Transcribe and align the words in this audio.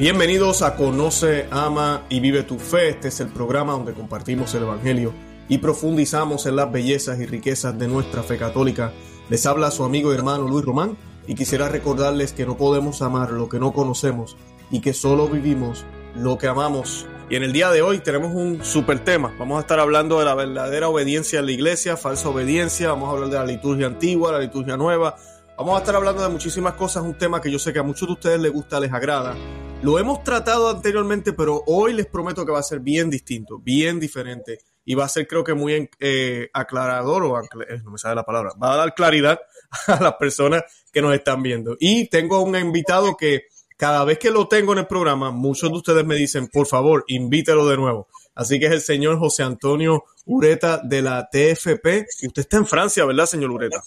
Bienvenidos 0.00 0.62
a 0.62 0.76
Conoce, 0.76 1.46
Ama 1.50 2.06
y 2.08 2.20
Vive 2.20 2.42
tu 2.42 2.58
Fe. 2.58 2.88
Este 2.88 3.08
es 3.08 3.20
el 3.20 3.28
programa 3.28 3.74
donde 3.74 3.92
compartimos 3.92 4.54
el 4.54 4.62
Evangelio 4.62 5.12
y 5.46 5.58
profundizamos 5.58 6.46
en 6.46 6.56
las 6.56 6.72
bellezas 6.72 7.20
y 7.20 7.26
riquezas 7.26 7.78
de 7.78 7.86
nuestra 7.86 8.22
fe 8.22 8.38
católica. 8.38 8.94
Les 9.28 9.44
habla 9.44 9.70
su 9.70 9.84
amigo 9.84 10.10
y 10.10 10.14
hermano 10.16 10.48
Luis 10.48 10.64
Román 10.64 10.96
y 11.26 11.34
quisiera 11.34 11.68
recordarles 11.68 12.32
que 12.32 12.46
no 12.46 12.56
podemos 12.56 13.02
amar 13.02 13.30
lo 13.32 13.50
que 13.50 13.58
no 13.58 13.74
conocemos 13.74 14.38
y 14.70 14.80
que 14.80 14.94
solo 14.94 15.28
vivimos 15.28 15.84
lo 16.16 16.38
que 16.38 16.46
amamos. 16.46 17.04
Y 17.28 17.36
en 17.36 17.42
el 17.42 17.52
día 17.52 17.68
de 17.68 17.82
hoy 17.82 17.98
tenemos 17.98 18.32
un 18.34 18.64
super 18.64 19.04
tema. 19.04 19.34
Vamos 19.38 19.58
a 19.58 19.60
estar 19.60 19.80
hablando 19.80 20.18
de 20.18 20.24
la 20.24 20.34
verdadera 20.34 20.88
obediencia 20.88 21.40
en 21.40 21.44
la 21.44 21.52
iglesia, 21.52 21.98
falsa 21.98 22.30
obediencia. 22.30 22.88
Vamos 22.88 23.10
a 23.10 23.12
hablar 23.12 23.28
de 23.28 23.36
la 23.36 23.44
liturgia 23.44 23.86
antigua, 23.86 24.32
la 24.32 24.40
liturgia 24.40 24.78
nueva. 24.78 25.16
Vamos 25.58 25.74
a 25.76 25.80
estar 25.80 25.94
hablando 25.94 26.22
de 26.22 26.30
muchísimas 26.30 26.72
cosas, 26.72 27.02
un 27.02 27.18
tema 27.18 27.38
que 27.42 27.50
yo 27.50 27.58
sé 27.58 27.74
que 27.74 27.80
a 27.80 27.82
muchos 27.82 28.08
de 28.08 28.14
ustedes 28.14 28.40
les 28.40 28.50
gusta, 28.50 28.80
les 28.80 28.90
agrada. 28.90 29.36
Lo 29.82 29.98
hemos 29.98 30.22
tratado 30.22 30.68
anteriormente, 30.68 31.32
pero 31.32 31.62
hoy 31.66 31.94
les 31.94 32.06
prometo 32.06 32.44
que 32.44 32.52
va 32.52 32.58
a 32.58 32.62
ser 32.62 32.80
bien 32.80 33.08
distinto, 33.08 33.58
bien 33.58 33.98
diferente 33.98 34.58
y 34.84 34.94
va 34.94 35.06
a 35.06 35.08
ser 35.08 35.26
creo 35.26 35.42
que 35.42 35.54
muy 35.54 35.88
eh, 35.98 36.50
aclarador 36.52 37.24
o 37.24 37.40
eh, 37.40 37.80
no 37.82 37.92
me 37.92 37.98
sale 37.98 38.14
la 38.14 38.24
palabra, 38.24 38.52
va 38.62 38.74
a 38.74 38.76
dar 38.76 38.94
claridad 38.94 39.40
a 39.86 40.02
las 40.02 40.14
personas 40.16 40.64
que 40.92 41.00
nos 41.00 41.14
están 41.14 41.42
viendo. 41.42 41.78
Y 41.80 42.10
tengo 42.10 42.42
un 42.42 42.56
invitado 42.56 43.16
que 43.16 43.44
cada 43.78 44.04
vez 44.04 44.18
que 44.18 44.30
lo 44.30 44.48
tengo 44.48 44.74
en 44.74 44.80
el 44.80 44.86
programa, 44.86 45.30
muchos 45.30 45.70
de 45.70 45.76
ustedes 45.76 46.04
me 46.04 46.16
dicen, 46.16 46.48
por 46.48 46.66
favor, 46.66 47.02
invítelo 47.08 47.66
de 47.66 47.78
nuevo. 47.78 48.08
Así 48.34 48.60
que 48.60 48.66
es 48.66 48.72
el 48.72 48.82
señor 48.82 49.18
José 49.18 49.44
Antonio 49.44 50.04
Ureta 50.26 50.82
de 50.84 51.00
la 51.00 51.26
TFP. 51.30 52.06
Usted 52.26 52.42
está 52.42 52.58
en 52.58 52.66
Francia, 52.66 53.06
¿verdad, 53.06 53.24
señor 53.24 53.50
Ureta? 53.50 53.82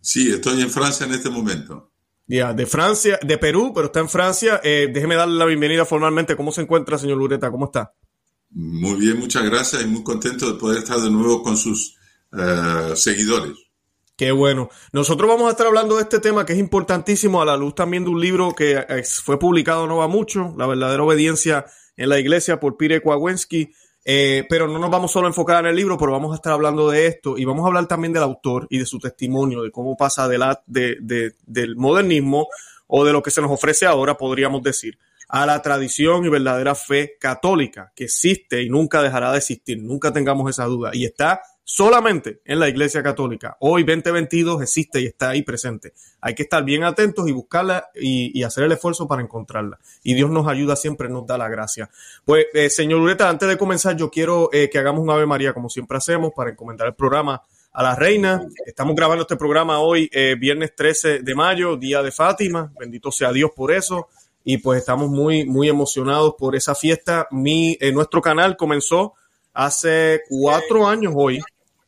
Sí, 0.00 0.28
estoy 0.28 0.60
en 0.60 0.70
Francia 0.70 1.06
en 1.06 1.12
este 1.12 1.30
momento. 1.30 1.92
Ya, 2.28 2.52
de 2.52 2.66
Francia, 2.66 3.18
de 3.22 3.38
Perú, 3.38 3.72
pero 3.74 3.86
está 3.86 4.00
en 4.00 4.08
Francia. 4.08 4.60
Eh, 4.64 4.88
déjeme 4.92 5.14
darle 5.14 5.36
la 5.36 5.44
bienvenida 5.44 5.84
formalmente. 5.84 6.34
¿Cómo 6.36 6.50
se 6.50 6.62
encuentra, 6.62 6.98
señor 6.98 7.18
Lureta? 7.18 7.50
¿Cómo 7.50 7.66
está? 7.66 7.94
Muy 8.50 8.94
bien, 8.98 9.18
muchas 9.18 9.44
gracias 9.44 9.82
y 9.82 9.86
muy 9.86 10.02
contento 10.02 10.52
de 10.52 10.58
poder 10.58 10.78
estar 10.78 10.98
de 10.98 11.10
nuevo 11.10 11.42
con 11.42 11.56
sus 11.56 11.96
eh, 12.32 12.92
seguidores. 12.96 13.52
Qué 14.16 14.32
bueno. 14.32 14.70
Nosotros 14.92 15.28
vamos 15.28 15.46
a 15.46 15.50
estar 15.50 15.66
hablando 15.66 15.96
de 15.96 16.02
este 16.02 16.20
tema 16.20 16.46
que 16.46 16.54
es 16.54 16.58
importantísimo 16.58 17.42
a 17.42 17.44
la 17.44 17.56
luz 17.56 17.74
también 17.74 18.04
de 18.04 18.10
un 18.10 18.20
libro 18.20 18.54
que 18.54 18.72
eh, 18.88 19.04
fue 19.04 19.38
publicado 19.38 19.86
no 19.86 19.98
va 19.98 20.08
mucho, 20.08 20.54
La 20.56 20.66
verdadera 20.66 21.02
obediencia 21.02 21.66
en 21.96 22.08
la 22.08 22.18
iglesia 22.18 22.58
por 22.58 22.76
Pire 22.76 23.02
Kowalski. 23.02 23.72
Eh, 24.08 24.44
pero 24.48 24.68
no 24.68 24.78
nos 24.78 24.88
vamos 24.88 25.10
solo 25.10 25.26
a 25.26 25.30
enfocar 25.30 25.64
en 25.64 25.70
el 25.70 25.74
libro, 25.74 25.98
pero 25.98 26.12
vamos 26.12 26.30
a 26.30 26.36
estar 26.36 26.52
hablando 26.52 26.88
de 26.88 27.08
esto 27.08 27.36
y 27.36 27.44
vamos 27.44 27.64
a 27.64 27.66
hablar 27.66 27.88
también 27.88 28.12
del 28.12 28.22
autor 28.22 28.68
y 28.70 28.78
de 28.78 28.86
su 28.86 29.00
testimonio, 29.00 29.62
de 29.62 29.72
cómo 29.72 29.96
pasa 29.96 30.28
de 30.28 30.38
la, 30.38 30.62
de, 30.66 31.34
del 31.44 31.74
modernismo 31.74 32.46
o 32.86 33.04
de 33.04 33.12
lo 33.12 33.20
que 33.20 33.32
se 33.32 33.42
nos 33.42 33.50
ofrece 33.50 33.84
ahora, 33.84 34.16
podríamos 34.16 34.62
decir, 34.62 34.96
a 35.28 35.44
la 35.44 35.60
tradición 35.60 36.24
y 36.24 36.28
verdadera 36.28 36.76
fe 36.76 37.16
católica 37.18 37.92
que 37.96 38.04
existe 38.04 38.62
y 38.62 38.68
nunca 38.68 39.02
dejará 39.02 39.32
de 39.32 39.38
existir, 39.38 39.82
nunca 39.82 40.12
tengamos 40.12 40.48
esa 40.48 40.66
duda. 40.66 40.90
Y 40.92 41.04
está 41.04 41.40
solamente 41.68 42.42
en 42.44 42.60
la 42.60 42.68
Iglesia 42.68 43.02
Católica. 43.02 43.56
Hoy 43.58 43.82
2022 43.82 44.62
existe 44.62 45.00
y 45.00 45.06
está 45.06 45.30
ahí 45.30 45.42
presente. 45.42 45.94
Hay 46.20 46.32
que 46.32 46.44
estar 46.44 46.62
bien 46.64 46.84
atentos 46.84 47.28
y 47.28 47.32
buscarla 47.32 47.90
y, 47.92 48.40
hacer 48.44 48.64
el 48.64 48.72
esfuerzo 48.72 49.08
para 49.08 49.20
encontrarla. 49.20 49.76
Y 50.04 50.14
Dios 50.14 50.30
nos 50.30 50.46
ayuda 50.46 50.76
siempre, 50.76 51.08
nos 51.08 51.26
da 51.26 51.36
la 51.36 51.48
gracia. 51.48 51.90
Pues, 52.24 52.46
eh, 52.54 52.70
señor 52.70 53.00
Ureta, 53.00 53.28
antes 53.28 53.48
de 53.48 53.58
comenzar, 53.58 53.96
yo 53.96 54.12
quiero 54.12 54.48
eh, 54.52 54.70
que 54.70 54.78
hagamos 54.78 55.02
un 55.02 55.10
Ave 55.10 55.26
María, 55.26 55.52
como 55.52 55.68
siempre 55.68 55.98
hacemos, 55.98 56.32
para 56.36 56.50
encomendar 56.50 56.86
el 56.86 56.94
programa 56.94 57.42
a 57.72 57.82
la 57.82 57.96
reina. 57.96 58.46
Estamos 58.64 58.94
grabando 58.94 59.22
este 59.22 59.36
programa 59.36 59.80
hoy, 59.80 60.08
eh, 60.12 60.36
viernes 60.38 60.76
13 60.76 61.18
de 61.18 61.34
mayo, 61.34 61.76
día 61.76 62.00
de 62.00 62.12
Fátima. 62.12 62.72
Bendito 62.78 63.10
sea 63.10 63.32
Dios 63.32 63.50
por 63.56 63.72
eso. 63.72 64.06
Y 64.44 64.58
pues 64.58 64.78
estamos 64.78 65.10
muy, 65.10 65.44
muy 65.44 65.68
emocionados 65.68 66.36
por 66.38 66.54
esa 66.54 66.76
fiesta. 66.76 67.26
Mi, 67.32 67.76
nuestro 67.92 68.22
canal 68.22 68.56
comenzó 68.56 69.14
hace 69.52 70.22
cuatro 70.28 70.86
años 70.86 71.12
hoy, 71.16 71.40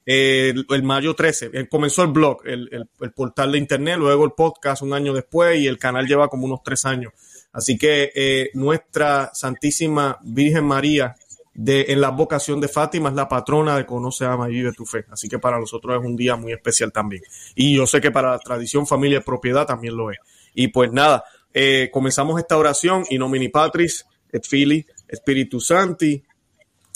el, 0.08 0.82
mayo 0.82 1.14
13. 1.14 1.68
comenzó 1.68 2.02
el 2.02 2.08
blog, 2.08 2.38
el, 2.46 2.88
portal 3.14 3.52
de 3.52 3.58
internet, 3.58 3.96
luego 3.98 4.24
el 4.24 4.32
podcast 4.32 4.80
un 4.80 4.94
año 4.94 5.12
después 5.12 5.60
y 5.60 5.66
el 5.66 5.78
canal 5.78 6.06
lleva 6.06 6.28
como 6.28 6.46
unos 6.46 6.62
tres 6.64 6.86
años. 6.86 7.12
Así 7.52 7.76
que 7.76 8.10
eh, 8.14 8.50
nuestra 8.54 9.30
Santísima 9.34 10.18
Virgen 10.22 10.64
María 10.64 11.14
de, 11.52 11.86
en 11.88 12.00
la 12.00 12.10
vocación 12.10 12.58
de 12.60 12.68
Fátima 12.68 13.10
es 13.10 13.14
la 13.14 13.28
patrona 13.28 13.76
de 13.76 13.84
Conoce, 13.84 14.24
Ama 14.24 14.48
y 14.48 14.52
Vive 14.52 14.72
tu 14.72 14.86
Fe. 14.86 15.04
Así 15.10 15.28
que 15.28 15.38
para 15.38 15.58
nosotros 15.58 16.00
es 16.00 16.06
un 16.06 16.16
día 16.16 16.36
muy 16.36 16.52
especial 16.52 16.90
también. 16.90 17.22
Y 17.54 17.76
yo 17.76 17.86
sé 17.86 18.00
que 18.00 18.10
para 18.10 18.30
la 18.30 18.38
tradición, 18.38 18.86
familia 18.86 19.18
y 19.18 19.22
propiedad 19.22 19.66
también 19.66 19.94
lo 19.94 20.10
es. 20.10 20.18
Y 20.54 20.68
pues 20.68 20.90
nada, 20.90 21.24
eh, 21.52 21.90
comenzamos 21.92 22.40
esta 22.40 22.56
oración 22.56 23.04
y 23.10 23.18
nomini 23.18 23.48
Patris 23.48 24.06
et 24.32 24.46
Fili 24.46 24.86
Spiritus 25.12 25.66
Santi. 25.66 26.22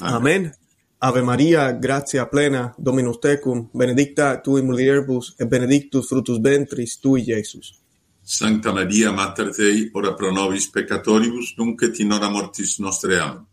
Amén. 0.01 0.55
Ave 1.05 1.21
María, 1.21 1.73
gracia 1.73 2.31
plena, 2.31 2.77
Dominus 2.79 3.19
tecum, 3.19 3.69
benedicta 3.75 4.41
tui 4.41 4.63
mulieribus, 4.63 5.35
et 5.37 5.49
benedictus 5.49 6.07
frutus 6.07 6.39
ventris 6.41 7.01
tui, 7.01 7.25
Jesus. 7.25 7.73
Sancta 8.23 8.71
Maria, 8.73 9.11
Mater 9.11 9.51
Dei, 9.51 9.91
ora 9.95 10.15
pro 10.15 10.31
nobis 10.31 10.69
peccatoribus, 10.71 11.57
nunc 11.59 11.83
et 11.83 11.99
in 11.99 12.13
hora 12.13 12.29
mortis 12.31 12.79
nostre. 12.79 13.19
Amen. 13.19 13.47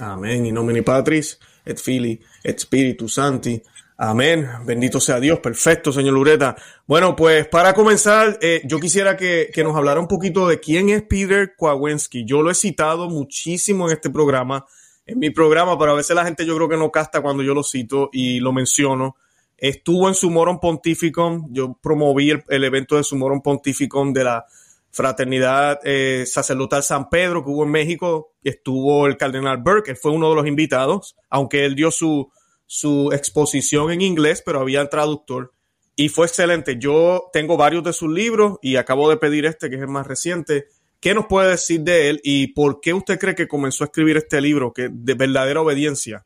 Amén. 0.00 0.46
In 0.46 0.54
nomine 0.54 0.82
Patris, 0.82 1.38
et 1.64 1.78
Filii, 1.78 2.18
et 2.42 2.58
Spiritus 2.58 3.14
Santi. 3.14 3.62
Amén. 3.98 4.48
Bendito 4.66 4.98
sea 4.98 5.20
Dios. 5.20 5.38
Perfecto, 5.38 5.92
señor 5.92 6.14
Lureta. 6.14 6.56
Bueno, 6.84 7.14
pues 7.14 7.46
para 7.46 7.74
comenzar, 7.74 8.40
eh, 8.42 8.60
yo 8.64 8.80
quisiera 8.80 9.16
que, 9.16 9.52
que, 9.54 9.62
nos 9.62 9.76
hablara 9.76 10.00
un 10.00 10.08
poquito 10.08 10.48
de 10.48 10.58
quién 10.58 10.88
es 10.88 11.02
Peter 11.02 11.54
Kowalski. 11.56 12.24
Yo 12.24 12.42
lo 12.42 12.50
he 12.50 12.56
citado 12.56 13.08
muchísimo 13.08 13.86
en 13.86 13.92
este 13.94 14.10
programa 14.10 14.66
en 15.06 15.18
mi 15.18 15.30
programa, 15.30 15.78
pero 15.78 15.92
a 15.92 15.96
veces 15.96 16.14
la 16.14 16.24
gente 16.24 16.46
yo 16.46 16.56
creo 16.56 16.68
que 16.68 16.76
no 16.76 16.90
casta 16.90 17.20
cuando 17.20 17.42
yo 17.42 17.54
lo 17.54 17.62
cito 17.62 18.10
y 18.12 18.40
lo 18.40 18.52
menciono. 18.52 19.16
Estuvo 19.56 20.08
en 20.08 20.14
su 20.14 20.30
Moron 20.30 20.58
Pontificum, 20.58 21.48
yo 21.52 21.78
promoví 21.80 22.30
el, 22.30 22.64
evento 22.64 22.96
de 22.96 23.04
su 23.04 23.16
Moron 23.16 23.42
Pontificum 23.42 24.12
de 24.12 24.24
la 24.24 24.44
Fraternidad 24.90 25.80
eh, 25.84 26.24
Sacerdotal 26.26 26.82
San 26.82 27.08
Pedro 27.08 27.44
que 27.44 27.50
hubo 27.50 27.64
en 27.64 27.70
México, 27.70 28.34
estuvo 28.42 29.06
el 29.06 29.16
Cardenal 29.16 29.58
Burke, 29.58 29.92
él 29.92 29.96
fue 29.96 30.12
uno 30.12 30.28
de 30.30 30.34
los 30.36 30.46
invitados, 30.46 31.16
aunque 31.30 31.64
él 31.64 31.74
dio 31.74 31.90
su, 31.90 32.30
su 32.66 33.10
exposición 33.12 33.90
en 33.90 34.02
inglés, 34.02 34.42
pero 34.44 34.60
había 34.60 34.80
el 34.80 34.88
traductor 34.88 35.52
y 35.96 36.08
fue 36.08 36.26
excelente. 36.26 36.78
Yo 36.78 37.30
tengo 37.32 37.56
varios 37.56 37.84
de 37.84 37.92
sus 37.92 38.10
libros 38.10 38.58
y 38.62 38.76
acabo 38.76 39.10
de 39.10 39.16
pedir 39.16 39.46
este, 39.46 39.68
que 39.68 39.76
es 39.76 39.82
el 39.82 39.88
más 39.88 40.06
reciente, 40.06 40.66
¿Qué 41.02 41.14
nos 41.14 41.26
puede 41.26 41.50
decir 41.50 41.80
de 41.80 42.10
él 42.10 42.20
y 42.22 42.46
por 42.52 42.80
qué 42.80 42.94
usted 42.94 43.18
cree 43.18 43.34
que 43.34 43.48
comenzó 43.48 43.82
a 43.82 43.88
escribir 43.88 44.18
este 44.18 44.40
libro 44.40 44.72
que 44.72 44.88
de 44.88 45.14
verdadera 45.14 45.60
obediencia? 45.60 46.24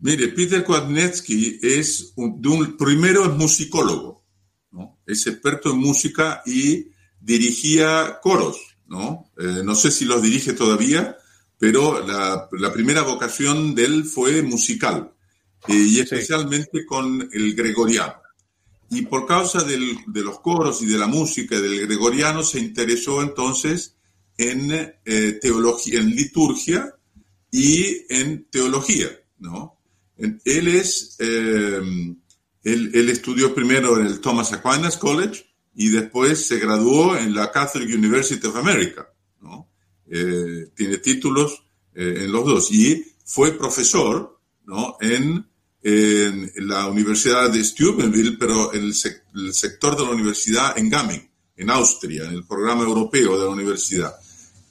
Mire, 0.00 0.26
Peter 0.28 0.64
Kwadnetsky 0.64 1.60
es 1.62 2.12
un, 2.16 2.76
primero 2.76 3.24
es 3.24 3.30
musicólogo, 3.30 4.24
¿no? 4.72 4.98
es 5.06 5.24
experto 5.28 5.70
en 5.70 5.78
música 5.78 6.42
y 6.44 6.88
dirigía 7.20 8.18
coros, 8.20 8.56
¿no? 8.88 9.30
Eh, 9.38 9.62
no 9.62 9.76
sé 9.76 9.92
si 9.92 10.06
los 10.06 10.20
dirige 10.20 10.54
todavía, 10.54 11.16
pero 11.56 12.04
la, 12.04 12.72
primera 12.72 13.02
vocación 13.02 13.76
de 13.76 13.84
él 13.84 14.04
fue 14.04 14.42
musical 14.42 15.12
eh, 15.68 15.72
y 15.72 16.00
especialmente 16.00 16.84
con 16.84 17.28
el 17.32 17.54
gregoriano. 17.54 18.14
Y 18.90 19.02
por 19.02 19.24
causa 19.24 19.62
del, 19.62 19.98
de 20.08 20.22
los 20.22 20.40
coros 20.40 20.82
y 20.82 20.86
de 20.86 20.98
la 20.98 21.06
música 21.06 21.60
del 21.60 21.86
gregoriano 21.86 22.42
se 22.42 22.58
interesó 22.58 23.22
entonces 23.22 23.94
en 24.40 24.94
eh, 25.04 25.38
teología, 25.40 26.00
en 26.00 26.16
liturgia 26.16 26.94
y 27.50 28.06
en 28.08 28.46
teología, 28.50 29.10
¿no? 29.38 29.76
Él 30.16 30.68
es, 30.68 31.16
eh, 31.18 31.80
él, 32.62 33.08
estudió 33.10 33.54
primero 33.54 33.98
en 33.98 34.06
el 34.06 34.20
Thomas 34.20 34.52
Aquinas 34.52 34.96
College 34.96 35.44
y 35.74 35.88
después 35.88 36.46
se 36.46 36.58
graduó 36.58 37.16
en 37.16 37.34
la 37.34 37.50
Catholic 37.52 37.94
University 37.94 38.46
of 38.46 38.56
America, 38.56 39.08
¿no? 39.42 39.70
Eh, 40.10 40.68
tiene 40.74 40.98
títulos 40.98 41.62
en 41.94 42.32
los 42.32 42.44
dos 42.46 42.72
y 42.72 43.04
fue 43.24 43.52
profesor, 43.58 44.40
¿no? 44.64 44.96
En, 45.00 45.46
en 45.82 46.68
la 46.68 46.86
Universidad 46.86 47.50
de 47.50 47.62
Steubenville, 47.62 48.38
pero 48.38 48.72
en 48.72 48.84
el, 48.84 48.94
el 49.34 49.54
sector 49.54 49.96
de 49.96 50.04
la 50.04 50.10
universidad 50.10 50.78
en 50.78 50.88
Gamming, 50.88 51.30
en 51.56 51.70
Austria, 51.70 52.24
en 52.24 52.34
el 52.34 52.46
programa 52.46 52.84
europeo 52.84 53.38
de 53.38 53.44
la 53.44 53.50
universidad 53.50 54.19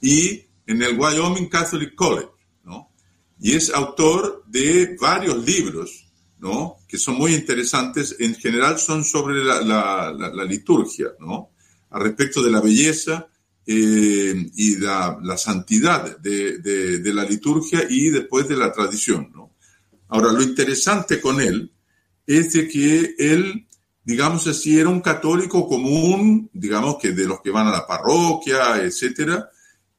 y 0.00 0.46
en 0.66 0.82
el 0.82 0.98
Wyoming 0.98 1.48
Catholic 1.48 1.94
College, 1.94 2.30
¿no? 2.64 2.92
Y 3.38 3.54
es 3.54 3.70
autor 3.70 4.44
de 4.46 4.96
varios 5.00 5.44
libros, 5.44 6.06
¿no? 6.38 6.76
Que 6.88 6.98
son 6.98 7.16
muy 7.16 7.34
interesantes, 7.34 8.16
en 8.18 8.34
general 8.34 8.78
son 8.78 9.04
sobre 9.04 9.44
la, 9.44 9.62
la, 9.62 10.44
liturgia, 10.44 11.08
¿no? 11.18 11.50
Al 11.90 12.02
respecto 12.02 12.42
de 12.42 12.50
la 12.50 12.60
belleza 12.60 13.28
eh, 13.66 14.50
y 14.54 14.76
la, 14.76 15.18
la 15.22 15.36
santidad 15.36 16.18
de, 16.18 16.58
de, 16.58 16.98
de, 16.98 17.14
la 17.14 17.24
liturgia 17.24 17.84
y 17.88 18.10
después 18.10 18.48
de 18.48 18.56
la 18.56 18.72
tradición, 18.72 19.30
¿no? 19.34 19.54
Ahora, 20.08 20.32
lo 20.32 20.42
interesante 20.42 21.20
con 21.20 21.40
él 21.40 21.72
es 22.26 22.52
de 22.52 22.68
que 22.68 23.14
él 23.18 23.66
digamos 24.10 24.46
así, 24.46 24.78
era 24.78 24.88
un 24.88 25.00
católico 25.00 25.68
común, 25.68 26.50
digamos 26.52 26.96
que 27.00 27.12
de 27.12 27.26
los 27.26 27.40
que 27.40 27.50
van 27.50 27.68
a 27.68 27.70
la 27.70 27.86
parroquia, 27.86 28.82
etcétera, 28.82 29.50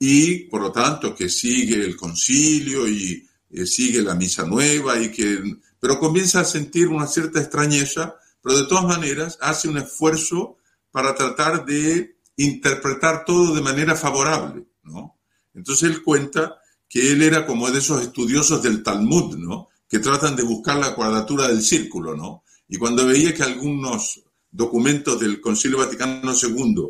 y 0.03 0.45
por 0.45 0.63
lo 0.63 0.71
tanto 0.71 1.13
que 1.13 1.29
sigue 1.29 1.75
el 1.75 1.95
concilio 1.95 2.87
y 2.87 3.23
eh, 3.51 3.67
sigue 3.67 4.01
la 4.01 4.15
misa 4.15 4.43
nueva 4.43 4.99
y 4.99 5.11
que, 5.11 5.43
pero 5.79 5.99
comienza 5.99 6.39
a 6.39 6.43
sentir 6.43 6.87
una 6.87 7.05
cierta 7.05 7.39
extrañeza, 7.39 8.15
pero 8.41 8.57
de 8.57 8.65
todas 8.65 8.85
maneras 8.85 9.37
hace 9.41 9.67
un 9.67 9.77
esfuerzo 9.77 10.57
para 10.89 11.13
tratar 11.13 11.63
de 11.65 12.15
interpretar 12.37 13.25
todo 13.25 13.53
de 13.53 13.61
manera 13.61 13.95
favorable, 13.95 14.65
¿no? 14.81 15.19
Entonces 15.53 15.91
él 15.91 16.01
cuenta 16.01 16.59
que 16.89 17.11
él 17.11 17.21
era 17.21 17.45
como 17.45 17.69
de 17.69 17.77
esos 17.77 18.01
estudiosos 18.01 18.63
del 18.63 18.81
Talmud, 18.81 19.37
¿no? 19.37 19.69
Que 19.87 19.99
tratan 19.99 20.35
de 20.35 20.41
buscar 20.41 20.77
la 20.77 20.95
cuadratura 20.95 21.47
del 21.47 21.61
círculo, 21.61 22.15
¿no? 22.15 22.43
Y 22.67 22.77
cuando 22.77 23.05
veía 23.05 23.35
que 23.35 23.43
algunos 23.43 24.19
documentos 24.49 25.19
del 25.19 25.39
Concilio 25.39 25.77
Vaticano 25.77 26.33
II 26.33 26.87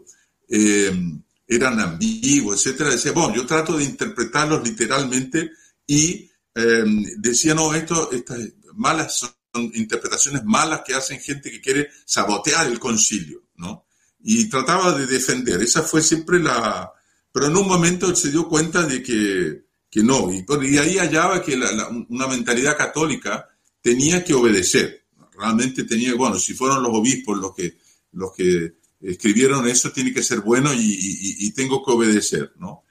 eh, 0.48 1.22
eran 1.52 1.82
ambiguos, 1.82 2.66
etcétera, 2.66 2.92
decía, 2.92 3.12
bueno, 3.12 3.36
yo 3.36 3.46
trato 3.46 3.76
de 3.76 3.84
interpretarlos 3.84 4.64
literalmente 4.64 5.52
y 5.86 6.32
eh, 6.56 6.84
decía, 7.18 7.54
no, 7.54 7.74
esto, 7.74 8.10
estas 8.14 8.40
malas 8.76 9.20
son 9.20 9.72
interpretaciones 9.74 10.46
malas 10.46 10.82
que 10.86 10.94
hacen 10.94 11.20
gente 11.20 11.52
que 11.52 11.60
quiere 11.60 11.90
sabotear 12.06 12.68
el 12.68 12.80
concilio, 12.80 13.44
¿no? 13.58 13.86
Y 14.22 14.46
trataba 14.46 14.94
de 14.94 15.06
defender, 15.06 15.62
esa 15.62 15.84
fue 15.84 16.02
siempre 16.02 16.40
la... 16.40 16.90
Pero 17.34 17.48
en 17.48 17.58
un 17.58 17.68
momento 17.68 18.16
se 18.16 18.32
dio 18.32 18.48
cuenta 18.48 18.84
de 18.84 19.04
que, 19.04 19.66
que 19.90 20.04
no, 20.04 20.32
y, 20.32 20.46
y, 20.48 20.78
ahí 20.78 20.98
hallaba 21.00 21.42
que 21.42 21.58
la, 21.58 21.90
una 22.08 22.28
mentalidad 22.28 22.78
católica 22.78 23.50
tenía 23.82 24.24
que 24.24 24.34
obedecer, 24.34 25.06
realmente 25.38 25.84
tenía, 25.84 26.16
bueno, 26.16 26.40
si 26.40 26.54
fueron 26.54 26.82
los 26.82 26.94
obispos 26.94 27.38
los 27.38 27.54
que, 27.54 27.78
los 28.14 28.32
que 28.32 28.76
escribieron 29.02 29.68
eso, 29.68 29.92
tiene 29.92 30.14
que 30.14 30.24
ser 30.24 30.42
bueno 30.42 30.72
y, 30.74 31.52
tengo 31.52 31.84
que 31.84 31.92
obedecer, 31.92 32.54
¿no? 32.58 32.84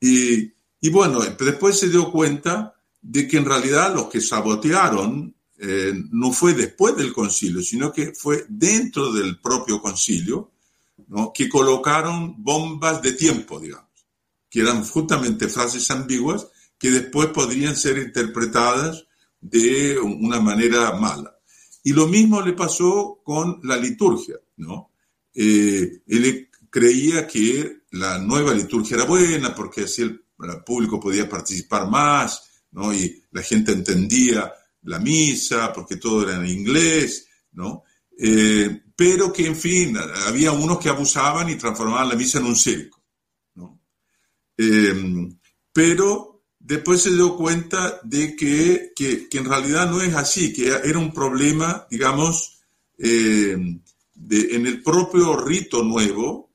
Y, 0.00 0.52
y, 0.80 0.90
bueno, 0.90 1.20
después 1.20 1.78
se 1.78 1.88
dio 1.88 2.10
cuenta 2.10 2.74
de 3.00 3.26
que 3.26 3.36
en 3.36 3.44
realidad 3.44 3.94
los 3.94 4.08
que 4.08 4.20
sabotearon 4.20 5.34
eh, 5.58 5.94
no 6.10 6.32
fue 6.32 6.52
después 6.52 6.96
del 6.96 7.12
concilio, 7.12 7.62
sino 7.62 7.92
que 7.92 8.12
fue 8.12 8.44
dentro 8.48 9.12
del 9.12 9.40
propio 9.40 9.80
concilio, 9.80 10.52
¿no? 11.08 11.32
que 11.32 11.48
colocaron 11.48 12.42
bombas 12.42 13.00
de 13.00 13.12
tiempo, 13.12 13.58
digamos, 13.58 13.88
que 14.50 14.60
eran 14.60 14.84
justamente 14.84 15.48
frases 15.48 15.90
ambiguas 15.90 16.46
que 16.78 16.90
después 16.90 17.28
podrían 17.28 17.74
ser 17.74 17.96
interpretadas 17.96 19.06
de 19.40 19.98
una 19.98 20.40
manera 20.40 20.92
mala. 20.92 21.38
Y 21.82 21.92
lo 21.92 22.06
mismo 22.06 22.42
le 22.42 22.52
pasó 22.52 23.20
con 23.24 23.60
la 23.62 23.76
liturgia, 23.76 24.36
¿no? 24.56 24.90
Eh, 25.38 26.02
él 26.06 26.48
creía 26.70 27.26
que 27.26 27.82
la 27.90 28.18
nueva 28.18 28.54
liturgia 28.54 28.96
era 28.96 29.04
buena 29.04 29.54
porque 29.54 29.82
así 29.82 30.00
el, 30.00 30.24
el 30.40 30.64
público 30.64 30.98
podía 30.98 31.28
participar 31.28 31.88
más, 31.88 32.64
¿no? 32.70 32.92
Y 32.92 33.22
la 33.32 33.42
gente 33.42 33.72
entendía 33.72 34.50
la 34.82 34.98
misa, 34.98 35.72
porque 35.72 35.96
todo 35.96 36.22
era 36.22 36.36
en 36.36 36.46
inglés, 36.46 37.28
¿no? 37.52 37.82
Eh, 38.18 38.82
pero 38.96 39.30
que, 39.32 39.46
en 39.46 39.56
fin, 39.56 39.96
había 40.26 40.52
unos 40.52 40.78
que 40.78 40.88
abusaban 40.88 41.50
y 41.50 41.56
transformaban 41.56 42.08
la 42.08 42.14
misa 42.14 42.38
en 42.38 42.46
un 42.46 42.56
circo, 42.56 43.04
¿no? 43.56 43.80
Eh, 44.56 45.28
pero 45.70 46.46
después 46.58 47.02
se 47.02 47.10
dio 47.10 47.36
cuenta 47.36 48.00
de 48.02 48.34
que, 48.34 48.92
que, 48.96 49.28
que, 49.28 49.38
en 49.38 49.44
realidad 49.44 49.90
no 49.90 50.00
es 50.00 50.14
así, 50.14 50.52
que 50.52 50.68
era 50.68 50.98
un 50.98 51.12
problema, 51.12 51.86
digamos, 51.90 52.60
eh, 52.98 53.56
de, 54.16 54.56
en 54.56 54.66
el 54.66 54.82
propio 54.82 55.36
rito 55.36 55.82
nuevo, 55.82 56.50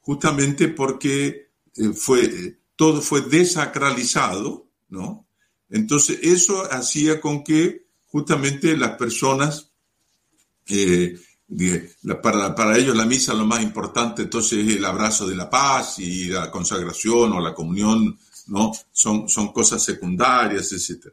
justamente 0.00 0.68
porque 0.68 1.50
fue, 1.94 2.58
todo 2.76 3.00
fue 3.02 3.22
desacralizado, 3.22 4.66
¿no? 4.88 5.26
Entonces, 5.70 6.18
eso 6.22 6.70
hacía 6.70 7.20
con 7.20 7.42
que 7.42 7.86
justamente 8.06 8.76
las 8.76 8.90
personas, 8.98 9.70
eh, 10.68 11.18
para, 12.22 12.54
para, 12.54 12.76
ellos 12.76 12.94
la 12.94 13.06
misa 13.06 13.34
lo 13.34 13.46
más 13.46 13.62
importante 13.62 14.22
entonces 14.22 14.66
es 14.66 14.76
el 14.76 14.84
abrazo 14.84 15.26
de 15.26 15.34
la 15.34 15.50
paz 15.50 15.98
y 15.98 16.26
la 16.26 16.50
consagración 16.50 17.32
o 17.32 17.40
la 17.40 17.54
comunión, 17.54 18.18
¿no? 18.48 18.72
Son, 18.90 19.28
son 19.28 19.52
cosas 19.52 19.82
secundarias, 19.82 20.72
etc. 20.72 21.08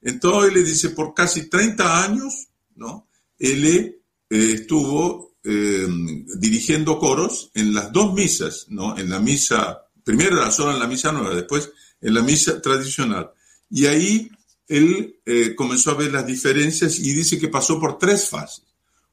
Entonces 0.00 0.48
él 0.48 0.54
le 0.54 0.64
dice, 0.64 0.90
por 0.90 1.12
casi 1.12 1.48
30 1.48 2.04
años, 2.04 2.48
¿no? 2.76 3.08
Él 3.38 3.96
eh, 4.30 4.52
estuvo 4.54 5.36
eh, 5.44 5.86
dirigiendo 6.38 6.98
coros 6.98 7.50
en 7.54 7.74
las 7.74 7.92
dos 7.92 8.14
misas, 8.14 8.66
¿no? 8.68 8.96
En 8.96 9.10
la 9.10 9.20
misa, 9.20 9.84
primero 10.02 10.38
era 10.38 10.50
solo 10.50 10.72
en 10.72 10.78
la 10.78 10.86
misa 10.86 11.12
nueva, 11.12 11.34
después 11.34 11.70
en 12.00 12.14
la 12.14 12.22
misa 12.22 12.60
tradicional. 12.60 13.30
Y 13.70 13.86
ahí 13.86 14.30
él 14.68 15.20
eh, 15.26 15.54
comenzó 15.54 15.90
a 15.90 15.94
ver 15.94 16.12
las 16.12 16.26
diferencias 16.26 16.98
y 16.98 17.12
dice 17.12 17.38
que 17.38 17.48
pasó 17.48 17.78
por 17.78 17.98
tres 17.98 18.28
fases. 18.28 18.64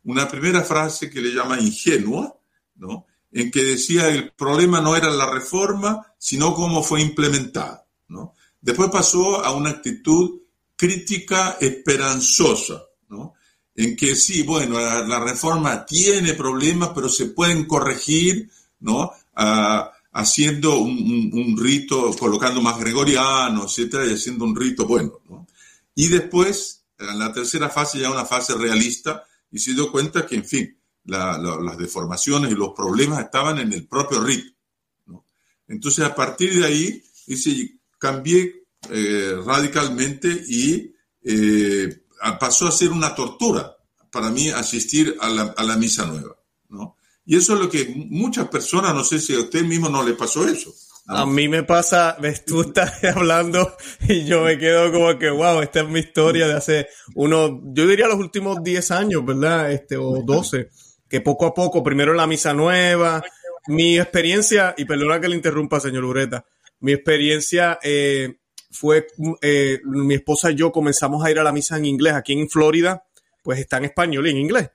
Una 0.03 0.27
primera 0.27 0.63
frase 0.63 1.09
que 1.09 1.21
le 1.21 1.33
llama 1.33 1.59
ingenua, 1.59 2.35
¿no? 2.75 3.05
en 3.31 3.51
que 3.51 3.63
decía 3.63 4.09
el 4.09 4.31
problema 4.31 4.81
no 4.81 4.95
era 4.95 5.09
la 5.09 5.29
reforma, 5.29 6.05
sino 6.17 6.53
cómo 6.53 6.83
fue 6.83 7.01
implementada. 7.01 7.85
¿no? 8.07 8.33
Después 8.59 8.89
pasó 8.89 9.43
a 9.43 9.55
una 9.55 9.69
actitud 9.69 10.41
crítica 10.75 11.57
esperanzosa, 11.61 12.81
¿no? 13.09 13.35
En 13.75 13.95
que 13.95 14.15
sí, 14.15 14.43
bueno, 14.43 14.79
la, 14.79 15.19
reforma 15.19 15.85
tiene 15.85 16.33
problemas, 16.33 16.89
pero 16.93 17.09
se 17.09 17.27
pueden 17.27 17.65
corregir, 17.65 18.49
¿no? 18.79 19.11
Ah, 19.35 19.91
haciendo 20.13 20.79
un, 20.79 21.57
rito, 21.57 22.13
colocando 22.17 22.61
más 22.61 22.77
gregoriano, 22.79 23.63
etcétera, 23.63 24.05
y 24.05 24.13
haciendo 24.13 24.45
un 24.45 24.55
rito 24.55 24.85
bueno. 24.85 25.19
¿no? 25.29 25.47
Y 25.95 26.09
después, 26.09 26.83
en 26.97 27.17
la 27.17 27.31
tercera 27.31 27.69
fase, 27.69 27.99
ya 27.99 28.11
una 28.11 28.25
fase 28.25 28.55
realista, 28.55 29.23
y 29.49 29.59
se 29.59 29.73
dio 29.73 29.91
cuenta 29.91 30.25
que, 30.25 30.35
en 30.35 30.45
fin, 30.45 30.77
la, 31.05 31.37
la, 31.37 31.57
las 31.61 31.77
deformaciones 31.77 32.51
y 32.51 32.55
los 32.55 32.73
problemas 32.75 33.19
estaban 33.19 33.59
en 33.59 33.71
el 33.71 33.87
propio 33.87 34.21
rito. 34.21 34.53
¿no? 35.05 35.25
Entonces, 35.67 36.03
a 36.03 36.13
partir 36.13 36.59
de 36.59 36.65
ahí, 36.65 37.03
dice, 37.25 37.79
cambié 37.97 38.65
eh, 38.89 39.35
radicalmente 39.45 40.27
y 40.47 40.93
eh, 41.23 42.00
pasó 42.39 42.67
a 42.67 42.71
ser 42.71 42.91
una 42.91 43.15
tortura 43.15 43.75
para 44.11 44.29
mí 44.29 44.49
asistir 44.49 45.15
a 45.19 45.29
la, 45.29 45.77
misa 45.77 46.05
nueva. 46.05 46.35
¿no? 46.69 46.97
Y 47.25 47.37
eso 47.37 47.53
es 47.53 47.59
lo 47.59 47.69
que 47.69 47.93
muchas 48.09 48.47
personas, 48.49 48.93
no 48.93 49.03
sé 49.03 49.19
si 49.19 49.33
a 49.33 49.39
usted 49.39 49.63
mismo 49.63 49.89
no 49.89 50.03
le 50.03 50.13
pasó 50.13 50.47
eso. 50.47 50.73
A 51.07 51.25
mí 51.25 51.47
me 51.47 51.63
pasa, 51.63 52.17
tú 52.45 52.61
estás 52.61 53.03
hablando 53.03 53.75
y 54.07 54.25
yo 54.25 54.43
me 54.43 54.57
quedo 54.57 54.91
como 54.91 55.17
que, 55.17 55.29
wow, 55.29 55.61
esta 55.61 55.81
es 55.81 55.89
mi 55.89 55.99
historia 55.99 56.47
de 56.47 56.53
hace 56.53 56.87
unos, 57.15 57.51
yo 57.73 57.87
diría 57.87 58.07
los 58.07 58.19
últimos 58.19 58.63
10 58.63 58.91
años, 58.91 59.25
¿verdad? 59.25 59.71
Este, 59.71 59.97
o 59.97 60.21
12, 60.23 60.69
que 61.09 61.21
poco 61.21 61.47
a 61.47 61.53
poco, 61.53 61.83
primero 61.83 62.13
la 62.13 62.27
misa 62.27 62.53
nueva, 62.53 63.23
mi 63.67 63.97
experiencia, 63.97 64.75
y 64.77 64.85
perdona 64.85 65.19
que 65.19 65.27
le 65.27 65.35
interrumpa, 65.35 65.79
señor 65.79 66.05
Ureta, 66.05 66.45
mi 66.79 66.93
experiencia 66.93 67.79
eh, 67.83 68.40
fue, 68.71 69.07
eh, 69.41 69.79
mi 69.85 70.15
esposa 70.15 70.51
y 70.51 70.55
yo 70.55 70.71
comenzamos 70.71 71.23
a 71.23 71.31
ir 71.31 71.39
a 71.39 71.43
la 71.43 71.51
misa 71.51 71.77
en 71.77 71.85
inglés 71.85 72.13
aquí 72.13 72.33
en 72.33 72.49
Florida, 72.49 73.03
pues 73.43 73.59
está 73.59 73.77
en 73.77 73.85
español 73.85 74.27
y 74.27 74.31
en 74.31 74.37
inglés 74.37 74.71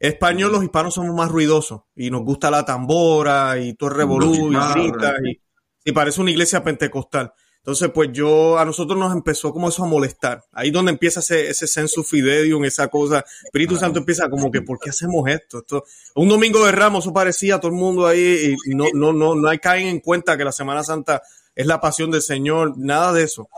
español 0.00 0.50
los 0.50 0.64
hispanos 0.64 0.94
somos 0.94 1.14
más 1.14 1.30
ruidosos 1.30 1.82
y 1.94 2.10
nos 2.10 2.22
gusta 2.22 2.50
la 2.50 2.64
tambora 2.64 3.58
y 3.58 3.74
todo 3.74 3.90
el 3.90 3.96
revolú 3.96 4.50
y, 4.50 5.28
y, 5.28 5.40
y, 5.84 5.92
parece 5.92 6.22
una 6.22 6.30
iglesia 6.30 6.64
pentecostal. 6.64 7.32
Entonces, 7.58 7.90
pues 7.92 8.08
yo, 8.10 8.58
a 8.58 8.64
nosotros 8.64 8.98
nos 8.98 9.12
empezó 9.12 9.52
como 9.52 9.68
eso 9.68 9.84
a 9.84 9.86
molestar. 9.86 10.42
Ahí 10.52 10.70
donde 10.70 10.92
empieza 10.92 11.20
ese, 11.20 11.50
ese 11.50 11.66
sensu 11.66 12.02
fidedium, 12.02 12.64
esa 12.64 12.88
cosa. 12.88 13.22
Espíritu 13.44 13.76
Santo 13.76 13.98
empieza 13.98 14.30
como 14.30 14.50
que, 14.50 14.62
¿por 14.62 14.78
qué 14.78 14.88
hacemos 14.88 15.28
esto? 15.28 15.58
esto 15.58 15.84
un 16.14 16.28
domingo 16.30 16.64
de 16.64 16.72
ramos, 16.72 17.04
eso 17.04 17.12
parecía 17.12 17.60
todo 17.60 17.70
el 17.70 17.76
mundo 17.76 18.06
ahí 18.06 18.56
y, 18.64 18.74
no, 18.74 18.86
no, 18.94 19.12
no, 19.12 19.34
no 19.34 19.48
hay 19.48 19.58
caen 19.58 19.88
en 19.88 20.00
cuenta 20.00 20.38
que 20.38 20.44
la 20.44 20.52
Semana 20.52 20.82
Santa 20.82 21.20
es 21.60 21.66
la 21.66 21.80
pasión 21.80 22.10
del 22.10 22.22
Señor, 22.22 22.78
nada 22.78 23.12
de 23.12 23.24
eso. 23.24 23.48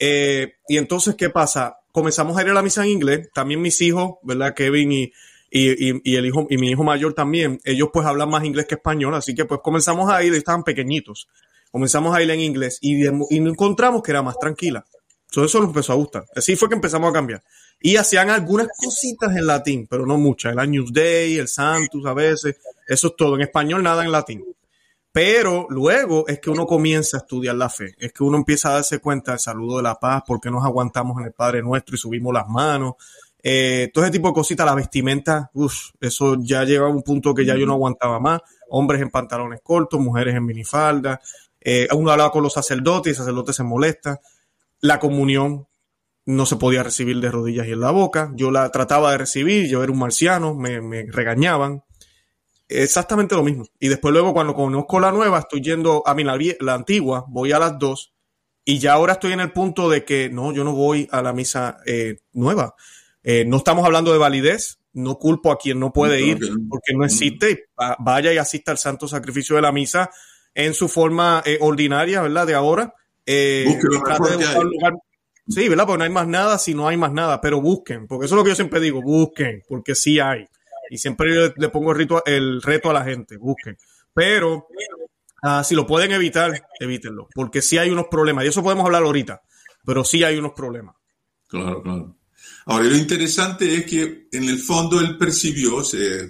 Eh, 0.00 0.54
y 0.66 0.78
entonces, 0.78 1.14
¿qué 1.14 1.30
pasa? 1.30 1.76
Comenzamos 1.92 2.36
a 2.36 2.42
ir 2.42 2.48
a 2.48 2.54
la 2.54 2.62
misa 2.62 2.82
en 2.84 2.90
inglés, 2.90 3.28
también 3.32 3.62
mis 3.62 3.80
hijos, 3.80 4.14
¿verdad? 4.22 4.52
Kevin 4.52 4.90
y, 4.90 5.12
y, 5.50 6.16
el 6.16 6.26
hijo, 6.26 6.46
y 6.50 6.56
mi 6.56 6.70
hijo 6.70 6.82
mayor 6.82 7.14
también, 7.14 7.60
ellos 7.64 7.90
pues 7.92 8.04
hablan 8.04 8.30
más 8.30 8.42
inglés 8.44 8.66
que 8.66 8.74
español, 8.74 9.14
así 9.14 9.34
que 9.34 9.44
pues 9.44 9.60
comenzamos 9.62 10.10
a 10.10 10.24
ir, 10.24 10.34
estaban 10.34 10.64
pequeñitos, 10.64 11.28
comenzamos 11.70 12.16
a 12.16 12.22
ir 12.22 12.30
en 12.30 12.40
inglés 12.40 12.78
y, 12.80 13.04
y 13.04 13.36
encontramos 13.36 14.02
que 14.02 14.10
era 14.10 14.22
más 14.22 14.38
tranquila. 14.38 14.84
Entonces 15.28 15.50
eso 15.50 15.60
nos 15.60 15.68
empezó 15.68 15.92
a 15.92 15.96
gustar. 15.96 16.24
Así 16.34 16.56
fue 16.56 16.68
que 16.68 16.74
empezamos 16.74 17.10
a 17.10 17.12
cambiar. 17.12 17.42
Y 17.80 17.96
hacían 17.96 18.28
algunas 18.28 18.68
cositas 18.76 19.34
en 19.36 19.46
latín, 19.46 19.86
pero 19.88 20.04
no 20.04 20.18
muchas. 20.18 20.52
El 20.52 20.58
Agnus 20.58 20.92
Dei, 20.92 21.38
el 21.38 21.48
Santus 21.48 22.04
a 22.06 22.12
veces, 22.12 22.56
eso 22.86 23.08
es 23.08 23.16
todo. 23.16 23.36
En 23.36 23.42
español 23.42 23.82
nada 23.82 24.04
en 24.04 24.12
latín. 24.12 24.44
Pero 25.12 25.66
luego 25.68 26.26
es 26.26 26.40
que 26.40 26.48
uno 26.48 26.66
comienza 26.66 27.18
a 27.18 27.20
estudiar 27.20 27.54
la 27.54 27.68
fe, 27.68 27.94
es 27.98 28.12
que 28.12 28.24
uno 28.24 28.38
empieza 28.38 28.70
a 28.70 28.74
darse 28.74 28.98
cuenta 28.98 29.32
del 29.32 29.40
saludo 29.40 29.76
de 29.76 29.82
la 29.82 29.96
paz, 29.96 30.22
porque 30.26 30.50
nos 30.50 30.64
aguantamos 30.64 31.18
en 31.20 31.26
el 31.26 31.32
Padre 31.32 31.62
Nuestro 31.62 31.94
y 31.94 31.98
subimos 31.98 32.32
las 32.32 32.48
manos, 32.48 32.94
eh, 33.42 33.90
todo 33.92 34.04
ese 34.04 34.12
tipo 34.12 34.28
de 34.28 34.34
cositas, 34.34 34.64
la 34.64 34.74
vestimenta, 34.74 35.50
uff, 35.54 35.90
eso 36.00 36.36
ya 36.40 36.62
llega 36.64 36.86
a 36.86 36.88
un 36.88 37.02
punto 37.02 37.34
que 37.34 37.44
ya 37.44 37.56
yo 37.56 37.66
no 37.66 37.72
aguantaba 37.72 38.20
más. 38.20 38.40
Hombres 38.68 39.02
en 39.02 39.10
pantalones 39.10 39.60
cortos, 39.62 40.00
mujeres 40.00 40.34
en 40.34 40.46
minifalda. 40.46 41.20
Eh, 41.60 41.88
uno 41.92 42.12
hablaba 42.12 42.30
con 42.30 42.42
los 42.42 42.52
sacerdotes 42.52 43.08
y 43.08 43.10
el 43.10 43.16
sacerdote 43.16 43.52
se 43.52 43.64
molesta. 43.64 44.20
La 44.80 44.98
comunión 44.98 45.66
no 46.24 46.46
se 46.46 46.56
podía 46.56 46.84
recibir 46.84 47.20
de 47.20 47.30
rodillas 47.30 47.66
y 47.66 47.72
en 47.72 47.80
la 47.80 47.90
boca. 47.90 48.32
Yo 48.36 48.50
la 48.52 48.70
trataba 48.70 49.10
de 49.10 49.18
recibir, 49.18 49.68
yo 49.68 49.82
era 49.82 49.92
un 49.92 49.98
marciano, 49.98 50.54
me 50.54 51.06
regañaban. 51.10 51.82
Exactamente 52.74 53.34
lo 53.34 53.42
mismo. 53.42 53.64
Y 53.78 53.88
después 53.88 54.12
luego 54.12 54.32
cuando 54.32 54.54
conozco 54.54 55.00
la 55.00 55.12
nueva, 55.12 55.40
estoy 55.40 55.60
yendo 55.60 56.02
a 56.06 56.14
mí 56.14 56.24
la, 56.24 56.38
la 56.60 56.74
antigua, 56.74 57.24
voy 57.28 57.52
a 57.52 57.58
las 57.58 57.78
dos 57.78 58.12
y 58.64 58.78
ya 58.78 58.92
ahora 58.92 59.14
estoy 59.14 59.32
en 59.32 59.40
el 59.40 59.52
punto 59.52 59.88
de 59.88 60.04
que 60.04 60.28
no, 60.30 60.52
yo 60.52 60.64
no 60.64 60.72
voy 60.72 61.08
a 61.10 61.22
la 61.22 61.32
misa 61.32 61.78
eh, 61.86 62.20
nueva. 62.32 62.74
Eh, 63.22 63.44
no 63.46 63.56
estamos 63.58 63.84
hablando 63.84 64.12
de 64.12 64.18
validez, 64.18 64.78
no 64.92 65.18
culpo 65.18 65.50
a 65.50 65.58
quien 65.58 65.80
no 65.80 65.92
puede 65.92 66.20
ir 66.20 66.38
porque 66.68 66.94
no 66.94 67.04
existe. 67.04 67.66
Vaya 67.98 68.32
y 68.32 68.38
asista 68.38 68.70
al 68.70 68.78
santo 68.78 69.08
sacrificio 69.08 69.56
de 69.56 69.62
la 69.62 69.72
misa 69.72 70.10
en 70.54 70.74
su 70.74 70.88
forma 70.88 71.42
eh, 71.44 71.58
ordinaria, 71.60 72.22
¿verdad? 72.22 72.46
De 72.46 72.54
ahora. 72.54 72.94
Eh, 73.26 73.64
sí, 75.48 75.68
¿verdad? 75.68 75.86
Porque 75.86 75.98
no 75.98 76.04
hay 76.04 76.10
más 76.10 76.28
nada 76.28 76.58
si 76.58 76.74
no 76.74 76.88
hay 76.88 76.96
más 76.96 77.12
nada, 77.12 77.40
pero 77.40 77.60
busquen, 77.60 78.06
porque 78.06 78.26
eso 78.26 78.34
es 78.34 78.38
lo 78.38 78.44
que 78.44 78.50
yo 78.50 78.56
siempre 78.56 78.80
digo, 78.80 79.00
busquen, 79.02 79.62
porque 79.68 79.94
sí 79.94 80.20
hay. 80.20 80.46
Y 80.92 80.98
siempre 80.98 81.52
le, 81.56 81.68
pongo 81.70 81.92
el, 81.92 82.08
el 82.26 82.62
reto 82.62 82.90
a 82.90 82.92
la 82.92 83.04
gente, 83.04 83.36
busquen. 83.36 83.76
Pero 84.12 84.68
Ah, 85.44 85.64
si 85.64 85.74
lo 85.74 85.84
pueden 85.84 86.12
evitar, 86.12 86.68
evítenlo, 86.78 87.28
porque 87.34 87.62
sí 87.62 87.76
hay 87.76 87.90
unos 87.90 88.06
problemas, 88.08 88.44
y 88.44 88.48
eso 88.48 88.62
podemos 88.62 88.86
hablar 88.86 89.02
ahorita, 89.02 89.42
pero 89.84 90.04
sí 90.04 90.22
hay 90.22 90.38
unos 90.38 90.52
problemas. 90.52 90.94
Claro, 91.48 91.82
claro. 91.82 92.16
Ahora, 92.66 92.84
lo 92.84 92.96
interesante 92.96 93.74
es 93.74 93.84
que 93.84 94.28
en 94.30 94.44
el 94.44 94.58
fondo 94.60 95.00
él 95.00 95.18
percibió, 95.18 95.82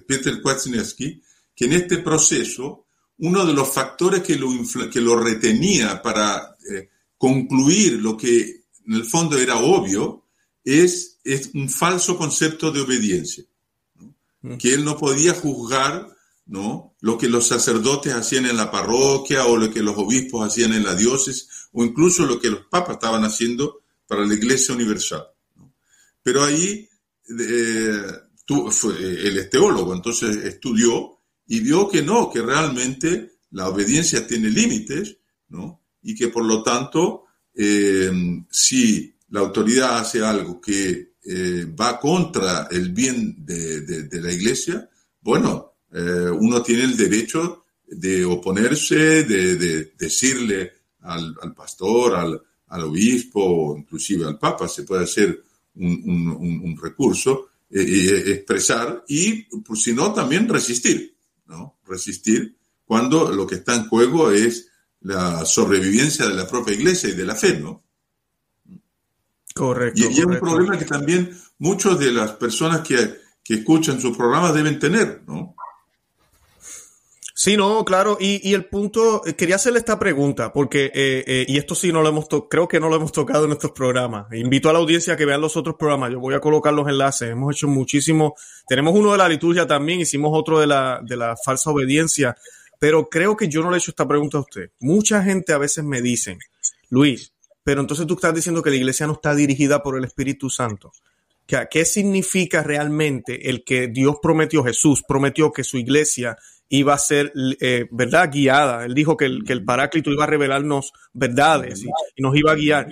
Peter 0.08 0.40
Kwasniewski, 0.40 1.22
que 1.54 1.64
en 1.66 1.74
este 1.74 1.98
proceso 1.98 2.86
uno 3.18 3.44
de 3.44 3.52
los 3.52 3.68
factores 3.72 4.22
que 4.22 4.36
lo, 4.36 4.48
que 4.90 5.00
lo 5.00 5.22
retenía 5.22 6.00
para 6.00 6.56
eh, 6.70 6.88
concluir 7.18 8.00
lo 8.00 8.16
que 8.16 8.64
en 8.86 8.94
el 8.94 9.04
fondo 9.04 9.36
era 9.36 9.56
obvio 9.56 10.24
es, 10.64 11.20
es 11.22 11.50
un 11.52 11.68
falso 11.68 12.16
concepto 12.16 12.72
de 12.72 12.80
obediencia. 12.80 13.44
Que 14.58 14.74
él 14.74 14.84
no 14.84 14.96
podía 14.96 15.34
juzgar 15.34 16.08
¿no? 16.46 16.96
Lo 17.00 17.16
que 17.16 17.28
los 17.28 17.46
sacerdotes 17.46 18.12
hacían 18.12 18.46
en 18.46 18.56
la 18.56 18.70
parroquia 18.70 19.46
o 19.46 19.56
lo 19.56 19.70
que 19.70 19.82
los 19.82 19.96
obispos 19.96 20.46
hacían 20.46 20.72
en 20.72 20.84
la 20.84 20.94
diócesis 20.94 21.48
o 21.72 21.84
incluso 21.84 22.26
lo 22.26 22.40
que 22.40 22.50
los 22.50 22.66
papas 22.66 22.96
estaban 22.96 23.24
haciendo 23.24 23.82
para 24.06 24.26
la 24.26 24.34
Iglesia 24.34 24.74
Universal. 24.74 25.24
Pero 26.22 26.44
ahí 26.44 26.88
eh, 27.38 28.02
fue, 28.70 28.94
él 28.98 29.38
es 29.38 29.50
teólogo, 29.50 29.94
entonces 29.94 30.36
estudió 30.44 31.20
y 31.46 31.60
vio 31.60 31.88
que 31.88 32.02
no, 32.02 32.30
que 32.30 32.42
realmente 32.42 33.38
la 33.50 33.68
obediencia 33.68 34.26
tiene 34.26 34.50
límites, 34.50 35.18
¿no? 35.48 35.82
Y 36.02 36.14
que 36.14 36.28
por 36.28 36.44
lo 36.44 36.62
tanto, 36.62 37.24
eh, 37.54 38.10
si 38.50 39.14
la 39.28 39.40
autoridad 39.40 39.98
hace 39.98 40.24
algo 40.24 40.60
que 40.60 41.11
eh, 41.24 41.66
va 41.78 41.98
contra 42.00 42.68
el 42.70 42.90
bien 42.90 43.44
de 43.44 44.20
la 44.20 44.32
iglesia, 44.32 44.88
bueno, 45.20 45.72
eh, 45.92 46.30
uno 46.30 46.62
tiene 46.62 46.84
el 46.84 46.96
derecho 46.96 47.64
de 47.86 48.24
oponerse, 48.24 49.24
de, 49.24 49.92
decirle 49.98 50.72
al, 51.00 51.54
pastor, 51.54 52.14
al, 52.14 52.82
obispo, 52.82 53.76
inclusive 53.76 54.24
al 54.24 54.38
papa, 54.38 54.66
se 54.66 54.84
puede 54.84 55.04
hacer 55.04 55.42
un, 55.74 56.78
recurso, 56.80 57.50
eh, 57.70 58.24
expresar 58.26 59.04
y, 59.06 59.42
pues, 59.60 59.82
si 59.82 59.92
no, 59.92 60.12
también 60.14 60.48
resistir, 60.48 61.14
¿no? 61.46 61.78
Resistir 61.86 62.56
cuando 62.84 63.30
lo 63.30 63.46
que 63.46 63.56
está 63.56 63.74
en 63.74 63.88
juego 63.88 64.30
es 64.30 64.68
la 65.02 65.44
sobrevivencia 65.44 66.26
de 66.26 66.34
la 66.34 66.48
propia 66.48 66.74
iglesia 66.74 67.10
y 67.10 67.14
de 67.14 67.26
la 67.26 67.34
fe, 67.34 67.58
¿no? 67.58 67.81
Correcto. 69.54 70.00
Y, 70.00 70.04
es 70.04 70.24
un 70.24 70.38
problema 70.38 70.78
que 70.78 70.84
también 70.84 71.36
muchas 71.58 71.98
de 71.98 72.12
las 72.12 72.32
personas 72.32 72.80
que, 72.80 73.16
que 73.44 73.54
escuchan 73.54 74.00
sus 74.00 74.16
programas 74.16 74.54
deben 74.54 74.78
tener, 74.78 75.22
¿no? 75.26 75.54
Sí, 77.42 77.56
no, 77.56 77.84
claro. 77.84 78.18
Y, 78.20 78.54
el 78.54 78.66
punto, 78.66 79.26
eh, 79.26 79.34
quería 79.34 79.56
hacerle 79.56 79.80
esta 79.80 79.98
pregunta, 79.98 80.52
porque, 80.52 80.84
eh, 80.94 81.24
eh, 81.26 81.44
y 81.48 81.58
esto 81.58 81.74
sí 81.74 81.90
no 81.90 82.00
lo 82.00 82.08
hemos 82.08 82.28
creo 82.48 82.68
que 82.68 82.78
no 82.78 82.88
lo 82.88 82.94
hemos 82.94 83.10
tocado 83.10 83.42
en 83.42 83.48
nuestros 83.48 83.72
programas. 83.72 84.32
Invito 84.32 84.70
a 84.70 84.72
la 84.72 84.78
audiencia 84.78 85.14
a 85.14 85.16
que 85.16 85.24
vean 85.24 85.40
los 85.40 85.56
otros 85.56 85.74
programas. 85.76 86.12
Yo 86.12 86.20
voy 86.20 86.34
a 86.34 86.40
colocar 86.40 86.72
los 86.72 86.86
enlaces. 86.86 87.30
Hemos 87.30 87.56
hecho 87.56 87.66
muchísimo. 87.66 88.36
Tenemos 88.68 88.94
uno 88.94 89.10
de 89.10 89.18
la 89.18 89.28
liturgia 89.28 89.66
también, 89.66 90.00
hicimos 90.00 90.30
otro 90.32 90.60
de 90.60 90.68
la, 90.68 91.00
de 91.02 91.16
la 91.16 91.34
falsa 91.36 91.70
obediencia. 91.70 92.36
Pero 92.78 93.08
creo 93.08 93.36
que 93.36 93.48
yo 93.48 93.60
no 93.60 93.70
le 93.70 93.76
he 93.76 93.78
hecho 93.78 93.90
esta 93.90 94.06
pregunta 94.06 94.38
a 94.38 94.42
usted. 94.42 94.70
Mucha 94.78 95.24
gente 95.24 95.52
a 95.52 95.58
veces 95.58 95.82
me 95.82 96.00
dicen, 96.00 96.38
Luis, 96.90 97.31
pero 97.64 97.80
entonces 97.80 98.06
tú 98.06 98.14
estás 98.14 98.34
diciendo 98.34 98.62
que 98.62 98.70
la 98.70 98.76
iglesia 98.76 99.06
no 99.06 99.14
está 99.14 99.34
dirigida 99.34 99.82
por 99.82 99.96
el 99.96 100.04
Espíritu 100.04 100.50
Santo. 100.50 100.92
¿Qué 101.46 101.84
significa 101.84 102.62
realmente 102.62 103.50
el 103.50 103.62
que 103.64 103.88
Dios 103.88 104.16
prometió, 104.22 104.64
Jesús 104.64 105.02
prometió 105.06 105.52
que 105.52 105.64
su 105.64 105.76
iglesia 105.76 106.38
iba 106.72 106.94
a 106.94 106.98
ser, 106.98 107.32
eh, 107.60 107.86
¿verdad?, 107.90 108.30
guiada. 108.32 108.86
Él 108.86 108.94
dijo 108.94 109.14
que 109.14 109.26
el, 109.26 109.44
que 109.44 109.52
el 109.52 109.62
Paráclito 109.62 110.10
iba 110.10 110.24
a 110.24 110.26
revelarnos 110.26 110.92
verdades 111.12 111.84
y, 111.84 112.22
nos 112.22 112.34
iba 112.34 112.52
a 112.52 112.54
guiar. 112.54 112.88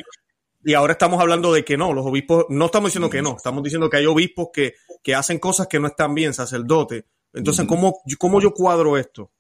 Y 0.62 0.74
ahora 0.74 0.92
estamos 0.92 1.18
hablando 1.18 1.50
de 1.54 1.64
que 1.64 1.78
no, 1.78 1.94
los 1.94 2.04
obispos, 2.04 2.44
no 2.50 2.66
estamos 2.66 2.88
diciendo 2.88 3.08
que 3.08 3.22
no, 3.22 3.36
estamos 3.36 3.62
diciendo 3.62 3.88
que 3.88 3.96
hay 3.96 4.04
obispos 4.04 4.48
que, 4.52 4.74
que 5.02 5.14
hacen 5.14 5.38
cosas 5.38 5.66
que 5.66 5.80
no 5.80 5.86
están 5.86 6.14
bien, 6.14 6.34
sacerdote. 6.34 7.06
Entonces, 7.32 7.66
¿cómo, 7.66 8.02
¿cómo 8.18 8.42
yo 8.42 8.52
cuadro 8.52 8.98
esto? 8.98 9.30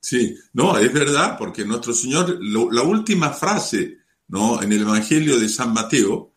Sí, 0.00 0.36
no, 0.52 0.76
es 0.78 0.92
verdad, 0.92 1.36
porque 1.38 1.64
nuestro 1.64 1.92
Señor, 1.92 2.38
la 2.40 2.82
última 2.82 3.30
frase 3.30 3.98
¿no? 4.28 4.62
en 4.62 4.72
el 4.72 4.82
Evangelio 4.82 5.38
de 5.38 5.48
San 5.48 5.72
Mateo, 5.72 6.32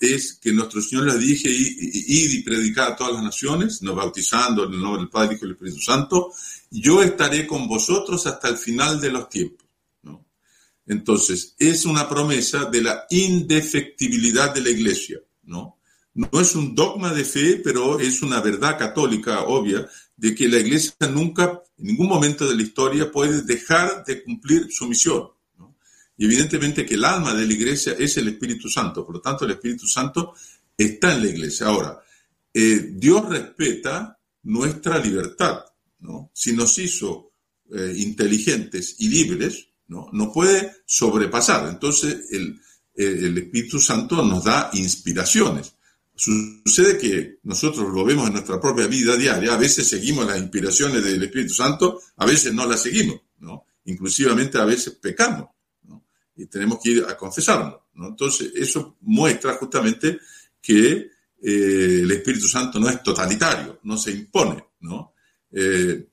es 0.00 0.34
que 0.34 0.52
nuestro 0.52 0.80
Señor 0.80 1.06
les 1.06 1.18
dije, 1.18 1.48
y 1.50 2.42
predicar 2.42 2.92
a 2.92 2.96
todas 2.96 3.14
las 3.14 3.22
naciones, 3.24 3.82
nos 3.82 3.96
bautizando 3.96 4.64
en 4.64 4.74
el 4.74 4.80
nombre 4.80 5.00
del 5.00 5.10
Padre, 5.10 5.36
y 5.36 5.40
del 5.40 5.52
Espíritu 5.52 5.80
Santo, 5.80 6.32
yo 6.70 7.02
estaré 7.02 7.46
con 7.46 7.66
vosotros 7.66 8.26
hasta 8.26 8.48
el 8.48 8.56
final 8.56 9.00
de 9.00 9.10
los 9.10 9.28
tiempos. 9.28 9.66
Entonces, 10.86 11.54
es 11.58 11.86
una 11.86 12.08
promesa 12.08 12.66
de 12.66 12.82
la 12.82 13.06
indefectibilidad 13.08 14.54
de 14.54 14.60
la 14.60 14.70
iglesia. 14.70 15.18
¿no? 15.44 15.78
no 16.14 16.40
es 16.40 16.54
un 16.54 16.74
dogma 16.74 17.12
de 17.12 17.24
fe, 17.24 17.60
pero 17.62 17.98
es 17.98 18.22
una 18.22 18.40
verdad 18.40 18.78
católica 18.78 19.44
obvia 19.44 19.88
de 20.16 20.34
que 20.34 20.48
la 20.48 20.58
iglesia 20.58 20.94
nunca, 21.10 21.62
en 21.78 21.86
ningún 21.86 22.08
momento 22.08 22.46
de 22.48 22.54
la 22.54 22.62
historia, 22.62 23.10
puede 23.10 23.42
dejar 23.42 24.04
de 24.04 24.22
cumplir 24.22 24.68
su 24.70 24.86
misión. 24.86 25.28
Y 26.16 26.26
evidentemente 26.26 26.86
que 26.86 26.94
el 26.94 27.04
alma 27.04 27.34
de 27.34 27.46
la 27.46 27.52
iglesia 27.52 27.94
es 27.98 28.16
el 28.16 28.28
Espíritu 28.28 28.68
Santo, 28.68 29.04
por 29.04 29.16
lo 29.16 29.20
tanto 29.20 29.44
el 29.44 29.52
Espíritu 29.52 29.86
Santo 29.86 30.34
está 30.76 31.12
en 31.12 31.22
la 31.22 31.28
iglesia. 31.28 31.66
Ahora, 31.66 32.00
eh, 32.52 32.90
Dios 32.92 33.28
respeta 33.28 34.18
nuestra 34.44 34.98
libertad, 34.98 35.64
¿no? 36.00 36.30
Si 36.32 36.52
nos 36.52 36.78
hizo 36.78 37.32
eh, 37.72 37.94
inteligentes 37.96 38.96
y 38.98 39.08
libres, 39.08 39.68
¿no? 39.88 40.08
no 40.12 40.32
puede 40.32 40.72
sobrepasar. 40.86 41.68
Entonces 41.68 42.30
el, 42.30 42.60
el 42.94 43.38
Espíritu 43.38 43.80
Santo 43.80 44.22
nos 44.22 44.44
da 44.44 44.70
inspiraciones. 44.74 45.74
Sucede 46.14 46.96
que 46.96 47.38
nosotros 47.42 47.92
lo 47.92 48.04
vemos 48.04 48.28
en 48.28 48.34
nuestra 48.34 48.60
propia 48.60 48.86
vida 48.86 49.16
diaria, 49.16 49.52
a 49.52 49.58
veces 49.58 49.88
seguimos 49.88 50.24
las 50.24 50.38
inspiraciones 50.38 51.02
del 51.02 51.24
Espíritu 51.24 51.54
Santo, 51.54 52.00
a 52.16 52.24
veces 52.24 52.54
no 52.54 52.66
las 52.66 52.82
seguimos, 52.82 53.20
¿no? 53.40 53.66
Inclusivamente 53.86 54.58
a 54.58 54.64
veces 54.64 54.94
pecamos 54.94 55.53
y 56.36 56.46
tenemos 56.46 56.80
que 56.82 56.90
ir 56.90 57.04
a 57.04 57.16
confesarlo. 57.16 57.88
¿no? 57.94 58.08
Entonces, 58.08 58.52
eso 58.54 58.96
muestra 59.02 59.54
justamente 59.54 60.18
que 60.60 61.10
eh, 61.42 62.00
el 62.02 62.10
Espíritu 62.10 62.48
Santo 62.48 62.80
no 62.80 62.88
es 62.88 63.02
totalitario, 63.02 63.80
no 63.84 63.96
se 63.96 64.10
impone. 64.10 64.64
¿no? 64.80 65.14
Eh, 65.52 66.06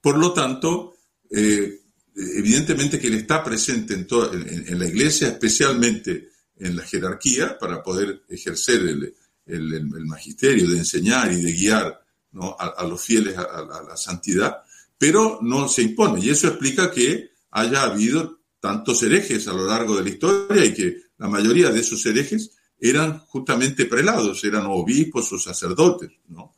por 0.00 0.18
lo 0.18 0.32
tanto, 0.32 0.96
eh, 1.30 1.80
evidentemente 2.14 2.98
que 2.98 3.08
Él 3.08 3.14
está 3.14 3.42
presente 3.42 3.94
en, 3.94 4.06
toda, 4.06 4.32
en, 4.34 4.78
la 4.78 4.86
iglesia, 4.86 5.28
especialmente 5.28 6.28
en 6.56 6.76
la 6.76 6.84
jerarquía, 6.84 7.58
para 7.58 7.82
poder 7.82 8.22
ejercer 8.28 8.80
el, 8.82 9.14
el, 9.46 10.06
magisterio 10.06 10.68
de 10.68 10.78
enseñar 10.78 11.32
y 11.32 11.42
de 11.42 11.52
guiar 11.52 12.04
¿no? 12.32 12.56
a, 12.58 12.84
los 12.84 13.00
fieles 13.02 13.36
a 13.36 13.84
la 13.88 13.96
santidad, 13.96 14.58
pero 14.98 15.38
no 15.40 15.68
se 15.68 15.82
impone. 15.82 16.20
Y 16.20 16.30
eso 16.30 16.48
explica 16.48 16.90
que 16.90 17.30
haya 17.50 17.82
habido 17.82 18.37
tantos 18.60 19.02
herejes 19.02 19.46
a 19.48 19.52
lo 19.52 19.66
largo 19.66 19.96
de 19.96 20.02
la 20.02 20.08
historia 20.10 20.64
y 20.64 20.74
que 20.74 20.96
la 21.18 21.28
mayoría 21.28 21.70
de 21.70 21.80
esos 21.80 22.04
herejes 22.06 22.52
eran 22.80 23.18
justamente 23.20 23.86
prelados, 23.86 24.44
eran 24.44 24.66
obispos 24.66 25.32
o 25.32 25.38
sacerdotes, 25.38 26.10
¿no? 26.28 26.54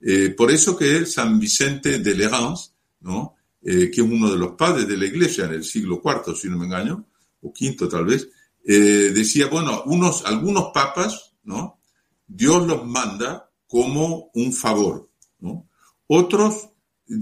Eh, 0.00 0.30
por 0.30 0.50
eso 0.50 0.76
que 0.76 1.04
San 1.04 1.38
Vicente 1.38 1.98
de 1.98 2.14
Lerans, 2.14 2.74
¿no? 3.00 3.36
Eh, 3.62 3.90
que 3.90 4.00
es 4.00 4.06
uno 4.06 4.30
de 4.30 4.38
los 4.38 4.52
padres 4.52 4.88
de 4.88 4.96
la 4.96 5.04
iglesia 5.04 5.44
en 5.44 5.52
el 5.52 5.64
siglo 5.64 6.00
IV, 6.02 6.34
si 6.34 6.48
no 6.48 6.58
me 6.58 6.64
engaño, 6.64 7.06
o 7.42 7.48
V 7.48 7.88
tal 7.88 8.06
vez, 8.06 8.28
eh, 8.64 9.12
decía, 9.14 9.46
bueno, 9.46 9.82
unos, 9.86 10.24
algunos 10.24 10.70
papas, 10.72 11.34
¿no? 11.44 11.80
Dios 12.26 12.66
los 12.66 12.86
manda 12.86 13.50
como 13.66 14.30
un 14.34 14.52
favor, 14.52 15.10
¿no? 15.40 15.68
Otros, 16.06 16.70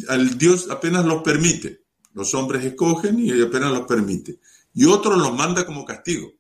al 0.09 0.39
Dios 0.39 0.69
apenas 0.71 1.05
los 1.05 1.23
permite, 1.23 1.85
Los 2.15 2.35
hombres 2.35 2.65
escogen 2.65 3.19
y 3.21 3.31
apenas 3.41 3.73
los 3.73 3.87
permite. 3.87 4.39
Y 4.75 4.85
otros 4.85 5.19
los 5.19 5.35
manda 5.35 5.65
como 5.65 5.85
castigo. 5.85 6.33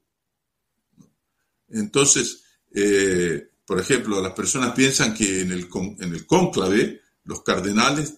Entonces, 1.70 2.42
eh, 2.74 3.50
por 3.64 3.78
ejemplo, 3.78 4.20
las 4.22 4.32
personas 4.32 4.72
piensan 4.72 5.14
que 5.14 5.42
en 5.42 5.52
el, 5.52 5.68
en 6.00 6.14
el 6.14 6.26
cónclave 6.26 7.02
los 7.24 7.42
cardenales 7.42 8.14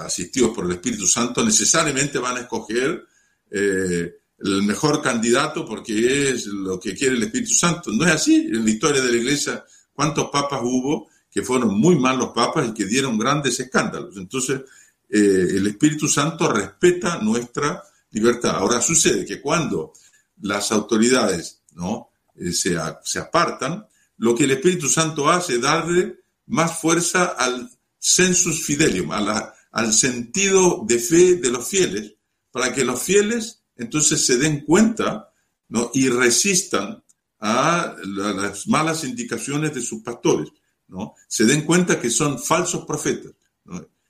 asistidos 0.00 0.54
por 0.54 0.64
el 0.64 0.72
Espíritu 0.72 1.06
Santo 1.06 1.44
necesariamente 1.44 2.18
van 2.18 2.36
a 2.36 2.40
escoger 2.40 3.04
eh, 3.50 4.14
el 4.38 4.62
mejor 4.62 5.02
candidato 5.02 5.64
porque 5.64 6.30
es 6.30 6.46
lo 6.46 6.78
que 6.78 6.94
quiere 6.94 7.16
el 7.16 7.22
Espíritu 7.22 7.52
Santo. 7.52 7.90
No 7.92 8.04
es 8.04 8.12
así. 8.12 8.36
En 8.36 8.64
la 8.64 8.70
historia 8.70 9.02
de 9.02 9.10
la 9.10 9.16
iglesia, 9.16 9.64
¿cuántos 9.92 10.30
papas 10.30 10.60
hubo 10.62 11.08
que 11.30 11.42
fueron 11.42 11.78
muy 11.78 11.96
malos 11.96 12.30
papas 12.34 12.68
y 12.68 12.74
que 12.74 12.86
dieron 12.86 13.18
grandes 13.18 13.58
escándalos? 13.60 14.16
Entonces, 14.16 14.62
eh, 15.08 15.46
el 15.50 15.66
Espíritu 15.66 16.08
Santo 16.08 16.52
respeta 16.52 17.18
nuestra 17.18 17.82
libertad. 18.10 18.56
Ahora 18.56 18.80
sucede 18.80 19.24
que 19.24 19.40
cuando 19.40 19.92
las 20.40 20.72
autoridades 20.72 21.62
¿no? 21.72 22.10
Eh, 22.34 22.52
se, 22.52 22.76
se 23.04 23.18
apartan, 23.18 23.86
lo 24.18 24.34
que 24.34 24.44
el 24.44 24.52
Espíritu 24.52 24.88
Santo 24.88 25.28
hace 25.28 25.54
es 25.54 25.60
darle 25.60 26.20
más 26.46 26.80
fuerza 26.80 27.34
al 27.38 27.70
sensus 27.98 28.64
fidelium, 28.64 29.10
al 29.10 29.92
sentido 29.92 30.84
de 30.86 30.98
fe 30.98 31.36
de 31.36 31.50
los 31.50 31.68
fieles, 31.68 32.14
para 32.50 32.72
que 32.72 32.84
los 32.84 33.02
fieles 33.02 33.62
entonces 33.76 34.24
se 34.24 34.38
den 34.38 34.60
cuenta 34.60 35.32
¿no? 35.68 35.90
y 35.92 36.08
resistan 36.08 37.02
a 37.40 37.94
las 38.02 38.66
malas 38.68 39.04
indicaciones 39.04 39.74
de 39.74 39.82
sus 39.82 40.02
pastores, 40.02 40.48
¿no? 40.88 41.14
se 41.28 41.44
den 41.44 41.62
cuenta 41.62 42.00
que 42.00 42.08
son 42.08 42.38
falsos 42.38 42.86
profetas 42.86 43.32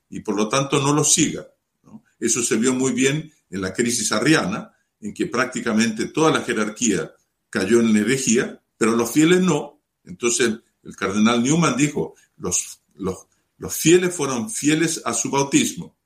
y 0.08 0.20
por 0.20 0.36
lo 0.36 0.48
tanto 0.48 0.80
no 0.80 0.92
los 0.92 1.12
sigan. 1.12 1.46
Eso 2.18 2.42
se 2.42 2.56
vio 2.56 2.72
muy 2.72 2.92
bien 2.92 3.32
en 3.50 3.60
la 3.60 3.72
crisis 3.72 4.10
arriana, 4.12 4.72
en 5.00 5.12
que 5.12 5.26
prácticamente 5.26 6.06
toda 6.06 6.30
la 6.30 6.42
jerarquía 6.42 7.12
cayó 7.50 7.80
en 7.80 7.92
la 7.92 8.00
herejía, 8.00 8.62
pero 8.76 8.96
los 8.96 9.10
fieles 9.10 9.40
no. 9.40 9.82
Entonces 10.04 10.54
el 10.82 10.96
cardenal 10.96 11.42
Newman 11.42 11.76
dijo, 11.76 12.14
los, 12.38 12.80
los, 12.94 13.26
fieles 13.75 14.14
fueron 14.14 14.50
fieles 14.50 15.02
a 15.04 15.12
su 15.12 15.30
bautismo, 15.30 15.96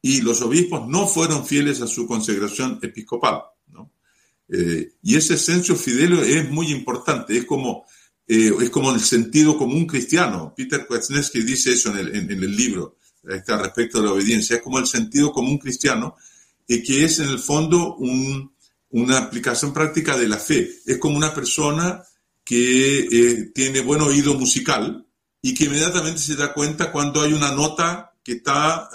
y 0.00 0.20
los 0.20 0.40
obispos 0.42 0.86
no 0.88 1.06
fueron 1.08 1.44
fieles 1.44 1.80
a 1.82 1.86
su 1.86 2.06
consagración 2.06 2.78
episcopal. 2.80 3.42
¿no? 3.66 3.92
Eh, 4.48 4.92
y 5.02 5.16
ese 5.16 5.36
senso 5.36 5.74
fidelio 5.74 6.22
es 6.22 6.48
muy 6.50 6.70
importante, 6.70 7.36
es 7.36 7.44
como, 7.44 7.84
eh, 8.26 8.52
es 8.60 8.70
como 8.70 8.92
el 8.92 9.00
sentido 9.00 9.58
común 9.58 9.86
cristiano. 9.86 10.54
Peter 10.56 10.86
Kwasniewski 10.86 11.42
dice 11.42 11.72
eso 11.72 11.96
en, 11.96 12.30
el 12.30 12.56
libro 12.56 12.98
este, 13.28 13.56
respecto 13.56 13.98
de 13.98 14.06
la 14.06 14.12
obediencia, 14.12 14.56
es 14.56 14.62
como 14.62 14.78
el 14.78 14.86
sentido 14.86 15.32
común 15.32 15.58
cristiano, 15.58 16.16
y 16.66 16.82
que 16.82 17.04
es 17.04 17.18
en 17.18 17.28
el 17.28 17.38
fondo 17.38 17.96
un, 17.96 18.52
una 18.90 19.18
aplicación 19.18 19.72
práctica 19.72 20.16
de 20.16 20.28
la 20.28 20.38
fe. 20.38 20.70
Es 20.86 20.98
como 20.98 21.16
una 21.16 21.34
persona 21.34 22.02
que 22.44 23.00
eh, 23.00 23.50
tiene 23.54 23.80
buen 23.80 24.00
oído 24.00 24.34
musical 24.34 25.06
y 25.40 25.54
que 25.54 25.64
inmediatamente 25.64 26.20
se 26.20 26.36
da 26.36 26.52
cuenta 26.52 26.90
cuando 26.90 27.22
hay 27.22 27.32
una 27.32 27.52
nota 27.52 28.12
que 28.22 28.32
está 28.32 28.90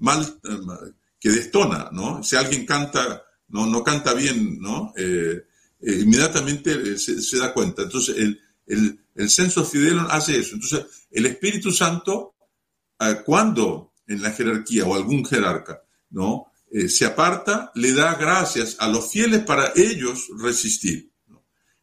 mal, 0.00 0.40
eh, 0.44 0.92
que 1.18 1.30
destona, 1.30 1.90
¿no? 1.92 2.22
Si 2.22 2.36
alguien 2.36 2.66
canta, 2.66 3.22
no, 3.48 3.66
no 3.66 3.84
canta 3.84 4.14
bien, 4.14 4.58
¿no? 4.60 4.92
Eh, 4.96 5.44
eh, 5.80 5.98
inmediatamente 6.00 6.98
se, 6.98 7.38
da 7.38 7.52
cuenta. 7.52 7.82
Entonces, 7.82 8.16
el, 8.18 8.40
el, 8.66 8.98
el 9.14 9.30
censo 9.30 9.64
fidelum 9.64 10.06
hace 10.10 10.38
eso. 10.38 10.54
Entonces, 10.54 10.86
el 11.10 11.26
Espíritu 11.26 11.70
Santo, 11.70 12.34
cuando 13.24 13.92
en 14.06 14.22
la 14.22 14.30
jerarquía 14.30 14.84
o 14.84 14.94
algún 14.94 15.24
jerarca, 15.24 15.82
¿no? 16.10 16.46
se 16.88 17.04
aparta, 17.04 17.72
le 17.74 17.92
da 17.92 18.14
gracias 18.14 18.76
a 18.78 18.88
los 18.88 19.10
fieles 19.10 19.40
para 19.40 19.72
ellos 19.74 20.28
resistir. 20.38 21.10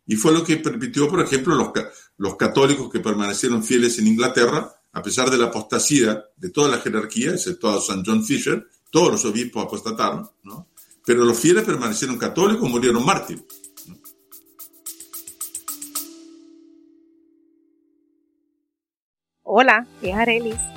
Y 0.06 0.15
fue 0.15 0.32
lo 0.32 0.43
que 0.43 0.58
permitió, 0.58 1.10
por 1.10 1.21
ejemplo, 1.21 1.56
los, 1.56 1.71
los 2.17 2.36
católicos 2.38 2.89
que 2.89 3.01
permanecieron 3.01 3.63
fieles 3.63 3.99
en 3.99 4.08
Inglaterra, 4.08 4.73
a 4.93 5.01
pesar 5.01 5.30
de 5.30 5.38
la 5.38 5.47
apostasía 5.47 6.23
de 6.38 6.49
toda 6.49 6.69
la 6.69 6.80
jerarquía, 6.80 7.32
excepto 7.32 7.69
a 7.69 7.82
San 7.82 8.03
John 8.06 8.23
Fisher, 8.23 8.65
todos 8.89 9.12
los 9.12 9.25
obispos 9.25 9.65
apostataron, 9.65 10.30
¿no? 10.43 10.69
pero 11.06 11.23
los 11.23 11.39
fieles 11.39 11.63
permanecieron 11.63 12.17
católicos, 12.17 12.69
murieron 12.69 13.06
mártires. 13.06 13.43
Hola, 19.43 19.88
es 20.01 20.13
Arelis. 20.13 20.77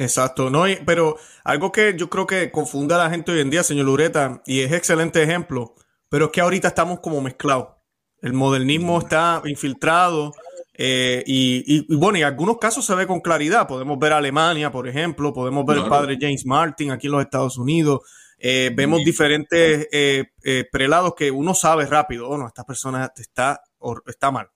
Exacto, 0.00 0.48
no, 0.48 0.64
pero 0.86 1.18
algo 1.44 1.70
que 1.72 1.94
yo 1.94 2.08
creo 2.08 2.26
que 2.26 2.50
confunda 2.50 2.96
a 2.96 3.04
la 3.04 3.10
gente 3.10 3.32
hoy 3.32 3.40
en 3.40 3.50
día, 3.50 3.62
señor 3.62 3.84
Lureta, 3.84 4.40
y 4.46 4.60
es 4.60 4.72
excelente 4.72 5.22
ejemplo, 5.22 5.74
pero 6.08 6.24
es 6.26 6.30
que 6.30 6.40
ahorita 6.40 6.68
estamos 6.68 7.00
como 7.00 7.20
mezclados. 7.20 7.68
El 8.22 8.32
modernismo 8.32 8.98
está 8.98 9.42
infiltrado 9.44 10.32
eh, 10.72 11.22
y, 11.26 11.94
bueno, 11.94 12.16
en 12.16 12.24
algunos 12.24 12.56
casos 12.56 12.86
se 12.86 12.94
ve 12.94 13.06
con 13.06 13.20
claridad. 13.20 13.68
Podemos 13.68 13.98
ver 13.98 14.14
Alemania, 14.14 14.72
por 14.72 14.88
ejemplo, 14.88 15.34
podemos 15.34 15.66
ver 15.66 15.76
el 15.76 15.88
padre 15.88 16.16
James 16.18 16.46
Martin 16.46 16.92
aquí 16.92 17.06
en 17.08 17.12
los 17.12 17.22
Estados 17.22 17.58
Unidos. 17.58 18.00
Eh, 18.38 18.70
vemos 18.74 19.04
diferentes 19.04 19.86
eh, 19.92 20.64
prelados 20.72 21.14
que 21.14 21.30
uno 21.30 21.52
sabe 21.52 21.84
rápido, 21.84 22.26
oh 22.26 22.38
no, 22.38 22.46
esta 22.46 22.64
persona 22.64 23.12
está, 23.14 23.60
está 24.06 24.30
mal. 24.30 24.48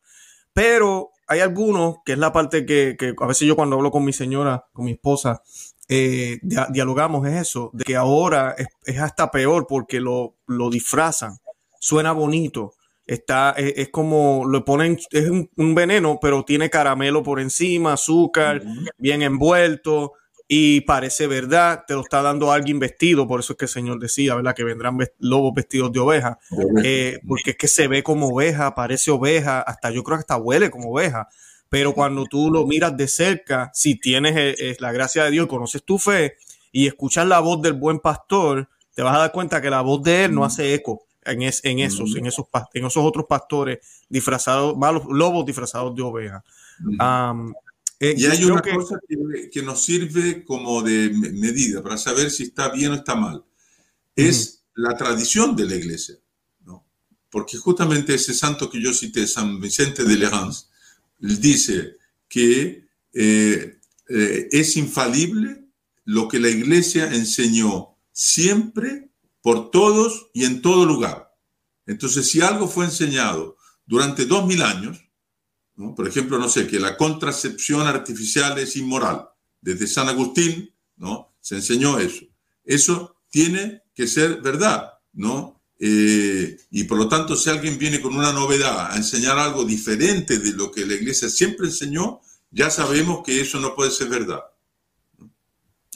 Pero 0.54 1.10
hay 1.26 1.40
algunos, 1.40 1.96
que 2.04 2.12
es 2.12 2.18
la 2.18 2.32
parte 2.32 2.66
que, 2.66 2.96
a 3.20 3.26
veces 3.26 3.46
yo 3.48 3.56
cuando 3.56 3.76
hablo 3.76 3.90
con 3.90 4.04
mi 4.04 4.12
señora, 4.12 4.66
con 4.72 4.84
mi 4.84 4.92
esposa, 4.92 5.42
dialogamos, 5.88 7.26
es 7.28 7.40
eso, 7.40 7.70
de 7.72 7.84
que 7.84 7.96
ahora 7.96 8.54
es, 8.84 8.98
hasta 8.98 9.30
peor 9.30 9.66
porque 9.66 10.00
lo, 10.00 10.36
lo 10.46 10.70
disfrazan 10.70 11.38
suena 11.84 12.12
bonito. 12.12 12.72
Está, 13.06 13.50
es, 13.58 13.90
como 13.90 14.44
lo 14.46 14.64
ponen, 14.64 14.98
es 15.10 15.28
un, 15.28 15.74
veneno, 15.74 16.18
pero 16.22 16.42
tiene 16.42 16.70
caramelo 16.70 17.22
por 17.22 17.38
encima, 17.38 17.92
azúcar, 17.92 18.62
bien 18.96 19.20
envuelto 19.20 20.14
y 20.56 20.82
parece 20.82 21.26
verdad, 21.26 21.82
te 21.84 21.94
lo 21.94 22.02
está 22.02 22.22
dando 22.22 22.52
alguien 22.52 22.78
vestido, 22.78 23.26
por 23.26 23.40
eso 23.40 23.54
es 23.54 23.56
que 23.56 23.64
el 23.64 23.68
Señor 23.68 23.98
decía, 23.98 24.36
¿verdad? 24.36 24.54
Que 24.54 24.62
vendrán 24.62 24.96
lobos 25.18 25.52
vestidos 25.52 25.90
de 25.90 25.98
oveja, 25.98 26.38
eh, 26.84 27.18
porque 27.26 27.50
es 27.50 27.56
que 27.56 27.66
se 27.66 27.88
ve 27.88 28.04
como 28.04 28.28
oveja, 28.28 28.72
parece 28.72 29.10
oveja, 29.10 29.62
hasta 29.62 29.90
yo 29.90 30.04
creo 30.04 30.18
que 30.18 30.20
hasta 30.20 30.36
huele 30.36 30.70
como 30.70 30.92
oveja, 30.92 31.28
pero 31.68 31.92
cuando 31.92 32.24
tú 32.26 32.52
lo 32.52 32.68
miras 32.68 32.96
de 32.96 33.08
cerca, 33.08 33.72
si 33.74 33.98
tienes 33.98 34.36
eh, 34.36 34.54
eh, 34.60 34.76
la 34.78 34.92
gracia 34.92 35.24
de 35.24 35.32
Dios, 35.32 35.48
conoces 35.48 35.82
tu 35.82 35.98
fe 35.98 36.36
y 36.70 36.86
escuchas 36.86 37.26
la 37.26 37.40
voz 37.40 37.60
del 37.60 37.72
buen 37.72 37.98
pastor, 37.98 38.68
te 38.94 39.02
vas 39.02 39.16
a 39.16 39.18
dar 39.18 39.32
cuenta 39.32 39.60
que 39.60 39.70
la 39.70 39.80
voz 39.80 40.04
de 40.04 40.26
él 40.26 40.34
no 40.36 40.44
hace 40.44 40.72
eco 40.72 41.02
en, 41.24 41.42
en 41.42 41.78
esos, 41.80 42.14
en 42.14 42.26
esos, 42.26 42.46
en 42.74 42.86
esos 42.86 43.04
otros 43.04 43.26
pastores 43.28 43.80
disfrazados, 44.08 44.76
malos 44.76 45.02
lobos 45.08 45.44
disfrazados 45.44 45.96
de 45.96 46.02
oveja. 46.02 46.44
Eh, 48.00 48.14
y 48.16 48.26
hay 48.26 48.44
una 48.44 48.60
cosa 48.60 48.98
que, 49.50 49.62
nos 49.62 49.84
sirve 49.84 50.44
como 50.44 50.82
de 50.82 51.10
medida 51.10 51.82
para 51.82 51.96
saber 51.96 52.30
si 52.30 52.44
está 52.44 52.68
bien 52.68 52.92
o 52.92 52.94
está 52.94 53.14
mal. 53.14 53.44
Es 54.16 54.64
la 54.74 54.96
tradición 54.96 55.54
de 55.54 55.66
la 55.66 55.76
iglesia. 55.76 56.16
¿no? 56.64 56.84
Porque 57.30 57.56
justamente 57.56 58.14
ese 58.14 58.34
santo 58.34 58.68
que 58.68 58.82
yo 58.82 58.92
cité, 58.92 59.26
San 59.26 59.60
Vicente 59.60 60.04
de 60.04 60.16
Lerans, 60.16 60.70
dice 61.18 61.96
que 62.28 62.86
eh, 63.12 63.78
eh, 64.08 64.48
es 64.50 64.76
infalible 64.76 65.64
lo 66.04 66.28
que 66.28 66.40
la 66.40 66.48
iglesia 66.48 67.14
enseñó 67.14 67.96
siempre 68.12 69.08
por 69.40 69.70
todos 69.70 70.30
y 70.34 70.44
en 70.44 70.62
todo 70.62 70.84
lugar. 70.84 71.32
Entonces, 71.86 72.28
si 72.28 72.40
algo 72.40 72.68
fue 72.68 72.86
enseñado 72.86 73.56
durante 73.86 74.26
dos 74.26 74.46
mil 74.46 74.62
años, 74.62 75.03
por 75.96 76.06
ejemplo, 76.06 76.38
no 76.38 76.48
sé, 76.48 76.66
que 76.66 76.78
la 76.78 76.96
contracepción 76.96 77.86
artificial 77.86 78.58
es 78.58 78.76
inmoral, 78.76 79.28
desde 79.60 79.86
San 79.86 80.08
Agustín, 80.08 80.72
¿no? 80.96 81.34
Se 81.40 81.56
enseñó 81.56 81.98
eso. 81.98 82.24
Eso 82.64 83.16
tiene 83.28 83.82
que 83.94 84.06
ser 84.06 84.40
verdad, 84.40 84.94
¿no? 85.12 85.60
Eh, 85.78 86.56
y 86.70 86.84
por 86.84 86.98
lo 86.98 87.08
tanto, 87.08 87.34
si 87.36 87.50
alguien 87.50 87.78
viene 87.78 88.00
con 88.00 88.14
una 88.16 88.32
novedad 88.32 88.92
a 88.92 88.96
enseñar 88.96 89.38
algo 89.38 89.64
diferente 89.64 90.38
de 90.38 90.52
lo 90.52 90.70
que 90.70 90.86
la 90.86 90.94
iglesia 90.94 91.28
siempre 91.28 91.66
enseñó, 91.66 92.20
ya 92.50 92.70
sabemos 92.70 93.22
que 93.24 93.40
eso 93.40 93.58
no 93.58 93.74
puede 93.74 93.90
ser 93.90 94.08
verdad. 94.08 94.40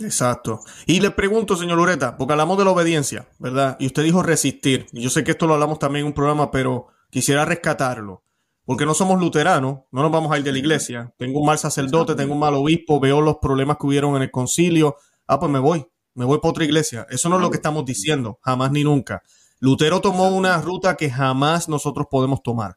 Exacto. 0.01 0.61
Y 0.87 1.01
le 1.01 1.11
pregunto, 1.11 1.57
señor 1.57 1.79
Lureta, 1.79 2.17
porque 2.17 2.33
hablamos 2.33 2.59
de 2.59 2.65
la 2.65 2.71
obediencia, 2.71 3.29
¿verdad? 3.39 3.77
Y 3.81 3.87
usted 3.87 4.05
dijo 4.05 4.23
resistir. 4.23 4.87
Yo 4.93 5.11
sé 5.11 5.25
que 5.25 5.33
esto 5.33 5.47
lo 5.47 5.55
hablamos 5.55 5.79
también 5.79 6.03
en 6.03 6.09
un 6.09 6.15
programa, 6.15 6.51
pero 6.51 6.89
quisiera 7.11 7.45
rescatarlo. 7.45 8.23
Porque 8.69 8.85
no 8.85 8.93
somos 8.93 9.19
luteranos, 9.19 9.79
no 9.91 10.03
nos 10.03 10.13
vamos 10.13 10.31
a 10.31 10.37
ir 10.37 10.45
de 10.45 10.53
la 10.53 10.59
iglesia. 10.59 11.11
Tengo 11.17 11.41
un 11.41 11.47
mal 11.47 11.59
sacerdote, 11.59 12.15
tengo 12.15 12.35
un 12.35 12.39
mal 12.39 12.53
obispo, 12.53 13.01
veo 13.01 13.23
los 13.23 13.39
problemas 13.41 13.79
que 13.81 13.87
hubieron 13.87 14.15
en 14.15 14.21
el 14.21 14.31
concilio. 14.31 14.97
Ah, 15.27 15.41
pues 15.41 15.51
me 15.51 15.59
voy, 15.59 15.87
me 16.13 16.27
voy 16.27 16.37
para 16.37 16.51
otra 16.51 16.67
iglesia. 16.67 17.07
Eso 17.09 17.31
no 17.31 17.37
es 17.37 17.41
lo 17.41 17.51
que 17.51 17.57
estamos 17.57 17.87
diciendo, 17.87 18.39
jamás 18.43 18.71
ni 18.71 18.85
nunca. 18.85 19.23
Lutero 19.59 20.03
tomó 20.03 20.29
una 20.29 20.61
ruta 20.61 20.99
que 20.99 21.09
jamás 21.09 21.71
nosotros 21.71 22.09
podemos 22.11 22.43
tomar. 22.43 22.77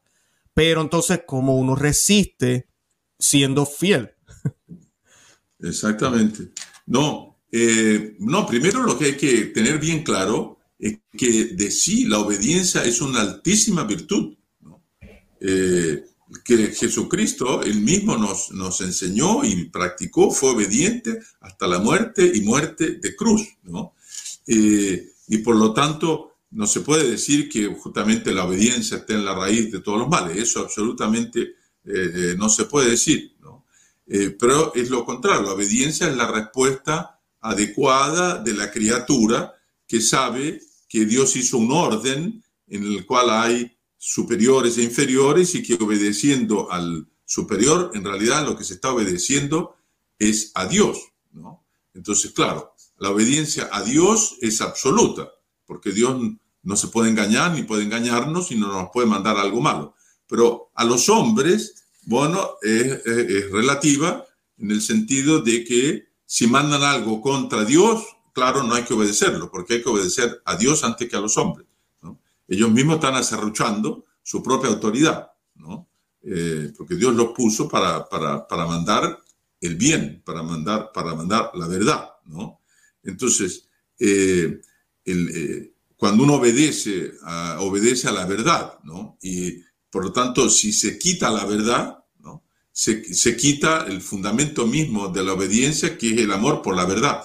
Pero 0.53 0.79
entonces, 0.79 1.23
como 1.27 1.57
uno 1.57 1.75
resiste 1.75 2.69
siendo 3.19 3.65
fiel. 3.65 4.11
Exactamente. 5.59 6.53
No, 6.85 7.41
eh, 7.51 8.15
no, 8.19 8.45
primero 8.45 8.81
lo 8.83 8.97
que 8.97 9.07
hay 9.07 9.17
que 9.17 9.47
tener 9.47 9.77
bien 9.77 10.03
claro 10.03 10.57
es 10.79 10.99
que 11.17 11.49
de 11.53 11.69
sí 11.69 12.05
la 12.05 12.19
obediencia 12.19 12.81
es 12.85 13.01
una 13.01 13.19
altísima 13.19 13.83
virtud. 13.83 14.37
Eh, 15.41 16.05
que 16.45 16.67
Jesucristo, 16.67 17.61
él 17.61 17.81
mismo 17.81 18.15
nos, 18.15 18.51
nos 18.51 18.79
enseñó 18.79 19.43
y 19.43 19.65
practicó, 19.65 20.31
fue 20.31 20.51
obediente 20.51 21.19
hasta 21.41 21.67
la 21.67 21.79
muerte 21.79 22.31
y 22.33 22.41
muerte 22.41 22.99
de 23.01 23.15
cruz. 23.15 23.57
¿no? 23.63 23.95
Eh, 24.47 25.11
y 25.27 25.37
por 25.39 25.57
lo 25.57 25.73
tanto, 25.73 26.35
no 26.51 26.67
se 26.67 26.81
puede 26.81 27.09
decir 27.09 27.49
que 27.49 27.65
justamente 27.67 28.31
la 28.31 28.45
obediencia 28.45 28.97
esté 28.97 29.13
en 29.13 29.25
la 29.25 29.35
raíz 29.35 29.71
de 29.71 29.81
todos 29.81 29.99
los 29.99 30.07
males. 30.07 30.37
Eso 30.37 30.61
absolutamente 30.61 31.55
no 32.37 32.47
se 32.47 32.65
puede 32.65 32.91
decir. 32.91 33.35
¿no? 33.41 33.65
pero 34.37 34.73
es 34.75 34.89
lo 34.89 35.03
contrario, 35.03 35.41
la 35.41 35.53
obediencia 35.53 36.07
es 36.07 36.15
la 36.15 36.31
respuesta 36.31 37.19
adecuada 37.41 38.37
de 38.37 38.53
la 38.53 38.69
criatura 38.69 39.53
que 39.87 39.99
sabe 39.99 40.61
que 40.87 41.05
Dios 41.05 41.35
hizo 41.35 41.57
un 41.57 41.71
orden 41.71 42.43
en 42.67 42.83
el 42.83 43.05
cual 43.05 43.29
hay 43.29 43.77
superiores 44.03 44.79
e 44.79 44.83
inferiores 44.83 45.53
y 45.53 45.61
que 45.61 45.75
obedeciendo 45.75 46.71
al 46.71 47.07
superior, 47.23 47.91
en 47.93 48.03
realidad 48.03 48.43
lo 48.43 48.57
que 48.57 48.63
se 48.63 48.73
está 48.73 48.91
obedeciendo 48.91 49.75
es 50.17 50.51
a 50.55 50.65
Dios. 50.65 50.97
¿no? 51.31 51.63
Entonces, 51.93 52.31
claro, 52.31 52.73
la 52.97 53.11
obediencia 53.11 53.69
a 53.71 53.83
Dios 53.83 54.37
es 54.41 54.59
absoluta, 54.59 55.29
porque 55.67 55.91
Dios 55.91 56.19
no 56.63 56.75
se 56.75 56.87
puede 56.87 57.11
engañar 57.11 57.53
ni 57.53 57.61
puede 57.61 57.83
engañarnos 57.83 58.51
y 58.51 58.55
no 58.55 58.69
nos 58.69 58.89
puede 58.91 59.05
mandar 59.05 59.37
algo 59.37 59.61
malo. 59.61 59.93
Pero 60.25 60.71
a 60.73 60.83
los 60.83 61.07
hombres, 61.07 61.85
bueno, 62.01 62.55
es, 62.63 63.05
es 63.05 63.51
relativa 63.51 64.25
en 64.57 64.71
el 64.71 64.81
sentido 64.81 65.41
de 65.41 65.63
que 65.63 66.07
si 66.25 66.47
mandan 66.47 66.81
algo 66.81 67.21
contra 67.21 67.65
Dios, 67.65 68.03
claro, 68.33 68.63
no 68.63 68.73
hay 68.73 68.83
que 68.83 68.95
obedecerlo, 68.95 69.51
porque 69.51 69.75
hay 69.75 69.83
que 69.83 69.89
obedecer 69.89 70.41
a 70.45 70.55
Dios 70.55 70.83
antes 70.83 71.07
que 71.07 71.15
a 71.15 71.21
los 71.21 71.37
hombres. 71.37 71.67
Ellos 72.51 72.69
mismos 72.69 72.95
están 72.95 73.15
acerruchando 73.15 74.07
su 74.21 74.43
propia 74.43 74.69
autoridad, 74.69 75.31
¿no? 75.55 75.87
Eh, 76.21 76.73
porque 76.77 76.95
Dios 76.95 77.15
los 77.15 77.29
puso 77.29 77.69
para, 77.69 78.09
para, 78.09 78.45
para, 78.45 78.65
mandar 78.65 79.17
el 79.61 79.75
bien, 79.77 80.21
para 80.25 80.43
mandar, 80.43 80.91
para 80.93 81.15
mandar 81.15 81.51
la 81.53 81.67
verdad. 81.67 82.09
¿no? 82.25 82.59
Entonces, 83.03 83.69
eh, 83.97 84.59
el, 85.05 85.29
eh, 85.33 85.73
cuando 85.95 86.23
uno 86.23 86.35
obedece 86.35 87.13
a, 87.23 87.61
obedece 87.61 88.09
a 88.09 88.11
la 88.11 88.25
verdad, 88.25 88.79
¿no? 88.83 89.17
y 89.21 89.63
por 89.89 90.03
lo 90.03 90.11
tanto, 90.11 90.49
si 90.49 90.73
se 90.73 90.99
quita 90.99 91.31
la 91.31 91.45
verdad, 91.45 91.97
se, 92.73 93.35
quita 93.37 93.85
el 93.87 94.01
fundamento 94.01 94.67
mismo 94.67 95.07
de 95.07 95.23
la 95.23 95.33
obediencia, 95.33 95.97
que 95.97 96.11
es 96.11 96.17
el 96.17 96.31
amor 96.31 96.61
por 96.61 96.75
la 96.75 96.85
verdad. 96.85 97.23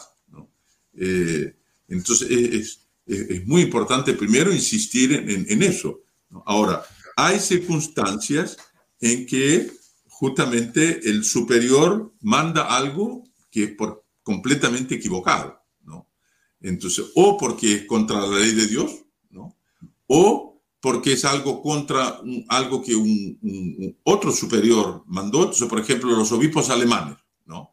Eh, 0.95 1.57
entonces, 1.89 2.31
es, 2.31 2.86
es, 3.07 3.47
muy 3.47 3.63
importante 3.63 4.13
primero 4.15 4.53
insistir 4.53 5.13
en, 5.13 5.63
eso. 5.63 6.01
Ahora, 6.45 6.85
hay 7.17 7.39
circunstancias 7.39 8.57
en 9.01 9.27
que 9.27 9.71
justamente 10.09 11.09
el 11.09 11.25
superior 11.25 12.13
manda 12.21 12.77
algo 12.77 13.25
que 13.51 13.65
es 13.65 13.71
por, 13.73 14.05
completamente 14.23 14.97
equivocado. 14.97 15.63
¿no? 15.85 16.09
Entonces, 16.61 17.07
o 17.15 17.37
porque 17.39 17.75
es 17.75 17.85
contra 17.87 18.21
la 18.21 18.39
ley 18.39 18.53
de 18.53 18.67
Dios, 18.67 18.91
¿no? 19.31 19.57
o 20.07 20.63
porque 20.81 21.15
es 21.15 21.25
algo 21.25 21.63
contra 21.63 22.21
algo 22.49 22.83
que 22.83 22.95
un, 22.95 23.99
otro 24.05 24.31
superior 24.33 25.03
mandó. 25.07 25.39
Entonces, 25.39 25.69
por 25.69 25.81
ejemplo, 25.81 26.11
los 26.11 26.31
obispos 26.33 26.71
alemanes, 26.71 27.17
¿no? 27.45 27.73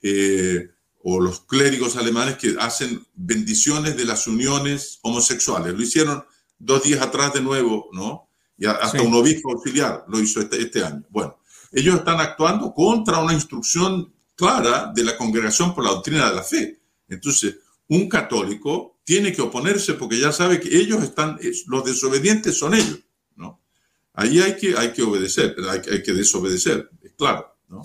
Eh, 0.00 0.73
o 1.06 1.20
los 1.20 1.40
clérigos 1.40 1.96
alemanes 1.96 2.38
que 2.38 2.56
hacen 2.58 3.06
bendiciones 3.14 3.94
de 3.94 4.06
las 4.06 4.26
uniones 4.26 5.00
homosexuales. 5.02 5.74
Lo 5.74 5.82
hicieron 5.82 6.24
dos 6.58 6.82
días 6.82 7.02
atrás 7.02 7.34
de 7.34 7.42
nuevo, 7.42 7.90
¿no? 7.92 8.30
Y 8.56 8.64
hasta 8.64 9.02
un 9.02 9.12
obispo 9.12 9.52
auxiliar 9.52 10.04
lo 10.08 10.18
hizo 10.18 10.40
este, 10.40 10.62
este 10.62 10.82
año. 10.82 11.04
Bueno, 11.10 11.38
ellos 11.72 11.96
están 11.96 12.20
actuando 12.20 12.72
contra 12.72 13.18
una 13.18 13.34
instrucción 13.34 14.14
clara 14.34 14.92
de 14.94 15.04
la 15.04 15.18
Congregación 15.18 15.74
por 15.74 15.84
la 15.84 15.90
Doctrina 15.90 16.30
de 16.30 16.36
la 16.36 16.42
Fe. 16.42 16.80
Entonces, 17.06 17.56
un 17.88 18.08
católico 18.08 19.00
tiene 19.04 19.30
que 19.30 19.42
oponerse 19.42 19.92
porque 19.94 20.18
ya 20.18 20.32
sabe 20.32 20.58
que 20.58 20.74
ellos 20.74 21.02
están, 21.02 21.38
los 21.66 21.84
desobedientes 21.84 22.56
son 22.56 22.72
ellos, 22.72 23.00
¿no? 23.36 23.60
Ahí 24.14 24.40
hay 24.40 24.56
que, 24.56 24.74
hay 24.74 24.94
que 24.94 25.02
obedecer, 25.02 25.54
hay, 25.68 26.02
que 26.02 26.12
desobedecer, 26.14 26.88
es 27.02 27.12
claro, 27.12 27.54
¿no? 27.68 27.82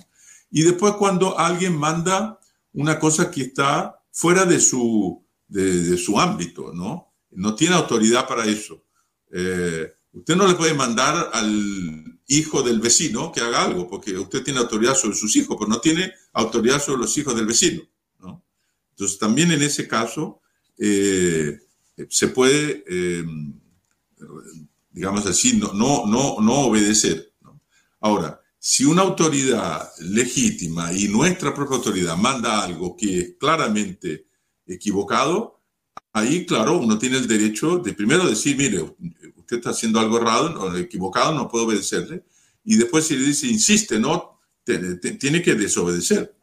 Y 0.51 0.61
después 0.61 0.93
cuando 0.93 1.37
alguien 1.37 1.75
manda 1.75 2.38
una 2.73 2.99
cosa 2.99 3.31
que 3.31 3.41
está 3.41 4.01
fuera 4.11 4.45
de 4.45 4.59
su, 4.59 5.23
de, 5.47 5.97
su 5.97 6.19
ámbito, 6.19 6.73
¿no? 6.73 7.13
No 7.31 7.55
tiene 7.55 7.75
autoridad 7.75 8.27
para 8.27 8.45
eso. 8.45 8.83
Eh, 9.31 9.91
usted 10.13 10.35
no 10.35 10.47
le 10.47 10.55
puede 10.55 10.73
mandar 10.73 11.29
al 11.33 12.19
hijo 12.27 12.61
del 12.61 12.79
vecino 12.79 13.31
que 13.31 13.41
haga 13.41 13.63
algo, 13.63 13.87
porque 13.87 14.17
usted 14.17 14.43
tiene 14.43 14.59
autoridad 14.59 14.95
sobre 14.95 15.15
sus 15.15 15.35
hijos, 15.35 15.57
pero 15.57 15.69
no 15.69 15.79
tiene 15.79 16.13
autoridad 16.33 16.81
sobre 16.81 17.01
los 17.01 17.17
hijos 17.17 17.35
del 17.35 17.45
vecino, 17.45 17.81
¿no? 18.19 18.43
Entonces 18.91 19.17
también 19.17 19.51
en 19.51 19.61
ese 19.61 19.87
caso 19.87 20.41
eh, 20.77 21.59
se 22.09 22.27
puede, 22.29 22.83
eh, 22.87 23.25
digamos 24.91 25.25
así, 25.25 25.57
no, 25.57 25.73
no, 25.73 26.05
no, 26.05 26.39
no 26.39 26.53
obedecer. 26.61 27.33
Ahora, 27.99 28.39
si 28.59 28.83
una 28.83 29.03
autoridad 29.03 29.89
legítima 29.99 30.91
y 30.91 31.07
nuestra 31.07 31.53
propia 31.53 31.77
autoridad 31.77 32.17
manda 32.17 32.61
algo 32.61 32.95
que 32.95 33.19
es 33.19 33.33
claramente 33.39 34.27
equivocado, 34.67 35.61
ahí, 36.11 36.45
claro, 36.45 36.77
uno 36.77 36.99
tiene 36.99 37.17
el 37.17 37.27
derecho 37.27 37.77
de 37.79 37.93
primero 37.93 38.27
decir, 38.27 38.57
mire, 38.57 38.81
usted 39.37 39.57
está 39.57 39.69
haciendo 39.69 39.99
algo 39.99 40.17
errado 40.17 40.75
equivocado, 40.77 41.33
no 41.33 41.47
puedo 41.47 41.65
obedecerle. 41.65 42.23
Y 42.65 42.75
después 42.75 43.07
si 43.07 43.15
le 43.15 43.25
dice, 43.25 43.47
insiste, 43.47 43.99
no, 43.99 44.41
tiene 44.63 45.41
que 45.41 45.55
desobedecer. 45.55 46.35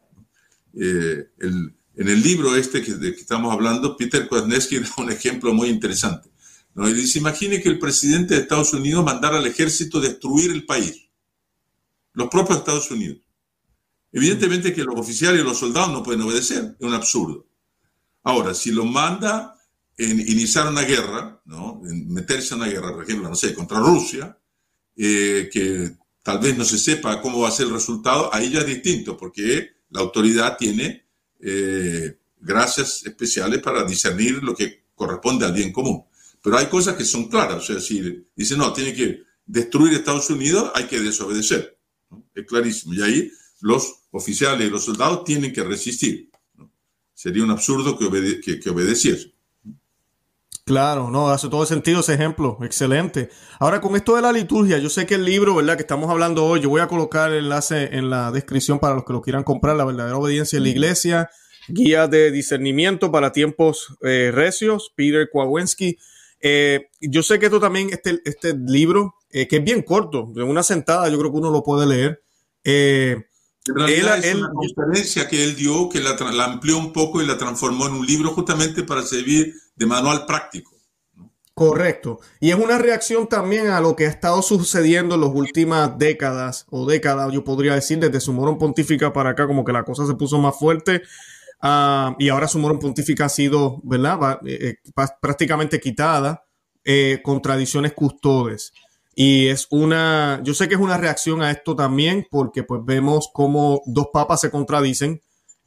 Eh, 0.73 1.29
en 1.39 2.07
el 2.07 2.21
libro 2.21 2.55
este 2.55 2.81
que 2.81 2.91
estamos 3.09 3.51
hablando, 3.51 3.95
Peter 3.95 4.27
Kwasniewski 4.27 4.79
da 4.79 4.93
un 4.97 5.11
ejemplo 5.11 5.53
muy 5.53 5.69
interesante. 5.69 6.29
¿no? 6.75 6.87
Y 6.89 6.93
dice, 6.93 7.19
imagine 7.19 7.61
que 7.61 7.69
el 7.69 7.79
presidente 7.79 8.35
de 8.35 8.41
Estados 8.41 8.73
Unidos 8.73 9.03
mandara 9.03 9.37
al 9.37 9.47
ejército 9.47 9.99
destruir 9.99 10.51
el 10.51 10.65
país, 10.65 11.06
los 12.17 12.29
propios 12.29 12.57
Estados 12.57 12.89
Unidos. 12.89 13.19
Evidentemente 14.11 14.73
que 14.73 14.83
los 14.83 14.95
oficiales 14.95 15.39
y 15.39 15.43
los 15.43 15.59
soldados 15.59 15.91
no 15.91 16.01
pueden 16.01 16.23
obedecer, 16.23 16.75
es 16.79 16.87
un 16.87 16.95
absurdo. 16.95 17.45
Ahora, 18.23 18.55
si 18.55 18.71
lo 18.71 18.85
manda 18.85 19.55
en 19.95 20.19
iniciar 20.19 20.67
una 20.67 20.81
guerra, 20.81 21.39
¿no? 21.45 21.79
en 21.87 22.11
meterse 22.11 22.55
en 22.55 22.61
una 22.61 22.69
guerra, 22.71 22.91
por 22.91 23.03
ejemplo, 23.03 23.29
no 23.29 23.35
sé, 23.35 23.53
contra 23.53 23.79
Rusia, 23.79 24.35
eh, 24.95 25.47
que 25.53 25.95
tal 26.23 26.39
vez 26.39 26.57
no 26.57 26.65
se 26.65 26.79
sepa 26.79 27.21
cómo 27.21 27.41
va 27.41 27.49
a 27.49 27.51
ser 27.51 27.67
el 27.67 27.73
resultado, 27.73 28.33
ahí 28.33 28.49
ya 28.49 28.61
es 28.61 28.65
distinto, 28.65 29.15
porque 29.15 29.73
la 29.91 30.01
autoridad 30.01 30.57
tiene 30.57 31.05
eh, 31.39 32.17
gracias 32.39 33.05
especiales 33.05 33.61
para 33.61 33.83
discernir 33.83 34.43
lo 34.43 34.55
que 34.55 34.85
corresponde 34.95 35.45
al 35.45 35.53
bien 35.53 35.71
común. 35.71 36.03
Pero 36.41 36.57
hay 36.57 36.65
cosas 36.65 36.95
que 36.95 37.05
son 37.05 37.27
claras, 37.27 37.57
o 37.57 37.61
sea, 37.61 37.79
si 37.79 38.25
dice, 38.35 38.57
no, 38.57 38.73
tiene 38.73 38.95
que 38.95 39.21
destruir 39.45 39.93
Estados 39.93 40.31
Unidos, 40.31 40.71
hay 40.73 40.87
que 40.87 40.99
desobedecer. 40.99 41.76
Es 42.33 42.45
clarísimo. 42.45 42.93
Y 42.93 43.01
ahí 43.01 43.31
los 43.61 44.03
oficiales 44.11 44.67
y 44.67 44.69
los 44.69 44.85
soldados 44.85 45.23
tienen 45.23 45.53
que 45.53 45.63
resistir. 45.63 46.29
Sería 47.13 47.43
un 47.43 47.51
absurdo 47.51 47.97
que, 47.97 48.41
que, 48.41 48.59
que 48.59 48.69
obedeciese. 48.69 49.33
Claro, 50.67 51.09
no, 51.09 51.29
hace 51.29 51.47
todo 51.47 51.65
sentido 51.65 52.01
ese 52.01 52.13
ejemplo, 52.13 52.57
excelente. 52.61 53.29
Ahora 53.57 53.79
con 53.79 53.95
esto 53.95 54.17
de 54.17 54.21
la 54.21 54.33
liturgia, 54.33 54.77
yo 54.79 54.89
sé 54.89 55.05
que 55.05 55.15
el 55.15 55.23
libro, 55.23 55.55
¿verdad? 55.55 55.77
Que 55.77 55.83
estamos 55.83 56.09
hablando 56.09 56.45
hoy, 56.45 56.59
yo 56.59 56.67
voy 56.67 56.81
a 56.81 56.89
colocar 56.89 57.31
el 57.31 57.45
enlace 57.45 57.95
en 57.95 58.09
la 58.09 58.33
descripción 58.33 58.77
para 58.77 58.93
los 58.93 59.05
que 59.05 59.13
lo 59.13 59.21
quieran 59.21 59.45
comprar, 59.45 59.77
la 59.77 59.85
verdadera 59.85 60.17
obediencia 60.17 60.57
en 60.57 60.63
la 60.63 60.69
iglesia, 60.69 61.29
guía 61.69 62.07
de 62.07 62.31
discernimiento 62.31 63.13
para 63.13 63.31
tiempos 63.31 63.95
eh, 64.01 64.29
recios, 64.33 64.91
Peter 64.93 65.29
Kowalski. 65.31 65.97
Eh, 66.41 66.89
yo 66.99 67.23
sé 67.23 67.39
que 67.39 67.45
esto 67.45 67.61
también, 67.61 67.89
este, 67.91 68.19
este 68.25 68.53
libro, 68.53 69.15
eh, 69.41 69.47
que 69.47 69.57
es 69.57 69.63
bien 69.63 69.81
corto, 69.81 70.31
de 70.33 70.43
una 70.43 70.63
sentada, 70.63 71.09
yo 71.09 71.17
creo 71.19 71.31
que 71.31 71.37
uno 71.37 71.51
lo 71.51 71.63
puede 71.63 71.85
leer. 71.85 72.23
En 72.63 73.75
realidad 73.75 74.23
es 74.23 74.35
una 74.35 74.51
conferencia 74.51 75.27
que 75.27 75.43
él 75.43 75.55
dio 75.55 75.89
que 75.89 75.99
la, 75.99 76.15
la, 76.31 76.45
amplió 76.45 76.77
un 76.77 76.93
poco 76.93 77.21
y 77.21 77.25
la 77.25 77.37
transformó 77.37 77.87
en 77.87 77.93
un 77.93 78.05
libro 78.05 78.31
justamente 78.31 78.83
para 78.83 79.01
servir 79.01 79.53
de 79.75 79.85
manual 79.85 80.25
práctico. 80.25 80.77
Correcto. 81.57 82.19
Y 82.39 82.51
es 82.51 82.55
una 82.55 82.77
reacción 82.77 83.27
también 83.27 83.69
a 83.69 83.81
lo 83.81 83.95
que 83.95 84.05
ha 84.05 84.09
estado 84.09 84.43
sucediendo 84.43 85.15
en 85.15 85.21
las 85.21 85.31
últimas 85.31 85.97
décadas 85.97 86.67
o 86.69 86.85
décadas, 86.85 87.33
yo 87.33 87.43
podría 87.43 87.73
decir, 87.73 87.97
desde 87.97 88.19
su 88.19 88.31
morón 88.31 88.59
pontífica 88.59 89.11
para 89.11 89.31
acá, 89.31 89.47
como 89.47 89.65
que 89.65 89.73
la 89.73 89.83
cosa 89.83 90.05
se 90.05 90.13
puso 90.13 90.37
más 90.37 90.55
fuerte. 90.57 91.01
Uh, 91.63 92.13
y 92.19 92.29
ahora 92.29 92.47
su 92.47 92.59
morón 92.59 92.77
pontífica 92.77 93.25
ha 93.25 93.29
sido, 93.29 93.81
¿verdad? 93.83 94.39
Eh, 94.45 94.75
prácticamente 95.19 95.79
quitada 95.79 96.45
eh, 96.83 97.21
con 97.23 97.41
tradiciones 97.41 97.93
custodes. 97.93 98.71
Y 99.19 99.47
es 99.47 99.67
una, 99.71 100.41
yo 100.43 100.53
sé 100.53 100.67
que 100.67 100.75
es 100.75 100.81
una 100.81 100.97
reacción 100.97 101.41
a 101.41 101.49
esto 101.49 101.75
también, 101.75 102.27
porque 102.29 102.61
pues 102.63 102.81
vemos 102.85 103.29
cómo 103.33 103.81
dos 103.87 104.09
papas 104.13 104.41
se 104.41 104.51
contradicen 104.51 105.21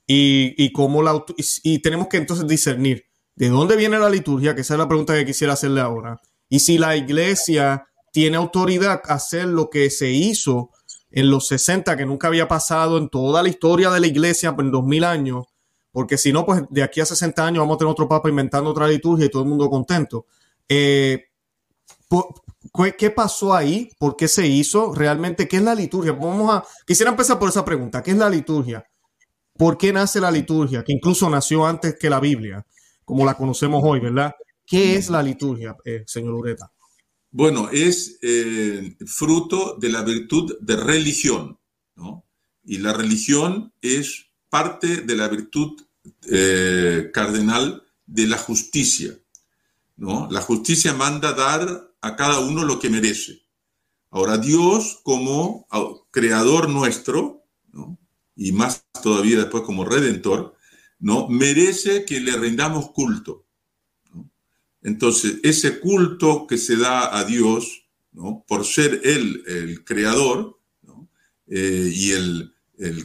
y, 0.06 0.54
y 0.56 0.70
cómo 0.70 1.02
la, 1.02 1.24
y, 1.36 1.44
y 1.64 1.78
tenemos 1.80 2.06
que 2.06 2.18
entonces 2.18 2.46
discernir 2.46 3.10
¿De 3.40 3.48
dónde 3.48 3.74
viene 3.76 3.98
la 3.98 4.10
liturgia? 4.10 4.54
Que 4.54 4.60
esa 4.60 4.74
es 4.74 4.78
la 4.78 4.86
pregunta 4.86 5.14
que 5.14 5.24
quisiera 5.24 5.54
hacerle 5.54 5.80
ahora. 5.80 6.20
Y 6.50 6.60
si 6.60 6.76
la 6.76 6.94
iglesia 6.94 7.86
tiene 8.12 8.36
autoridad 8.36 9.00
a 9.08 9.14
hacer 9.14 9.46
lo 9.46 9.70
que 9.70 9.88
se 9.88 10.10
hizo 10.10 10.68
en 11.10 11.30
los 11.30 11.46
60, 11.48 11.96
que 11.96 12.04
nunca 12.04 12.28
había 12.28 12.48
pasado 12.48 12.98
en 12.98 13.08
toda 13.08 13.42
la 13.42 13.48
historia 13.48 13.90
de 13.90 14.00
la 14.00 14.06
iglesia 14.06 14.54
en 14.58 14.70
2000 14.70 15.04
años, 15.04 15.46
porque 15.90 16.18
si 16.18 16.34
no, 16.34 16.44
pues 16.44 16.64
de 16.68 16.82
aquí 16.82 17.00
a 17.00 17.06
60 17.06 17.46
años 17.46 17.62
vamos 17.62 17.76
a 17.76 17.78
tener 17.78 17.92
otro 17.92 18.06
papa 18.06 18.28
inventando 18.28 18.68
otra 18.68 18.86
liturgia 18.86 19.24
y 19.24 19.30
todo 19.30 19.42
el 19.42 19.48
mundo 19.48 19.70
contento. 19.70 20.26
Eh, 20.68 21.29
¿Qué 22.98 23.10
pasó 23.10 23.54
ahí? 23.54 23.90
¿Por 23.98 24.16
qué 24.16 24.28
se 24.28 24.46
hizo? 24.46 24.94
¿Realmente 24.94 25.48
qué 25.48 25.56
es 25.56 25.62
la 25.62 25.74
liturgia? 25.74 26.12
Vamos 26.12 26.52
a, 26.52 26.64
quisiera 26.86 27.10
empezar 27.10 27.38
por 27.38 27.48
esa 27.48 27.64
pregunta. 27.64 28.02
¿Qué 28.02 28.10
es 28.10 28.16
la 28.16 28.28
liturgia? 28.28 28.84
¿Por 29.56 29.76
qué 29.78 29.92
nace 29.92 30.20
la 30.20 30.30
liturgia? 30.30 30.82
Que 30.84 30.92
incluso 30.92 31.28
nació 31.28 31.66
antes 31.66 31.96
que 31.98 32.10
la 32.10 32.20
Biblia 32.20 32.64
como 33.10 33.24
la 33.24 33.36
conocemos 33.36 33.82
hoy, 33.84 33.98
¿verdad? 33.98 34.36
¿Qué 34.64 34.94
es 34.94 35.10
la 35.10 35.20
liturgia, 35.20 35.74
eh, 35.84 36.04
señor 36.06 36.34
Ureta? 36.34 36.70
Bueno, 37.32 37.68
es 37.72 38.18
eh, 38.22 38.96
fruto 39.04 39.76
de 39.80 39.88
la 39.88 40.02
virtud 40.02 40.56
de 40.60 40.76
religión, 40.76 41.58
¿no? 41.96 42.24
Y 42.62 42.78
la 42.78 42.92
religión 42.92 43.72
es 43.82 44.26
parte 44.48 44.98
de 44.98 45.16
la 45.16 45.26
virtud 45.26 45.80
eh, 46.30 47.10
cardenal 47.12 47.82
de 48.06 48.28
la 48.28 48.38
justicia, 48.38 49.18
¿no? 49.96 50.28
La 50.30 50.40
justicia 50.40 50.94
manda 50.94 51.32
dar 51.32 51.89
a 52.00 52.16
cada 52.16 52.40
uno 52.40 52.64
lo 52.64 52.78
que 52.78 52.90
merece. 52.90 53.42
Ahora, 54.10 54.38
Dios 54.38 55.00
como 55.02 55.66
creador 56.10 56.68
nuestro, 56.68 57.44
y 58.34 58.52
más 58.52 58.86
todavía 59.02 59.38
después 59.38 59.62
como 59.64 59.84
redentor, 59.84 60.56
¿no? 60.98 61.28
merece 61.28 62.04
que 62.04 62.20
le 62.20 62.36
rindamos 62.36 62.90
culto. 62.90 63.46
Entonces, 64.82 65.38
ese 65.42 65.78
culto 65.78 66.46
que 66.46 66.56
se 66.56 66.76
da 66.76 67.16
a 67.16 67.24
Dios, 67.24 67.84
¿no? 68.12 68.44
por 68.48 68.64
ser 68.64 69.02
Él 69.04 69.44
el 69.46 69.84
creador 69.84 70.58
eh, 71.46 71.92
y 71.94 72.12
el, 72.12 72.54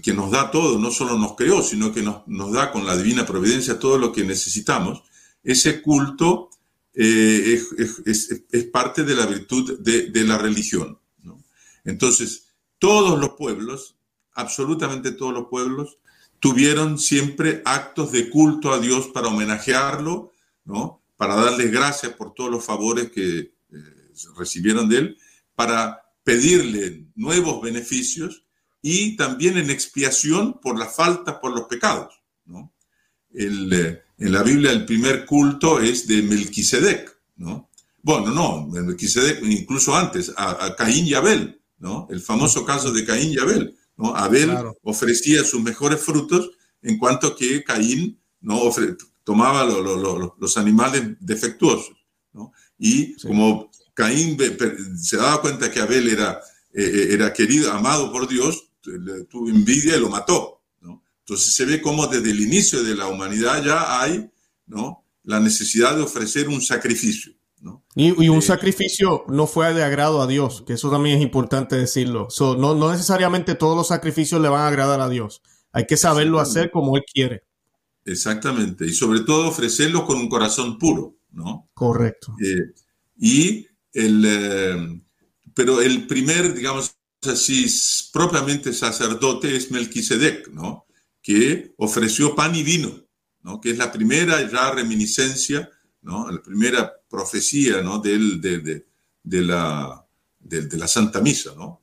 que 0.02 0.14
nos 0.14 0.32
da 0.32 0.52
todo, 0.52 0.80
no 0.80 0.90
solo 0.90 1.18
nos 1.18 1.36
creó, 1.36 1.62
sino 1.62 1.94
que 1.94 2.02
nos, 2.02 2.24
da 2.54 2.72
con 2.72 2.86
la 2.86 2.96
divina 2.96 3.26
providencia 3.26 3.78
todo 3.78 3.98
lo 3.98 4.14
que 4.14 4.24
necesitamos, 4.24 5.04
ese 5.44 5.82
culto 5.82 6.50
eh, 6.96 7.62
es, 8.06 8.64
parte 8.72 9.04
de 9.04 9.16
la 9.16 9.26
virtud 9.26 9.80
de, 9.80 10.24
la 10.24 10.38
religión. 10.38 11.00
Entonces, 11.84 12.48
todos 12.80 13.20
los 13.20 13.32
pueblos, 13.32 13.98
absolutamente 14.34 15.12
todos 15.12 15.34
los 15.34 15.48
pueblos, 15.48 15.98
tuvieron 16.40 16.98
siempre 16.98 17.62
actos 17.66 18.12
de 18.12 18.30
culto 18.30 18.72
a 18.72 18.80
Dios 18.80 19.08
para 19.08 19.28
homenajearlo, 19.28 20.32
¿no? 20.64 21.04
para 21.16 21.36
darle 21.36 21.68
gracias 21.68 22.14
por 22.14 22.34
todos 22.34 22.52
los 22.52 22.66
favores 22.66 23.12
que 23.12 23.38
eh, 23.38 23.54
recibieron 24.38 24.90
de 24.90 24.98
él, 24.98 25.18
para 25.54 26.02
pedirle 26.24 27.08
nuevos 27.16 27.62
beneficios 27.62 28.46
y 28.82 29.16
también 29.16 29.58
en 29.58 29.70
expiación 29.70 30.60
por 30.60 30.78
las 30.78 30.96
faltas, 30.96 31.36
por 31.36 31.54
los 31.54 31.68
pecados. 31.68 32.22
¿no? 32.46 32.74
Eh, 33.34 34.04
en 34.18 34.32
la 34.32 34.44
Biblia 34.44 34.72
el 34.72 34.86
primer 34.86 35.26
culto 35.26 35.80
es 35.80 36.08
de 36.08 36.22
Melquisedec, 36.22 37.16
¿no? 37.38 37.70
Bueno, 38.02 38.32
no, 38.32 38.68
Melquisedec 38.68 39.44
incluso 39.44 39.96
antes, 39.96 40.32
a, 40.38 40.76
Caín 40.76 41.08
y 41.08 41.14
Abel, 41.14 41.60
¿no? 41.80 42.08
El 42.10 42.22
famoso 42.22 42.64
caso 42.66 42.92
de 42.92 43.06
Caín 43.06 43.32
y 43.32 43.40
Abel. 43.40 43.76
Abel 43.98 44.52
ofrecía 44.84 45.44
sus 45.44 45.62
mejores 45.62 46.02
frutos 46.02 46.52
en 46.82 46.98
cuanto 46.98 47.36
que 47.36 47.64
Caín 47.64 48.20
¿no? 48.42 48.70
tomaba 49.24 49.66
los 49.66 50.58
animales 50.58 51.04
defectuosos. 51.20 51.96
Y 52.78 53.16
como 53.16 53.72
Caín 53.94 54.38
se 54.98 55.18
daba 55.18 55.42
cuenta 55.42 55.72
que 55.72 55.80
Abel 55.80 56.10
era, 56.10 56.40
eh, 56.74 56.84
eh, 56.84 57.08
era 57.12 57.34
querido, 57.34 57.72
amado 57.72 58.12
por 58.12 58.28
Dios, 58.28 58.68
tuvo 59.30 59.50
envidia 59.50 59.96
y 59.96 60.00
lo 60.00 60.10
mató. 60.10 60.55
Entonces 61.28 61.56
se 61.56 61.66
ve 61.66 61.82
como 61.82 62.06
desde 62.06 62.30
el 62.30 62.40
inicio 62.40 62.84
de 62.84 62.94
la 62.94 63.08
humanidad 63.08 63.64
ya 63.64 64.00
hay 64.00 64.30
¿no? 64.68 65.04
la 65.24 65.40
necesidad 65.40 65.96
de 65.96 66.04
ofrecer 66.04 66.48
un 66.48 66.62
sacrificio. 66.62 67.34
Y, 67.96 68.30
un 68.30 68.44
sacrificio 68.44 69.24
no 69.28 69.48
fue 69.48 69.74
de 69.74 69.84
agrado 69.84 70.22
a 70.22 70.28
Dios, 70.28 70.64
que 70.68 70.74
eso 70.74 70.92
también 70.92 71.18
es 71.18 71.24
importante 71.24 71.76
decirlo. 71.76 72.28
no, 72.40 72.76
no 72.76 72.92
necesariamente 72.92 73.56
todos 73.56 73.76
los 73.76 73.88
sacrificios 73.88 74.40
le 74.40 74.50
van 74.50 74.62
a 74.62 74.68
agradar 74.68 75.02
a 75.02 75.10
Dios. 75.10 75.42
Hay 75.72 75.88
que 75.88 75.98
saberlo 75.98 76.40
hacer 76.40 76.70
como 76.70 76.96
Él 76.96 77.04
quiere. 77.12 77.42
Exactamente. 78.04 78.86
Y 78.86 78.94
sobre 78.94 79.22
todo 79.22 79.48
ofrecerlo 79.48 80.06
con 80.06 80.18
un 80.18 80.30
corazón 80.30 80.78
puro, 80.78 81.18
¿no? 81.32 81.68
Correcto. 81.74 82.36
Eh, 82.40 82.74
y 83.18 83.66
el, 83.94 84.24
eh, 84.28 85.02
pero 85.56 85.82
el 85.82 86.06
primer, 86.06 86.54
digamos 86.54 86.96
así, 87.24 87.66
propiamente 88.14 88.74
sacerdote 88.74 89.56
es 89.56 89.72
Melquisedec, 89.72 90.50
¿no? 90.50 90.85
Que 91.26 91.74
ofreció 91.78 92.36
pan 92.36 92.54
y 92.54 92.62
vino, 92.62 92.92
¿no? 93.42 93.60
Que 93.60 93.72
es 93.72 93.78
la 93.80 93.92
primera 93.92 94.48
ya 94.48 94.72
reminiscencia, 94.72 95.68
¿no? 96.04 96.30
La 96.30 96.42
primera 96.42 96.94
profecía 97.16 97.82
¿no? 97.82 98.00
de, 98.00 98.84
la, 99.24 100.06
de, 100.40 100.78
la 100.78 100.88
Santa 100.88 101.22
Misa. 101.22 101.54
¿no? 101.56 101.80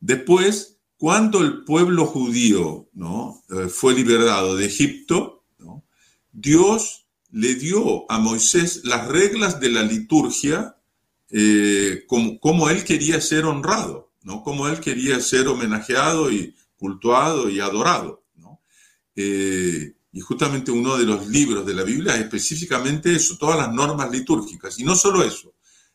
Después, 0.00 0.78
cuando 0.96 1.40
el 1.42 1.64
pueblo 1.64 2.06
judío 2.06 2.88
¿no? 2.94 3.42
Eh, 3.50 3.68
fue 3.68 3.94
liberado 3.94 4.56
de 4.56 4.66
Egipto, 4.66 5.44
Dios 6.32 7.06
le 7.32 7.54
dio 7.56 8.10
a 8.10 8.18
Moisés 8.18 8.82
las 8.84 9.06
reglas 9.08 9.60
de 9.60 9.70
la 9.70 9.82
liturgia 9.82 10.76
eh, 11.32 12.04
como, 12.06 12.70
él 12.70 12.84
quería 12.84 13.20
ser 13.20 13.44
honrado, 13.44 14.12
¿no? 14.22 14.42
como 14.42 14.68
él 14.68 14.80
quería 14.80 15.20
ser 15.20 15.48
homenajeado 15.48 16.30
y 16.30 16.54
cultuado 16.76 17.48
y 17.48 17.60
adorado. 17.60 18.19
¿No? 19.20 19.26
Eh, 19.26 19.94
y 20.12 20.20
justamente 20.20 20.72
uno 20.72 20.98
de 20.98 21.04
los 21.04 21.28
libros 21.28 21.64
de 21.64 21.74
la 21.74 21.84
Biblia 21.84 22.14
es 22.14 22.22
específicamente 22.22 23.14
eso, 23.14 23.36
todas 23.38 23.56
las 23.56 23.72
normas 23.72 24.10
litúrgicas. 24.10 24.78
Y 24.78 24.84
no 24.84 24.96
solo 24.96 25.22
eso, 25.22 25.54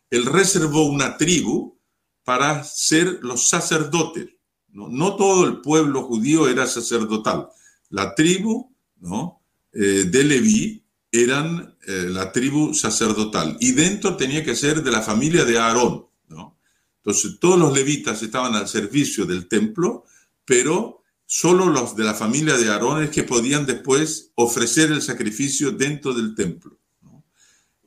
él 0.09 0.25
reservó 0.25 0.85
una 0.85 1.17
tribu 1.17 1.77
para 2.23 2.63
ser 2.63 3.19
los 3.21 3.49
sacerdotes. 3.49 4.29
No, 4.69 5.15
todo 5.15 5.45
el 5.45 5.61
pueblo 5.61 6.03
judío 6.03 6.47
era 6.49 6.67
sacerdotal. 6.67 7.47
La 7.89 8.13
tribu 8.13 8.73
¿no? 8.99 9.41
Eh, 9.71 10.05
de 10.05 10.23
Leví 10.23 10.83
eran 11.11 11.77
eh, 11.87 12.07
la 12.09 12.31
tribu 12.31 12.73
sacerdotal 12.73 13.57
y 13.59 13.71
dentro 13.71 14.17
tenía 14.17 14.43
que 14.43 14.55
ser 14.55 14.83
de 14.83 14.91
la 14.91 15.01
familia 15.01 15.45
de 15.45 15.57
Aarón. 15.57 16.07
¿no? 16.27 16.57
Entonces 16.97 17.37
todos 17.39 17.57
los 17.57 17.73
levitas 17.73 18.21
estaban 18.21 18.55
al 18.55 18.67
servicio 18.67 19.25
del 19.25 19.47
templo, 19.47 20.03
pero 20.43 21.03
solo 21.25 21.67
los 21.67 21.95
de 21.95 22.03
la 22.03 22.13
familia 22.13 22.57
de 22.57 22.69
Aarón 22.69 23.03
es 23.03 23.09
que 23.09 23.23
podían 23.23 23.65
después 23.65 24.31
ofrecer 24.35 24.91
el 24.91 25.01
sacrificio 25.01 25.71
dentro 25.71 26.13
del 26.13 26.35
templo. 26.35 26.79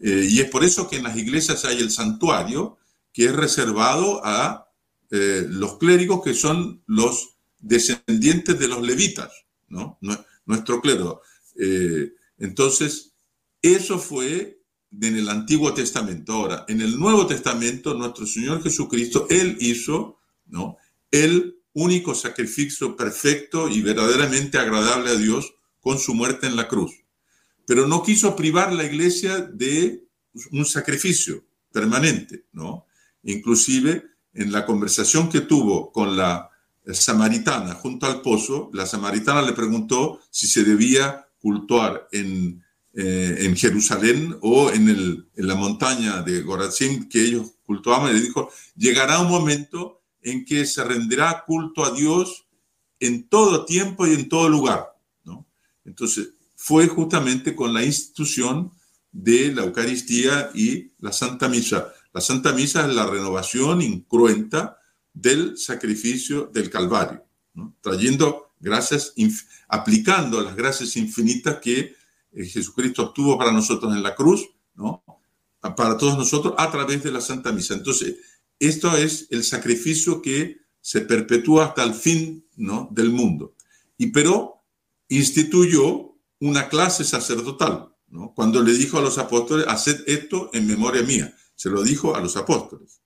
Eh, 0.01 0.27
y 0.31 0.41
es 0.41 0.51
por 0.51 0.65
eso 0.65 0.89
que 0.89 0.97
en 0.97 1.05
las 1.05 1.17
iglesias 1.17 1.65
hay 1.65 1.79
el 1.79 1.91
santuario, 1.91 2.79
que 3.13 3.27
es 3.27 3.35
reservado 3.35 4.25
a 4.25 4.69
eh, 5.11 5.47
los 5.49 5.79
clérigos 5.79 6.23
que 6.23 6.35
son 6.35 6.83
los 6.87 7.37
descendientes 7.59 8.59
de 8.59 8.69
los 8.69 8.83
levitas, 8.83 9.31
¿no? 9.69 9.99
nuestro 10.45 10.81
clero. 10.81 11.23
Eh, 11.59 12.13
entonces, 12.39 13.15
eso 13.61 13.99
fue 13.99 14.63
en 15.01 15.17
el 15.17 15.29
Antiguo 15.29 15.75
Testamento. 15.75 16.33
Ahora, 16.33 16.65
en 16.69 16.81
el 16.81 16.99
Nuevo 16.99 17.27
Testamento, 17.27 17.95
nuestro 17.95 18.27
Señor 18.27 18.63
Jesucristo, 18.63 19.27
Él 19.29 19.57
hizo, 19.61 20.19
¿no? 20.47 20.77
Él 21.11 21.58
único 21.75 22.15
sacrificio 22.15 22.97
perfecto 22.97 23.69
y 23.69 23.83
verdaderamente 23.83 24.59
agradable 24.59 25.11
a 25.11 25.17
Dios 25.17 25.55
con 25.81 25.99
su 25.99 26.15
muerte 26.15 26.47
en 26.47 26.57
la 26.57 26.69
cruz. 26.69 26.93
Pero 27.67 27.87
no 27.87 28.03
quiso 28.03 28.35
privar 28.35 28.73
la 28.73 28.85
iglesia 28.85 29.39
de 29.41 30.05
un 30.53 30.65
sacrificio 30.65 31.45
permanente, 31.73 32.47
¿no? 32.53 32.87
Inclusive 33.23 34.05
en 34.35 34.53
la 34.53 34.65
conversación 34.65 35.29
que 35.29 35.41
tuvo 35.41 35.93
con 35.93 36.17
la 36.17 36.51
samaritana 36.93 37.75
junto 37.75 38.07
al 38.07 38.23
pozo, 38.23 38.71
la 38.73 38.87
samaritana 38.87 39.43
le 39.43 39.53
preguntó 39.53 40.21
si 40.31 40.47
se 40.47 40.65
debía 40.65 41.29
cultuar 41.39 42.09
en, 42.13 42.65
eh, 42.95 43.37
en 43.41 43.57
Jerusalén 43.57 44.37
o 44.41 44.71
en, 44.71 44.89
el, 44.89 45.29
en, 45.37 45.47
la 45.47 45.55
montaña 45.55 46.23
de 46.23 46.43
Gorazim 46.43 47.09
que 47.09 47.23
ellos 47.23 47.53
cultuaban, 47.65 48.11
y 48.11 48.15
le 48.19 48.23
dijo, 48.23 48.51
llegará 48.77 49.21
un 49.21 49.29
momento 49.29 49.98
en 50.31 50.45
que 50.45 50.67
se 50.67 50.85
rendirá 50.85 51.45
culto 51.47 51.85
a 51.85 51.91
Dios 51.91 52.47
en 53.01 53.29
todo 53.29 53.65
tiempo 53.65 54.07
y 54.07 54.15
en 54.15 54.29
todo 54.29 54.49
lugar. 54.49 54.97
¿no? 55.25 55.47
Entonces, 55.85 56.31
fue 56.57 56.89
justamente 56.89 57.55
con 57.55 57.73
la 57.73 57.85
institución 57.85 58.73
de 59.13 59.53
la 59.53 59.63
Eucaristía 59.63 60.51
y 60.55 60.93
la 60.99 61.13
Santa 61.13 61.49
Misa. 61.49 61.93
La 62.13 62.21
Santa 62.21 62.53
Misa 62.53 62.87
es 62.87 62.95
la 62.95 63.07
renovación 63.07 63.81
incruenta 63.81 64.79
del 65.13 65.57
sacrificio 65.57 66.51
del 66.53 66.71
Calvario, 66.71 67.25
trayendo 67.81 68.53
gracias, 68.61 69.15
aplicando 69.69 70.41
las 70.43 70.57
gracias 70.57 70.97
infinitas 70.97 71.59
que 71.61 71.95
eh, 72.33 72.45
Jesucristo 72.45 73.03
obtuvo 73.05 73.39
para 73.39 73.53
nosotros 73.53 73.95
en 73.95 74.03
la 74.03 74.15
cruz, 74.15 74.49
¿no? 74.75 75.03
para 75.61 75.97
todos 75.97 76.17
nosotros 76.17 76.55
a 76.57 76.71
través 76.71 77.03
de 77.03 77.11
la 77.11 77.21
Santa 77.21 77.53
Misa. 77.53 77.75
Entonces, 77.75 78.17
esto 78.59 78.97
es 78.97 79.27
el 79.31 79.45
sacrificio 79.45 80.23
que 80.23 80.59
se 80.81 81.03
perpetúa 81.03 81.67
hasta 81.67 81.85
el 81.85 81.95
fin 81.95 82.47
del 82.91 83.11
mundo. 83.11 83.55
Y 83.97 84.09
pero 84.09 84.65
instituyó 85.09 86.17
una 86.41 86.69
clase 86.69 87.05
sacerdotal, 87.05 87.95
cuando 88.35 88.63
le 88.63 88.73
dijo 88.73 88.99
a 88.99 89.03
los 89.03 89.19
apóstoles, 89.19 89.67
haced 89.69 90.03
esto 90.07 90.51
en 90.53 90.67
memoria 90.67 91.03
mía. 91.03 91.35
Se 91.55 91.69
lo 91.69 91.83
dijo 91.83 92.15
a 92.15 92.21
los 92.21 92.37
apóstoles. 92.37 93.03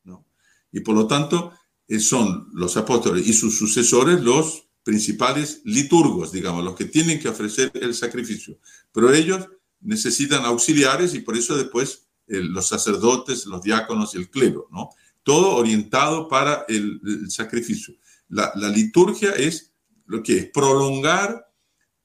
Y 0.70 0.80
por 0.80 0.94
lo 0.94 1.06
tanto, 1.06 1.52
eh, 1.88 1.98
son 1.98 2.48
los 2.54 2.76
apóstoles 2.76 3.26
y 3.26 3.32
sus 3.32 3.58
sucesores 3.58 4.20
los 4.20 4.68
principales 4.82 5.60
liturgos, 5.64 6.32
digamos, 6.32 6.64
los 6.64 6.74
que 6.74 6.86
tienen 6.86 7.20
que 7.20 7.28
ofrecer 7.28 7.70
el 7.74 7.94
sacrificio. 7.94 8.58
Pero 8.92 9.12
ellos 9.12 9.48
necesitan 9.80 10.44
auxiliares 10.44 11.14
y 11.14 11.20
por 11.20 11.36
eso 11.36 11.56
después 11.56 12.08
eh, 12.26 12.40
los 12.40 12.68
sacerdotes, 12.68 13.46
los 13.46 13.62
diáconos 13.62 14.14
y 14.14 14.18
el 14.18 14.30
clero, 14.30 14.68
¿no? 14.70 14.90
Todo 15.22 15.56
orientado 15.56 16.28
para 16.28 16.64
el, 16.68 17.00
sacrificio. 17.30 17.94
La, 18.28 18.52
liturgia 18.68 19.32
es 19.32 19.72
lo 20.06 20.22
que 20.22 20.38
es 20.38 20.46
prolongar 20.50 21.48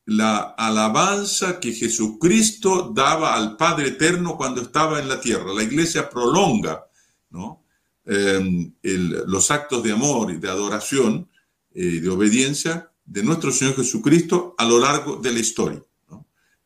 la 0.05 0.39
alabanza 0.57 1.59
que 1.59 1.73
Jesucristo 1.73 2.91
daba 2.95 3.35
al 3.35 3.57
Padre 3.57 3.89
Eterno 3.89 4.37
cuando 4.37 4.61
estaba 4.61 4.99
en 4.99 5.09
la 5.09 5.19
tierra. 5.19 5.53
La 5.53 5.63
iglesia 5.63 6.09
prolonga, 6.09 6.85
¿no? 7.29 7.65
Em, 8.05 8.73
los 8.83 9.51
actos 9.51 9.83
de 9.83 9.91
amor 9.91 10.31
y 10.31 10.37
de 10.37 10.49
adoración 10.49 11.29
y 11.73 11.97
eh, 11.97 12.01
de 12.01 12.09
obediencia 12.09 12.89
de 13.05 13.21
nuestro 13.21 13.51
Señor 13.51 13.75
Jesucristo 13.75 14.55
a 14.57 14.65
lo 14.65 14.79
largo 14.79 15.17
de 15.17 15.33
la 15.33 15.39
historia. 15.39 15.83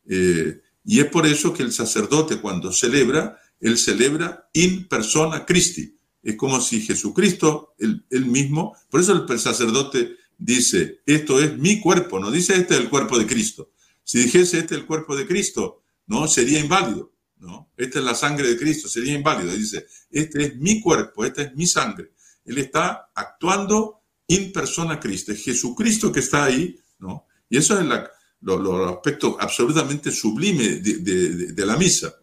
Eh, 0.04 0.60
y 0.84 1.00
es 1.00 1.06
por 1.06 1.26
eso 1.26 1.52
que 1.52 1.62
el 1.62 1.72
sacerdote 1.72 2.40
cuando 2.40 2.72
celebra, 2.72 3.38
él 3.60 3.78
celebra 3.78 4.48
in 4.52 4.88
persona 4.88 5.44
Christi. 5.44 5.96
Es 6.22 6.36
como 6.36 6.60
si 6.60 6.80
Jesucristo, 6.80 7.74
él, 7.78 8.26
mismo, 8.26 8.76
por 8.88 9.00
eso 9.00 9.26
el 9.28 9.38
sacerdote 9.40 10.16
dice, 10.38 11.00
esto 11.06 11.40
es 11.40 11.56
mi 11.58 11.80
cuerpo, 11.80 12.20
no 12.20 12.30
dice 12.30 12.56
este 12.56 12.74
es 12.74 12.80
el 12.80 12.88
cuerpo 12.88 13.18
de 13.18 13.26
Cristo. 13.26 13.72
Si 14.04 14.18
dijese 14.18 14.58
este 14.58 14.74
es 14.74 14.80
el 14.80 14.86
cuerpo 14.86 15.16
de 15.16 15.26
Cristo, 15.26 15.82
no, 16.06 16.28
sería 16.28 16.60
inválido. 16.60 17.12
¿no? 17.38 17.72
Esta 17.76 17.98
es 17.98 18.04
la 18.04 18.14
sangre 18.14 18.48
de 18.48 18.56
Cristo, 18.56 18.88
sería 18.88 19.14
inválido. 19.14 19.52
Dice, 19.52 19.86
este 20.10 20.44
es 20.44 20.56
mi 20.56 20.80
cuerpo, 20.80 21.24
esta 21.24 21.42
es 21.42 21.54
mi 21.54 21.66
sangre. 21.66 22.12
Él 22.44 22.58
está 22.58 23.10
actuando 23.14 24.02
in 24.28 24.52
persona 24.52 24.98
Cristo, 24.98 25.32
es 25.32 25.42
Jesucristo 25.42 26.12
que 26.12 26.20
está 26.20 26.44
ahí, 26.44 26.78
¿no? 26.98 27.26
Y 27.48 27.56
eso 27.58 27.78
es 27.78 27.84
la, 27.84 28.10
lo, 28.42 28.88
aspecto 28.88 29.36
absolutamente 29.38 30.10
sublime 30.10 30.76
de, 30.76 31.66
la 31.66 31.76
misa. 31.76 32.14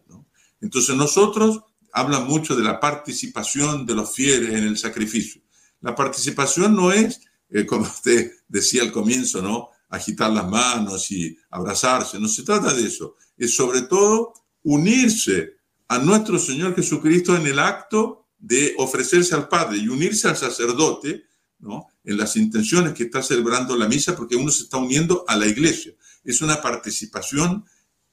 Entonces 0.60 0.94
nosotros 0.96 1.60
habla 1.92 2.20
mucho 2.20 2.56
de 2.56 2.62
la 2.62 2.80
participación 2.80 3.86
de 3.86 3.94
los 3.94 4.12
fieles 4.14 4.50
en 4.50 4.64
el 4.64 4.78
sacrificio. 4.78 5.42
La 5.80 5.94
participación 5.94 6.74
no 6.74 6.92
es, 6.92 7.20
eh, 7.48 7.66
como 7.66 7.82
usted 7.86 8.32
decía 8.48 8.82
al 8.82 8.92
comienzo, 8.92 9.42
¿no? 9.42 9.70
Agitar 9.88 10.30
las 10.30 10.48
manos 10.48 11.10
y 11.10 11.36
abrazarse, 11.50 12.20
no 12.20 12.28
se 12.28 12.44
trata 12.44 12.72
de 12.72 12.86
eso. 12.86 13.16
Es 13.36 13.54
sobre 13.54 13.82
todo 13.82 14.34
unirse 14.62 15.54
a 15.88 15.98
nuestro 15.98 16.38
Señor 16.38 16.76
Jesucristo 16.76 17.34
en 17.34 17.46
el 17.46 17.58
acto 17.58 18.28
de 18.38 18.74
ofrecerse 18.78 19.34
al 19.34 19.48
Padre 19.48 19.78
y 19.78 19.88
unirse 19.88 20.28
al 20.28 20.36
sacerdote, 20.36 21.24
¿no? 21.58 21.88
En 22.04 22.16
las 22.16 22.36
intenciones 22.36 22.94
que 22.94 23.04
está 23.04 23.22
celebrando 23.22 23.76
la 23.76 23.88
misa, 23.88 24.16
porque 24.16 24.36
uno 24.36 24.50
se 24.50 24.62
está 24.62 24.78
uniendo 24.78 25.24
a 25.26 25.36
la 25.36 25.46
iglesia. 25.46 25.92
Es 26.24 26.40
una 26.40 26.62
participación 26.62 27.64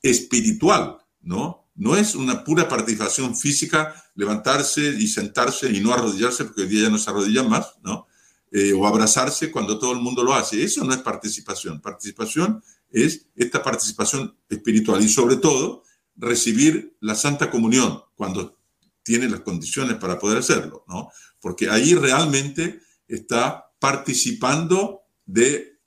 espiritual, 0.01 0.97
¿no? 1.21 1.66
No 1.77 1.95
es 1.95 2.15
una 2.15 2.43
pura 2.43 2.67
participación 2.67 3.37
física, 3.37 3.95
levantarse 4.15 4.81
y 4.81 5.07
sentarse 5.07 5.71
y 5.71 5.79
no 5.79 5.93
arrodillarse, 5.93 6.43
porque 6.43 6.63
hoy 6.63 6.67
día 6.67 6.83
ya 6.83 6.89
no 6.89 6.97
se 6.97 7.09
arrodillan 7.09 7.49
más, 7.49 7.75
¿no? 7.83 8.07
Eh, 8.51 8.73
o 8.73 8.85
abrazarse 8.87 9.51
cuando 9.51 9.77
todo 9.77 9.93
el 9.93 9.99
mundo 9.99 10.23
lo 10.23 10.33
hace. 10.33 10.63
Eso 10.63 10.83
no 10.83 10.93
es 10.93 10.99
participación. 10.99 11.79
Participación 11.79 12.61
es 12.89 13.27
esta 13.35 13.61
participación 13.61 14.35
espiritual 14.49 15.01
y 15.01 15.09
sobre 15.09 15.37
todo 15.37 15.83
recibir 16.15 16.97
la 16.99 17.15
Santa 17.15 17.49
Comunión 17.49 18.01
cuando 18.15 18.57
tiene 19.03 19.29
las 19.29 19.41
condiciones 19.41 19.95
para 19.97 20.19
poder 20.19 20.39
hacerlo, 20.39 20.83
¿no? 20.87 21.09
Porque 21.39 21.69
ahí 21.69 21.93
realmente 21.93 22.81
está 23.07 23.71
participando 23.79 25.03
del, 25.25 25.79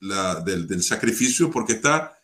sacrificio 0.83 1.50
porque 1.50 1.74
está 1.74 2.16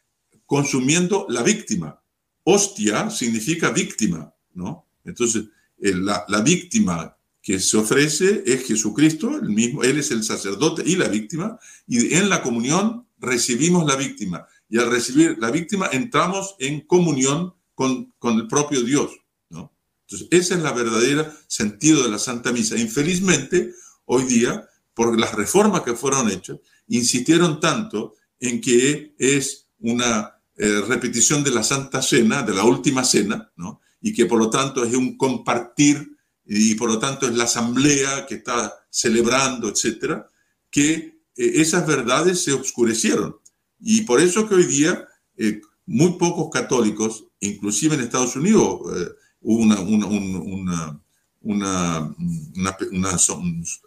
consumiendo 0.47 1.27
la 1.29 1.43
víctima. 1.43 2.01
Hostia 2.49 3.11
significa 3.11 3.71
víctima, 3.71 4.33
¿no? 4.55 4.87
Entonces, 5.05 5.47
la, 5.79 6.25
víctima 6.45 7.17
que 7.43 7.59
se 7.59 7.77
ofrece 7.77 8.45
es 8.47 8.65
Jesucristo, 8.65 9.37
el 9.37 9.49
mismo, 9.49 9.83
Él 9.83 9.99
es 9.99 10.13
el 10.13 10.23
sacerdote 10.23 10.85
y 10.87 10.95
la 10.95 11.09
víctima, 11.09 11.59
y 11.89 12.15
en 12.15 12.29
la 12.29 12.43
comunión 12.43 13.09
recibimos 13.19 13.85
la 13.85 13.97
víctima. 13.97 14.47
Y 14.69 14.79
al 14.79 14.93
recibir 14.93 15.37
la 15.41 15.51
víctima 15.51 15.89
entramos 15.91 16.55
en 16.61 16.83
comunión 16.83 17.53
con, 17.75 18.13
el 18.23 18.47
propio 18.47 18.83
Dios. 18.83 19.11
¿no? 19.51 19.73
Entonces, 20.03 20.29
ese 20.31 20.55
es 20.55 20.61
la 20.61 20.73
verdadera 20.73 21.37
sentido 21.49 22.05
de 22.05 22.11
la 22.11 22.21
Santa 22.21 22.53
Misa. 22.53 22.79
Infelizmente, 22.79 23.73
hoy 24.05 24.23
día, 24.23 24.69
por 24.95 25.19
las 25.19 25.35
reformas 25.35 25.83
que 25.83 25.95
fueron 25.95 26.31
hechas, 26.31 26.59
insistieron 26.87 27.59
tanto 27.59 28.15
en 28.39 28.61
que 28.61 29.17
es 29.19 29.67
una 29.81 30.36
eh, 30.57 30.81
repetición 30.87 31.45
de 31.45 31.51
la 31.51 31.63
Santa 31.63 32.03
Cena, 32.03 32.43
de 32.43 32.55
la 32.55 32.65
última 32.65 33.05
cena, 33.05 33.53
¿no? 33.57 33.81
y 34.01 34.13
que 34.13 34.27
por 34.27 34.39
lo 34.39 34.51
tanto 34.51 34.85
es 34.85 34.95
un 34.95 35.17
compartir 35.17 36.17
y 36.45 36.75
por 36.77 36.89
lo 36.89 36.99
tanto 36.99 37.27
es 37.27 37.35
la 37.35 37.45
asamblea 37.45 38.27
que 38.27 38.37
está 38.37 38.73
celebrando, 38.89 39.69
etcétera, 39.69 40.29
que 40.71 40.95
eh, 40.95 41.15
esas 41.35 41.87
verdades 41.87 42.45
se 42.45 42.53
oscurecieron. 42.53 43.37
Y 43.81 44.03
por 44.03 44.21
eso 44.21 44.49
que 44.49 44.55
hoy 44.55 44.67
día 44.67 45.07
eh, 45.37 45.61
muy 45.87 46.13
pocos 46.13 46.51
católicos 46.53 47.25
inclusive 47.41 47.95
en 47.95 48.03
Estados 48.03 48.37
Unidos 48.37 48.81
eh, 48.97 49.09
hubo 49.41 49.63
una, 49.63 49.81
un 49.81 51.01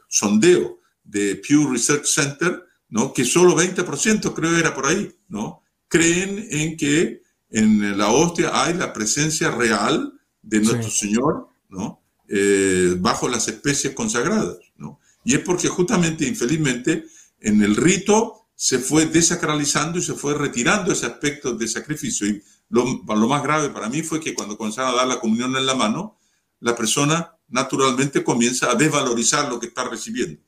sondeo 0.07 0.79
de 1.03 1.35
Pew 1.35 1.71
Research 1.71 2.05
Center, 2.05 2.63
¿no? 2.89 3.13
que 3.13 3.25
solo 3.25 3.55
20%, 3.55 4.33
creo 4.33 4.57
era 4.57 4.73
por 4.73 4.85
ahí, 4.85 5.11
¿no? 5.27 5.63
Creen 5.89 6.47
en 6.49 6.77
que 6.77 7.21
en 7.49 7.97
la 7.97 8.09
hostia 8.09 8.51
hay 8.63 8.75
la 8.75 8.93
presencia 8.93 9.51
real 9.51 10.13
de 10.41 10.61
nuestro 10.61 10.89
Señor, 10.89 11.49
¿no? 11.67 12.01
Eh, 12.31 12.95
bajo 12.99 13.27
las 13.27 13.47
especies 13.47 13.93
consagradas. 13.95 14.57
¿no? 14.77 14.99
Y 15.23 15.33
es 15.33 15.39
porque 15.39 15.67
justamente, 15.67 16.27
infelizmente, 16.27 17.05
en 17.39 17.63
el 17.63 17.75
rito 17.75 18.49
se 18.55 18.77
fue 18.77 19.07
desacralizando 19.07 19.97
y 19.97 20.03
se 20.03 20.13
fue 20.13 20.35
retirando 20.35 20.91
ese 20.91 21.07
aspecto 21.07 21.55
de 21.55 21.67
sacrificio. 21.67 22.27
Y 22.27 22.43
lo, 22.69 22.85
más 23.03 23.41
grave 23.41 23.69
para 23.69 23.89
mí 23.89 24.03
fue 24.03 24.19
que 24.19 24.35
cuando 24.35 24.57
comenzaron 24.57 24.93
a 24.93 24.97
dar 24.97 25.07
la 25.07 25.19
comunión 25.19 25.55
en 25.55 25.65
la 25.65 25.73
mano, 25.73 26.19
la 26.59 26.75
persona 26.75 27.35
naturalmente 27.47 28.23
comienza 28.23 28.69
a 28.69 28.75
desvalorizar 28.75 29.49
lo 29.49 29.59
que 29.59 29.67
está 29.67 29.85
recibiendo. 29.85 30.39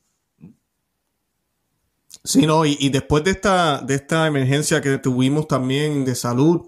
Sí, 2.24 2.46
no, 2.46 2.64
y, 2.64 2.88
después 2.90 3.24
de 3.24 3.32
esta, 3.32 3.80
de 3.80 3.94
esta 3.96 4.26
emergencia 4.26 4.80
que 4.80 4.98
tuvimos 4.98 5.48
también 5.48 6.04
de 6.04 6.14
salud, 6.14 6.62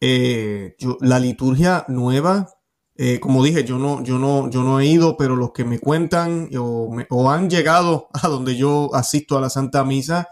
eh, 0.00 0.76
la 1.00 1.18
liturgia 1.18 1.84
nueva, 1.88 2.48
eh, 2.94 3.18
como 3.18 3.42
dije, 3.42 3.64
yo 3.64 3.78
no, 3.78 4.02
yo, 4.04 4.18
no, 4.18 4.48
yo 4.48 4.62
no 4.62 4.78
he 4.78 4.86
ido, 4.86 5.16
pero 5.16 5.34
los 5.34 5.52
que 5.52 5.64
me 5.64 5.80
cuentan 5.80 6.50
o, 6.56 6.94
o 7.10 7.30
han 7.30 7.50
llegado 7.50 8.08
a 8.22 8.28
donde 8.28 8.56
yo 8.56 8.90
asisto 8.94 9.36
a 9.36 9.40
la 9.40 9.50
Santa 9.50 9.84
Misa, 9.84 10.28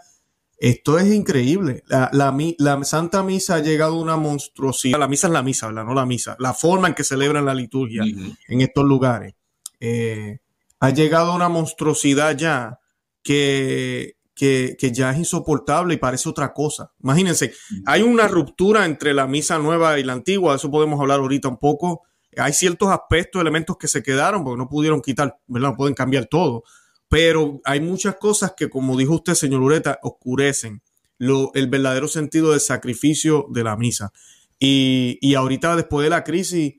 esto 0.61 0.99
es 0.99 1.11
increíble. 1.11 1.83
La, 1.87 2.11
la, 2.11 2.83
Santa 2.83 3.23
Misa 3.23 3.55
ha 3.55 3.59
llegado 3.61 3.95
a 3.95 4.01
una 4.01 4.15
monstruosidad. 4.15 4.99
La 4.99 5.07
misa 5.07 5.25
es 5.25 5.33
la 5.33 5.41
misa, 5.41 5.65
¿verdad? 5.65 5.85
No 5.85 5.95
la 5.95 6.05
misa. 6.05 6.35
La 6.37 6.53
forma 6.53 6.87
en 6.87 6.93
que 6.93 7.03
celebran 7.03 7.45
la 7.45 7.55
liturgia 7.55 8.03
en 8.03 8.61
estos 8.61 8.83
lugares. 8.83 9.33
Eh, 9.79 10.37
ha 10.79 10.91
llegado 10.91 11.31
a 11.31 11.35
una 11.35 11.49
monstruosidad 11.49 12.37
ya 12.37 12.79
que, 13.23 14.17
que, 14.41 14.75
que, 14.75 14.91
ya 14.91 15.11
es 15.11 15.19
insoportable 15.19 15.93
y 15.93 15.97
parece 15.97 16.27
otra 16.27 16.51
cosa. 16.51 16.91
Imagínense, 17.03 17.53
hay 17.85 18.01
una 18.01 18.27
ruptura 18.27 18.87
entre 18.87 19.13
la 19.13 19.27
misa 19.27 19.59
nueva 19.59 19.99
y 19.99 20.03
la 20.03 20.13
antigua, 20.13 20.53
de 20.53 20.57
eso 20.57 20.71
podemos 20.71 20.99
hablar 20.99 21.19
ahorita 21.19 21.47
un 21.47 21.59
poco. 21.59 22.01
Hay 22.35 22.51
ciertos 22.51 22.89
aspectos, 22.89 23.39
elementos 23.39 23.77
que 23.77 23.87
se 23.87 24.01
quedaron 24.01 24.43
porque 24.43 24.57
no 24.57 24.67
pudieron 24.67 24.99
quitar, 24.99 25.37
¿verdad? 25.45 25.69
No 25.69 25.77
pueden 25.77 25.93
cambiar 25.93 26.25
todo. 26.25 26.63
Pero 27.07 27.61
hay 27.65 27.81
muchas 27.81 28.15
cosas 28.15 28.55
que, 28.57 28.67
como 28.67 28.97
dijo 28.97 29.13
usted, 29.13 29.35
señor 29.35 29.61
Ureta, 29.61 29.99
oscurecen 30.01 30.81
lo, 31.19 31.51
el 31.53 31.67
verdadero 31.67 32.07
sentido 32.07 32.49
del 32.49 32.61
sacrificio 32.61 33.45
de 33.51 33.63
la 33.63 33.77
misa. 33.77 34.11
Y, 34.57 35.19
y 35.21 35.35
ahorita, 35.35 35.75
después 35.75 36.03
de 36.03 36.09
la 36.09 36.23
crisis, 36.23 36.77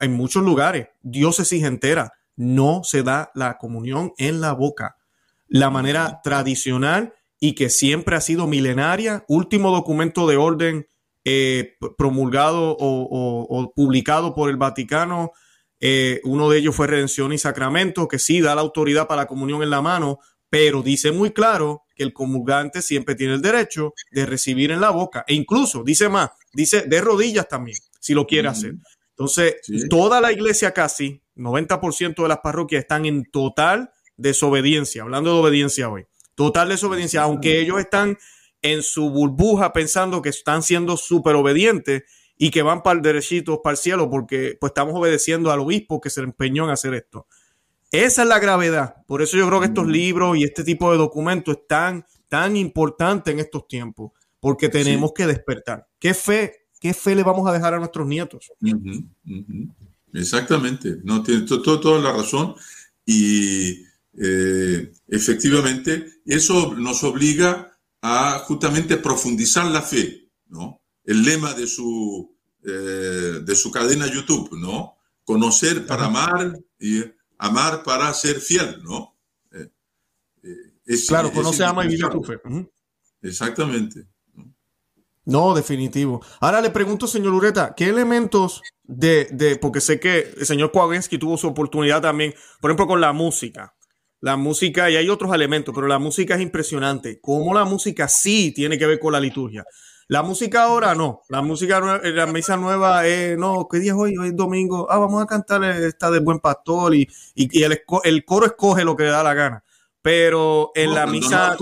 en 0.00 0.12
muchos 0.14 0.42
lugares, 0.42 0.86
diócesis 1.02 1.64
entera, 1.64 2.14
no 2.34 2.80
se 2.82 3.02
da 3.02 3.30
la 3.34 3.58
comunión 3.58 4.14
en 4.16 4.40
la 4.40 4.54
boca. 4.54 4.96
La 5.46 5.70
manera 5.70 6.20
tradicional 6.22 7.14
y 7.40 7.54
que 7.54 7.68
siempre 7.68 8.16
ha 8.16 8.20
sido 8.20 8.46
milenaria, 8.46 9.24
último 9.28 9.70
documento 9.70 10.26
de 10.26 10.36
orden 10.36 10.86
eh, 11.24 11.76
promulgado 11.96 12.76
o, 12.78 13.72
publicado 13.74 14.34
por 14.34 14.50
el 14.50 14.56
Vaticano, 14.56 15.32
eh, 15.80 16.20
uno 16.24 16.48
de 16.48 16.58
ellos 16.58 16.74
fue 16.74 16.86
Redención 16.86 17.32
y 17.32 17.38
Sacramento, 17.38 18.08
que 18.08 18.18
sí 18.18 18.40
da 18.40 18.54
la 18.54 18.60
autoridad 18.60 19.06
para 19.06 19.22
la 19.22 19.26
comunión 19.26 19.62
en 19.62 19.70
la 19.70 19.82
mano, 19.82 20.20
pero 20.48 20.82
dice 20.82 21.12
muy 21.12 21.32
claro 21.32 21.82
que 21.94 22.04
el 22.04 22.12
comulgante 22.12 22.80
siempre 22.80 23.14
tiene 23.14 23.34
el 23.34 23.42
derecho 23.42 23.92
de 24.10 24.24
recibir 24.24 24.70
en 24.70 24.80
la 24.80 24.90
boca 24.90 25.24
e 25.26 25.34
incluso 25.34 25.82
dice 25.82 26.08
más, 26.08 26.30
dice 26.52 26.82
de 26.82 27.00
rodillas 27.00 27.48
también, 27.48 27.76
si 28.00 28.14
lo 28.14 28.26
quiere 28.26 28.48
hacer. 28.48 28.74
Entonces, 29.10 29.56
toda 29.88 30.20
la 30.20 30.32
iglesia 30.32 30.72
casi, 30.72 31.22
90% 31.36 32.22
de 32.22 32.28
las 32.28 32.38
parroquias 32.38 32.82
están 32.82 33.04
en 33.06 33.24
total 33.30 33.90
desobediencia, 34.16 35.02
hablando 35.02 35.32
de 35.32 35.40
obediencia 35.40 35.88
hoy, 35.88 36.06
total 36.34 36.68
desobediencia, 36.68 37.22
aunque 37.22 37.60
ellos 37.60 37.78
están 37.80 38.18
en 38.62 38.82
su 38.82 39.10
burbuja 39.10 39.72
pensando 39.72 40.22
que 40.22 40.30
están 40.30 40.62
siendo 40.62 40.96
súper 40.96 41.36
obedientes 41.36 42.04
y 42.36 42.50
que 42.50 42.62
van 42.62 42.82
para 42.82 42.96
el 42.96 43.02
derechito, 43.02 43.62
para 43.62 43.72
el 43.72 43.78
cielo, 43.78 44.10
porque 44.10 44.56
pues 44.60 44.70
estamos 44.70 44.94
obedeciendo 44.94 45.52
al 45.52 45.60
obispo 45.60 46.00
que 46.00 46.10
se 46.10 46.20
empeñó 46.22 46.64
en 46.64 46.70
hacer 46.70 46.94
esto. 46.94 47.26
Esa 47.90 48.22
es 48.22 48.28
la 48.28 48.40
gravedad. 48.40 48.96
Por 49.06 49.22
eso 49.22 49.36
yo 49.36 49.46
creo 49.46 49.60
que 49.60 49.66
estos 49.66 49.86
libros 49.86 50.36
y 50.36 50.44
este 50.44 50.64
tipo 50.64 50.90
de 50.90 50.98
documentos 50.98 51.58
están 51.58 52.04
tan 52.28 52.56
importantes 52.56 53.32
en 53.32 53.40
estos 53.40 53.68
tiempos, 53.68 54.12
porque 54.40 54.68
tenemos 54.68 55.12
que 55.12 55.26
despertar. 55.26 55.86
¿Qué 56.00 56.14
fe 56.14 56.64
¿qué 56.84 56.92
fe 56.92 57.14
le 57.14 57.22
vamos 57.22 57.48
a 57.48 57.52
dejar 57.54 57.72
a 57.72 57.78
nuestros 57.78 58.06
nietos? 58.06 58.52
Exactamente, 60.12 60.98
no 61.02 61.22
tiene 61.22 61.46
toda 61.46 61.98
la 61.98 62.12
razón 62.12 62.54
y 63.06 63.84
eh, 64.16 64.92
efectivamente 65.08 66.20
eso 66.24 66.74
nos 66.74 67.02
obliga 67.04 67.76
a 68.00 68.38
justamente 68.40 68.96
profundizar 68.96 69.66
la 69.66 69.82
fe, 69.82 70.28
¿no? 70.48 70.80
El 71.04 71.22
lema 71.22 71.54
de 71.54 71.66
su, 71.66 72.36
eh, 72.64 73.40
de 73.42 73.54
su 73.56 73.70
cadena 73.70 74.06
YouTube, 74.06 74.56
¿no? 74.58 74.96
Conocer 75.24 75.86
para 75.86 76.06
amar 76.06 76.58
y 76.78 77.02
amar 77.38 77.82
para 77.82 78.12
ser 78.14 78.40
fiel, 78.40 78.82
¿no? 78.82 79.16
Eh, 79.52 80.98
claro, 81.08 81.32
conoce, 81.32 81.64
ama 81.64 81.84
y 81.84 81.88
vive 81.88 82.08
tu 82.10 82.22
fe. 82.22 82.38
Exactamente. 83.22 84.06
No, 85.24 85.54
definitivo. 85.54 86.22
Ahora 86.40 86.60
le 86.60 86.68
pregunto, 86.68 87.06
señor 87.06 87.32
Ureta, 87.32 87.74
¿qué 87.74 87.88
elementos 87.88 88.60
de, 88.82 89.28
de 89.32 89.56
porque 89.56 89.80
sé 89.80 89.98
que 89.98 90.34
el 90.36 90.44
señor 90.44 90.70
Kowalski 90.70 91.16
tuvo 91.16 91.38
su 91.38 91.48
oportunidad 91.48 92.02
también, 92.02 92.34
por 92.60 92.70
ejemplo, 92.70 92.86
con 92.86 93.00
la 93.00 93.14
música. 93.14 93.74
La 94.24 94.36
música, 94.36 94.90
y 94.90 94.96
hay 94.96 95.08
otros 95.08 95.34
elementos, 95.34 95.74
pero 95.74 95.86
la 95.86 95.98
música 95.98 96.34
es 96.34 96.40
impresionante. 96.40 97.20
Cómo 97.20 97.52
la 97.52 97.64
música 97.64 98.08
sí 98.08 98.52
tiene 98.54 98.78
que 98.78 98.86
ver 98.86 98.98
con 98.98 99.12
la 99.12 99.20
liturgia. 99.20 99.64
La 100.08 100.22
música 100.22 100.64
ahora 100.64 100.94
no. 100.94 101.22
La 101.28 101.42
música, 101.42 101.80
la 101.80 102.26
misa 102.26 102.56
nueva 102.56 103.06
es, 103.06 103.36
no, 103.38 103.68
¿qué 103.70 103.78
día 103.78 103.92
es 103.92 103.98
hoy? 103.98 104.16
Hoy 104.16 104.28
es 104.28 104.36
domingo. 104.36 104.86
Ah, 104.90 104.98
vamos 104.98 105.22
a 105.22 105.26
cantar 105.26 105.62
esta 105.64 106.10
de 106.10 106.20
Buen 106.20 106.40
Pastor 106.40 106.94
y, 106.94 107.08
y, 107.34 107.62
el, 107.62 107.82
el, 108.04 108.24
coro 108.24 108.46
escoge 108.46 108.84
lo 108.84 108.96
que 108.96 109.04
le 109.04 109.10
da 109.10 109.22
la 109.22 109.34
gana. 109.34 109.64
Pero 110.00 110.72
en 110.74 110.94
la 110.94 111.06
misa... 111.06 111.56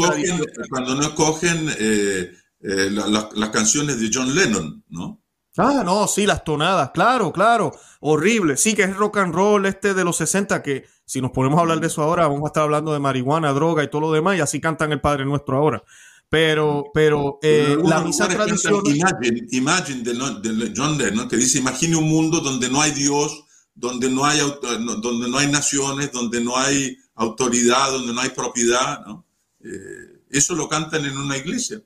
cuando 0.71 0.95
no 0.95 1.03
escogen... 1.03 1.69
Eh 1.79 2.33
eh, 2.65 2.91
las 2.91 3.51
canciones 3.51 4.01
de 4.01 4.09
John 4.13 4.33
Lennon, 4.35 4.85
¿no? 4.89 5.21
Ah, 5.59 5.83
no, 5.85 6.09
sí, 6.09 6.25
las 6.27 6.45
tonadas, 6.45 6.91
claro, 6.93 7.33
claro, 7.33 7.73
horrible. 8.01 8.57
Sí, 8.57 8.75
que 8.75 8.85
es 8.85 8.97
rock 8.97 9.19
and 9.19 9.35
roll 9.35 9.67
este 9.67 9.93
de 9.93 10.05
los 10.05 10.17
60, 10.17 10.63
que 10.63 10.87
si 11.05 11.21
nos 11.21 11.31
ponemos 11.31 11.59
a 11.59 11.63
hablar 11.63 11.81
de 11.81 11.89
eso 11.89 12.03
ahora, 12.03 12.27
vamos 12.27 12.45
a 12.45 12.47
estar 12.47 12.63
hablando 12.63 12.93
de 12.93 12.99
marihuana, 12.99 13.53
droga 13.53 13.85
y 13.85 13.91
todo 13.91 14.01
lo 14.01 14.13
demás, 14.13 14.39
y 14.39 14.41
así 14.41 14.61
cantan 14.61 14.93
el 14.93 15.01
Padre 15.01 15.27
Nuestro 15.27 15.59
ahora. 15.59 15.83
Pero, 16.31 16.85
pero 16.95 17.39
eh, 17.43 17.77
la 17.85 18.01
misa 18.01 18.27
tradicional. 18.27 18.81
Imagine, 18.87 19.47
imagine 19.51 20.03
de, 20.03 20.73
John 20.75 20.97
Lennon, 20.97 21.29
que 21.29 21.37
dice: 21.37 21.59
Imagine 21.59 21.97
un 21.97 22.09
mundo 22.09 22.41
donde 22.41 22.71
no 22.71 22.81
hay 22.81 22.93
Dios, 22.93 23.45
donde 23.75 24.09
no 24.09 24.25
hay, 24.25 24.41
donde 24.41 25.29
no 25.29 25.37
hay 25.37 25.53
naciones, 25.53 26.11
donde 26.11 26.43
no 26.43 26.57
hay 26.57 26.97
autoridad, 27.17 27.91
donde 27.91 28.15
no 28.15 28.21
hay 28.23 28.31
propiedad. 28.31 29.05
¿no? 29.05 29.27
Eh, 29.61 30.23
eso 30.31 30.55
lo 30.55 30.71
cantan 30.71 31.05
en 31.05 31.19
una 31.19 31.37
iglesia 31.37 31.83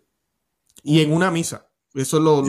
y 0.84 1.00
en 1.00 1.12
una 1.12 1.32
misa. 1.32 1.66
Eso 1.96 2.16
es 2.18 2.22
lo, 2.22 2.44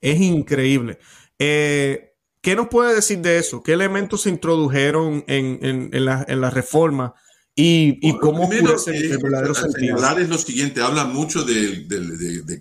Es, 0.00 0.20
increíble. 0.20 0.98
Eh, 1.38 2.14
¿Qué 2.40 2.54
nos 2.56 2.68
puede 2.68 2.94
decir 2.94 3.18
de 3.18 3.38
eso? 3.38 3.62
¿Qué 3.62 3.72
elementos 3.72 4.22
se 4.22 4.30
introdujeron 4.30 5.24
en, 5.26 5.90
la, 5.92 6.50
reforma? 6.50 7.14
Y, 7.54 7.98
y 8.06 8.18
cómo 8.18 8.48
primero, 8.48 8.76
el 8.86 9.18
verdadero 9.18 9.54
sentido. 9.54 10.18
es 10.18 10.28
lo 10.28 10.38
siguiente, 10.38 10.80
habla 10.80 11.04
mucho 11.04 11.44
de, 11.44 11.86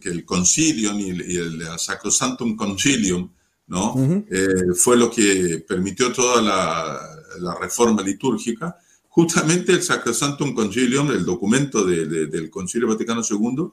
que 0.02 0.10
el 0.10 0.26
concilium 0.26 1.00
y 1.00 1.10
el, 1.10 1.64
Sacrosantum 1.78 2.56
Concilium 2.56 3.30
¿no? 3.72 3.96
Eh, 4.30 4.74
fue 4.76 4.98
lo 4.98 5.10
que 5.10 5.64
permitió 5.66 6.12
toda 6.12 6.42
la, 6.42 7.58
reforma 7.60 8.02
litúrgica. 8.04 8.78
Justamente 9.08 9.72
el 9.72 9.82
Sacrosantum 9.82 10.54
Concilium, 10.54 11.10
el 11.12 11.26
documento 11.26 11.86
del 11.86 12.50
Concilio 12.50 12.90
Vaticano 12.90 13.22
II, 13.28 13.72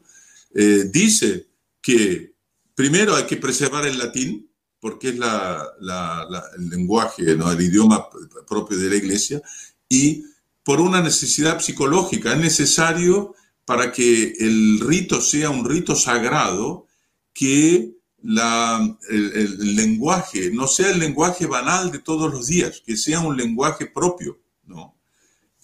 eh, 0.54 0.84
dice 0.90 1.47
que 1.80 2.34
primero 2.74 3.16
hay 3.16 3.24
que 3.24 3.36
preservar 3.36 3.86
el 3.86 3.98
latín, 3.98 4.50
porque 4.80 5.08
es 5.08 5.14
el 5.14 6.70
lenguaje, 6.70 7.36
¿no? 7.36 7.50
el 7.50 7.60
idioma 7.60 8.08
propio 8.46 8.78
de 8.78 8.90
la 8.90 8.96
iglesia, 8.96 9.42
y 9.88 10.24
por 10.62 10.80
una 10.80 11.00
necesidad 11.00 11.60
psicológica, 11.60 12.32
es 12.32 12.38
necesario 12.38 13.34
para 13.64 13.90
que 13.90 14.34
el 14.38 14.80
rito 14.80 15.20
sea 15.20 15.50
un 15.50 15.64
rito 15.64 15.94
sagrado, 15.94 16.86
que 17.32 17.94
el, 18.22 19.76
lenguaje 19.76 20.50
no 20.50 20.66
sea 20.66 20.90
el 20.90 20.98
lenguaje 20.98 21.46
banal 21.46 21.90
de 21.90 22.00
todos 22.00 22.32
los 22.32 22.46
días, 22.46 22.82
que 22.84 22.96
sea 22.96 23.20
un 23.20 23.36
lenguaje 23.36 23.86
propio. 23.86 24.38
¿no? 24.66 24.94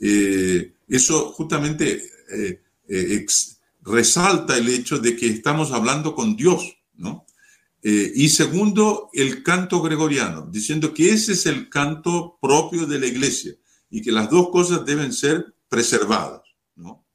Eh, 0.01 0.75
eso 0.89 1.33
justamente 1.33 2.03
eh, 2.31 2.61
resalta 3.85 4.57
el 4.57 4.69
hecho 4.69 4.99
de 4.99 5.15
que 5.15 5.29
estamos 5.29 5.71
hablando 5.71 6.15
con 6.15 6.37
Dios, 6.37 6.77
¿no? 6.95 7.27
Eh, 7.83 8.13
y 8.15 8.31
segundo, 8.31 9.11
el 9.13 9.43
canto 9.43 9.83
gregoriano, 9.83 10.49
diciendo 10.51 10.95
que 10.95 11.11
ese 11.11 11.33
es 11.33 11.45
el 11.45 11.69
canto 11.69 12.39
propio 12.41 12.87
de 12.87 12.99
la 12.99 13.07
iglesia 13.07 13.53
y 13.91 14.01
que 14.01 14.11
las 14.11 14.31
dos 14.31 14.49
cosas 14.49 14.87
deben 14.87 15.13
ser 15.13 15.55
preservadas, 15.69 16.41
¿no? 16.77 17.07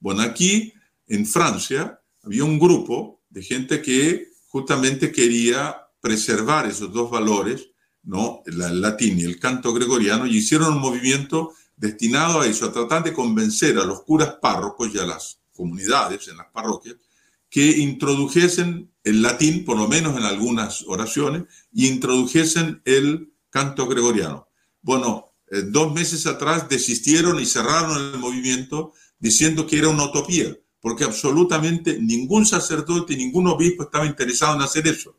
Bueno, 0.00 0.22
aquí 0.22 0.72
en 1.06 1.26
Francia 1.26 2.00
había 2.24 2.44
un 2.44 2.58
grupo 2.58 3.22
de 3.30 3.42
gente 3.42 3.80
que 3.80 4.32
justamente 4.48 5.12
quería 5.12 5.76
preservar 6.00 6.66
esos 6.66 6.92
dos 6.92 7.08
valores, 7.08 7.70
¿no? 8.02 8.42
El 8.46 8.80
latín 8.80 9.20
y 9.20 9.22
el 9.22 9.38
canto 9.38 9.72
gregoriano, 9.72 10.26
y 10.26 10.38
hicieron 10.38 10.74
un 10.74 10.80
movimiento 10.80 11.52
destinado 11.76 12.40
a 12.40 12.46
eso, 12.46 12.66
a 12.66 12.72
tratar 12.72 13.04
de 13.04 13.12
convencer 13.12 13.78
a 13.78 13.84
los 13.84 14.02
curas 14.02 14.38
párrocos 14.42 14.92
y 14.92 14.98
a 14.98 15.06
las 15.06 15.40
comunidades, 15.56 16.28
en 16.28 16.36
las 16.36 16.46
parroquias, 16.48 16.96
que 17.48 17.78
introdujesen 17.78 18.92
el 19.02 19.22
latín, 19.22 19.64
por 19.64 19.78
lo 19.78 19.88
menos 19.88 20.16
en 20.16 20.24
algunas 20.24 20.84
oraciones, 20.86 21.44
y 21.72 21.88
introdujesen 21.88 22.82
el 22.84 23.32
canto 23.50 23.86
gregoriano. 23.86 24.48
Bueno, 24.82 25.32
eh, 25.50 25.62
dos 25.62 25.92
meses 25.92 26.26
atrás 26.26 26.68
desistieron 26.68 27.40
y 27.40 27.46
cerraron 27.46 28.14
el 28.14 28.18
movimiento 28.18 28.92
diciendo 29.18 29.66
que 29.66 29.78
era 29.78 29.88
una 29.88 30.04
utopía, 30.04 30.56
porque 30.80 31.04
absolutamente 31.04 31.98
ningún 32.00 32.46
sacerdote, 32.46 33.16
ningún 33.16 33.46
obispo 33.46 33.84
estaba 33.84 34.06
interesado 34.06 34.56
en 34.56 34.62
hacer 34.62 34.86
eso. 34.86 35.16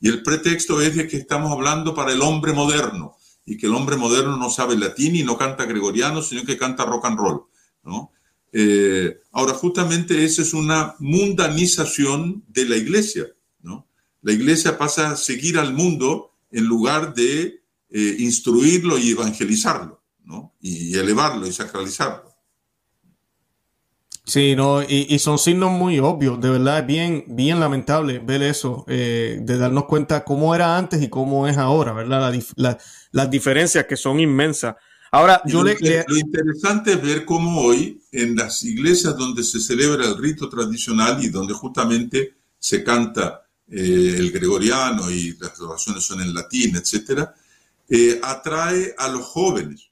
Y 0.00 0.08
el 0.08 0.22
pretexto 0.22 0.80
es 0.80 0.94
de 0.94 1.08
que 1.08 1.16
estamos 1.16 1.50
hablando 1.50 1.92
para 1.92 2.12
el 2.12 2.22
hombre 2.22 2.52
moderno, 2.52 3.16
y 3.44 3.56
que 3.56 3.66
el 3.66 3.74
hombre 3.74 3.96
moderno 3.96 4.36
no 4.36 4.50
sabe 4.50 4.76
latín 4.76 5.16
y 5.16 5.22
no 5.22 5.38
canta 5.38 5.64
gregoriano, 5.64 6.20
sino 6.20 6.44
que 6.44 6.58
canta 6.58 6.84
rock 6.84 7.06
and 7.06 7.18
roll. 7.18 7.46
¿no? 7.82 8.12
Eh, 8.52 9.20
ahora, 9.32 9.54
justamente 9.54 10.24
esa 10.24 10.42
es 10.42 10.54
una 10.54 10.94
mundanización 10.98 12.44
de 12.48 12.64
la 12.64 12.76
iglesia, 12.76 13.26
¿no? 13.60 13.86
La 14.22 14.32
iglesia 14.32 14.78
pasa 14.78 15.10
a 15.12 15.16
seguir 15.16 15.58
al 15.58 15.74
mundo 15.74 16.34
en 16.50 16.64
lugar 16.64 17.14
de 17.14 17.62
eh, 17.90 18.16
instruirlo 18.18 18.98
y 18.98 19.10
evangelizarlo, 19.10 20.02
¿no? 20.24 20.54
Y 20.60 20.96
elevarlo 20.96 21.46
y 21.46 21.52
sacralizarlo. 21.52 22.28
Sí, 24.28 24.54
no, 24.54 24.82
y, 24.82 25.18
son 25.20 25.38
signos 25.38 25.70
muy 25.70 25.98
obvios, 26.00 26.38
de 26.38 26.50
verdad, 26.50 26.80
es 26.80 26.86
bien, 26.86 27.24
bien 27.28 27.60
lamentable 27.60 28.18
ver 28.18 28.42
eso, 28.42 28.84
eh, 28.86 29.38
de 29.40 29.56
darnos 29.56 29.86
cuenta 29.86 30.22
cómo 30.22 30.54
era 30.54 30.76
antes 30.76 31.00
y 31.00 31.08
cómo 31.08 31.48
es 31.48 31.56
ahora, 31.56 31.94
¿verdad? 31.94 32.34
las 33.10 33.30
diferencias 33.30 33.86
que 33.86 33.96
son 33.96 34.20
inmensas. 34.20 34.76
Ahora, 35.10 35.40
yo 35.46 35.62
lo, 35.62 35.72
le, 35.72 36.04
Lo 36.06 36.16
interesante 36.16 36.92
es 36.92 37.02
ver 37.02 37.24
cómo 37.24 37.62
hoy, 37.62 38.02
en 38.12 38.36
las 38.36 38.62
iglesias 38.64 39.16
donde 39.16 39.42
se 39.42 39.60
celebra 39.60 40.06
el 40.06 40.18
rito 40.18 40.48
tradicional 40.48 41.22
y 41.22 41.28
donde 41.28 41.54
justamente 41.54 42.34
se 42.58 42.82
canta 42.84 43.48
eh, 43.70 44.16
el 44.18 44.32
gregoriano 44.32 45.10
y 45.10 45.36
las 45.38 45.58
oraciones 45.60 46.04
son 46.04 46.20
en 46.20 46.34
latín, 46.34 46.76
etcétera, 46.76 47.34
eh, 47.88 48.20
atrae 48.22 48.94
a 48.96 49.08
los 49.08 49.24
jóvenes. 49.24 49.90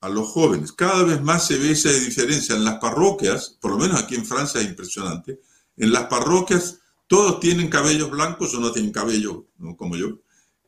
A 0.00 0.08
los 0.08 0.28
jóvenes. 0.28 0.72
Cada 0.72 1.02
vez 1.04 1.20
más 1.20 1.46
se 1.46 1.58
ve 1.58 1.72
esa 1.72 1.90
diferencia 1.90 2.54
en 2.54 2.64
las 2.64 2.78
parroquias, 2.78 3.56
por 3.60 3.72
lo 3.72 3.78
menos 3.78 4.00
aquí 4.00 4.14
en 4.14 4.24
Francia 4.24 4.60
es 4.60 4.68
impresionante. 4.68 5.40
En 5.76 5.92
las 5.92 6.04
parroquias 6.04 6.78
todos 7.06 7.40
tienen 7.40 7.68
cabellos 7.68 8.10
blancos 8.10 8.54
o 8.54 8.60
no 8.60 8.72
tienen 8.72 8.92
cabello, 8.92 9.46
como 9.76 9.96
yo. 9.96 10.20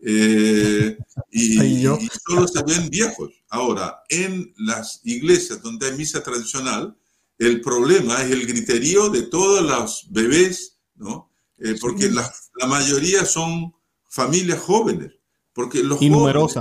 Eh, 0.05 0.99
y, 1.31 1.87
solo 2.27 2.49
se 2.49 2.63
ven 2.65 2.91
viejos. 2.91 3.31
Ahora, 3.49 4.03
en 4.09 4.53
las 4.59 5.01
iglesias 5.05 5.63
donde 5.63 5.87
hay 5.87 5.97
misa 5.97 6.23
tradicional, 6.23 6.97
el 7.39 7.61
problema 7.61 8.23
es 8.23 8.33
el 8.33 8.47
griterío 8.47 9.09
de 9.11 9.23
todos 9.23 9.63
los 9.63 10.07
bebés, 10.11 10.79
¿no? 10.97 11.31
Eh, 11.59 11.77
porque 11.81 12.11
la, 12.11 12.29
mayoría 12.67 13.25
son 13.25 13.73
familias 14.09 14.61
jóvenes, 14.61 15.13
porque 15.53 15.83
los 15.83 15.99
jóvenes 15.99 16.55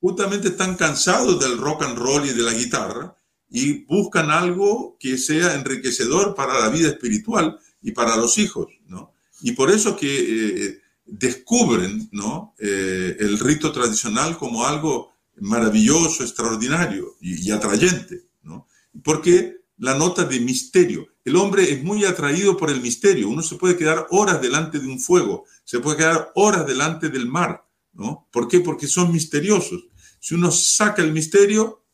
justamente 0.00 0.48
están 0.48 0.76
cansados 0.76 1.38
del 1.40 1.58
rock 1.58 1.82
and 1.82 1.98
roll 1.98 2.24
y 2.24 2.32
de 2.32 2.42
la 2.42 2.52
guitarra 2.52 3.16
y 3.50 3.84
buscan 3.84 4.30
algo 4.30 4.96
que 4.98 5.18
sea 5.18 5.54
enriquecedor 5.54 6.34
para 6.34 6.58
la 6.60 6.68
vida 6.68 6.88
espiritual 6.88 7.58
y 7.82 7.92
para 7.92 8.16
los 8.16 8.38
hijos, 8.38 8.68
¿no? 8.86 9.12
Y 9.40 9.52
por 9.52 9.70
eso 9.70 9.96
que 9.96 10.66
eh, 10.66 10.80
descubren 11.08 12.08
¿no? 12.12 12.54
Eh, 12.58 13.16
el 13.18 13.38
rito 13.38 13.72
tradicional 13.72 14.36
como 14.36 14.66
algo 14.66 15.12
maravilloso, 15.40 16.22
extraordinario 16.22 17.16
y, 17.20 17.50
atrayente, 17.50 18.26
¿no? 18.42 18.66
porque 19.02 19.58
la 19.78 19.96
nota 19.96 20.24
de 20.24 20.40
misterio. 20.40 21.08
El 21.24 21.36
hombre 21.36 21.72
es 21.72 21.82
muy 21.82 22.04
atraído 22.04 22.56
por 22.56 22.70
el 22.70 22.80
misterio. 22.80 23.28
Uno 23.28 23.42
se 23.42 23.56
puede 23.56 23.76
quedar 23.76 24.06
horas 24.10 24.40
delante 24.40 24.78
de 24.78 24.88
un 24.88 24.98
fuego, 24.98 25.44
se 25.64 25.78
puede 25.78 25.98
quedar 25.98 26.32
horas 26.34 26.66
delante 26.66 27.08
del 27.08 27.26
mar. 27.26 27.64
¿no? 27.92 28.28
¿Por 28.30 28.48
qué? 28.48 28.60
Porque 28.60 28.86
son 28.86 29.12
misteriosos. 29.12 29.86
Si 30.20 30.34
uno 30.34 30.50
saca 30.50 31.02
el 31.02 31.12
misterio, 31.12 31.84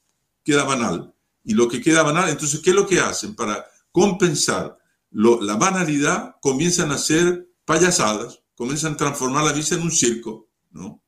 queda 0.43 0.65
banal. 0.65 1.15
Y 1.43 1.55
lo 1.55 1.69
que 1.69 1.81
queda 1.81 2.03
banal, 2.03 2.31
entonces, 2.31 2.61
¿qué 2.61 2.71
es 2.71 2.77
lo 2.77 2.87
que 2.87 3.01
hacen? 3.01 3.35
Para 3.35 3.67
compensar 3.93 4.79
la 5.11 5.57
banalidad, 5.57 6.37
comienzan 6.41 6.91
a 6.91 6.95
hacer 6.95 7.49
payasadas, 7.65 8.41
comienzan 8.55 8.95
a 8.95 8.97
transformar 8.97 9.45
la 9.45 9.53
misa 9.53 9.75
en 9.75 9.83
un 9.83 9.91
circo, 9.91 10.49
¿no? 10.71 11.03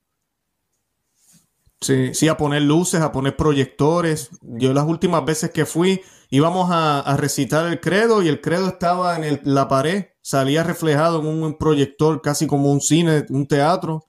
Sí, 1.80 2.14
sí, 2.14 2.28
a 2.28 2.36
poner 2.36 2.62
luces, 2.62 3.00
a 3.00 3.12
poner 3.12 3.36
proyectores. 3.36 4.30
Yo 4.40 4.72
las 4.72 4.86
últimas 4.86 5.24
veces 5.24 5.50
que 5.50 5.66
fui 5.66 6.00
íbamos 6.30 6.68
a, 6.72 7.16
recitar 7.16 7.66
el 7.66 7.80
credo 7.80 8.22
y 8.22 8.28
el 8.28 8.40
credo 8.40 8.68
estaba 8.68 9.16
en 9.16 9.40
la 9.44 9.68
pared, 9.68 10.06
salía 10.22 10.62
reflejado 10.62 11.20
en 11.20 11.26
un 11.26 11.58
proyector 11.58 12.20
casi 12.22 12.46
como 12.46 12.72
un 12.72 12.80
cine, 12.80 13.26
un 13.28 13.46
teatro. 13.46 14.06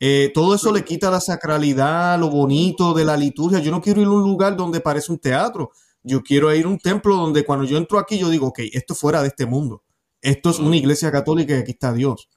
Eh, 0.00 0.32
todo 0.34 0.54
eso 0.54 0.72
le 0.72 0.84
quita 0.84 1.10
la 1.10 1.20
sacralidad, 1.20 2.18
lo 2.18 2.28
bonito 2.30 2.94
de 2.94 3.04
la 3.04 3.16
liturgia. 3.16 3.60
Yo 3.60 3.70
no 3.70 3.80
quiero 3.80 4.00
ir 4.00 4.06
a 4.08 4.10
un 4.10 4.22
lugar 4.22 4.56
donde 4.56 4.80
parece 4.80 5.12
un 5.12 5.18
teatro. 5.18 5.70
Yo 6.02 6.22
quiero 6.22 6.52
ir 6.54 6.64
a 6.64 6.68
un 6.68 6.78
templo 6.78 7.14
donde 7.16 7.44
cuando 7.44 7.64
yo 7.64 7.76
entro 7.78 7.98
aquí 7.98 8.18
yo 8.18 8.28
digo, 8.30 8.48
ok, 8.48 8.60
esto 8.72 8.94
es 8.94 8.98
fuera 8.98 9.22
de 9.22 9.28
este 9.28 9.46
mundo. 9.46 9.84
Esto 10.20 10.50
es 10.50 10.58
una 10.58 10.76
iglesia 10.76 11.12
católica 11.12 11.54
y 11.54 11.58
aquí 11.58 11.72
está 11.72 11.92
Dios. 11.92 12.28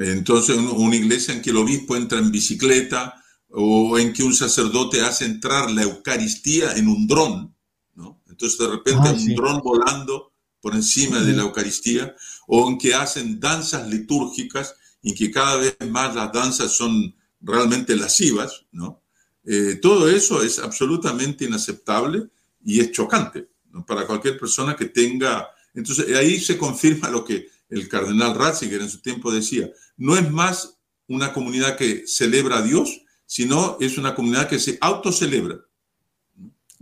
Entonces, 0.00 0.56
una 0.56 0.96
iglesia 0.96 1.34
en 1.34 1.42
que 1.42 1.50
el 1.50 1.58
obispo 1.58 1.94
entra 1.94 2.18
en 2.18 2.30
bicicleta 2.30 3.22
o 3.50 3.98
en 3.98 4.14
que 4.14 4.22
un 4.22 4.32
sacerdote 4.32 5.02
hace 5.02 5.26
entrar 5.26 5.70
la 5.70 5.82
Eucaristía 5.82 6.72
en 6.72 6.88
un 6.88 7.06
dron, 7.06 7.54
¿no? 7.96 8.22
Entonces, 8.26 8.58
de 8.58 8.68
repente, 8.68 9.08
ah, 9.08 9.12
un 9.12 9.34
dron 9.34 9.60
volando 9.62 10.32
por 10.62 10.74
encima 10.74 11.20
de 11.20 11.34
la 11.34 11.42
Eucaristía, 11.42 12.14
o 12.46 12.70
en 12.70 12.78
que 12.78 12.94
hacen 12.94 13.38
danzas 13.38 13.88
litúrgicas 13.88 14.74
y 15.02 15.14
que 15.14 15.30
cada 15.30 15.56
vez 15.56 15.76
más 15.90 16.14
las 16.14 16.32
danzas 16.32 16.72
son 16.72 17.14
realmente 17.42 17.94
lascivas, 17.94 18.64
¿no? 18.72 19.02
Eh, 19.44 19.78
todo 19.82 20.08
eso 20.08 20.42
es 20.42 20.58
absolutamente 20.58 21.44
inaceptable 21.44 22.28
y 22.64 22.80
es 22.80 22.90
chocante 22.92 23.48
para 23.86 24.06
cualquier 24.06 24.38
persona 24.38 24.74
que 24.74 24.86
tenga... 24.86 25.48
Entonces, 25.74 26.14
ahí 26.16 26.40
se 26.40 26.56
confirma 26.56 27.10
lo 27.10 27.22
que 27.22 27.48
el 27.70 27.88
cardenal 27.88 28.34
Ratzinger 28.34 28.80
en 28.80 28.90
su 28.90 29.00
tiempo 29.00 29.32
decía, 29.32 29.70
no 29.96 30.16
es 30.16 30.30
más 30.30 30.78
una 31.08 31.32
comunidad 31.32 31.76
que 31.76 32.06
celebra 32.06 32.58
a 32.58 32.62
Dios, 32.62 33.02
sino 33.26 33.76
es 33.80 33.98
una 33.98 34.14
comunidad 34.14 34.48
que 34.48 34.58
se 34.58 34.78
autocelebra. 34.80 35.56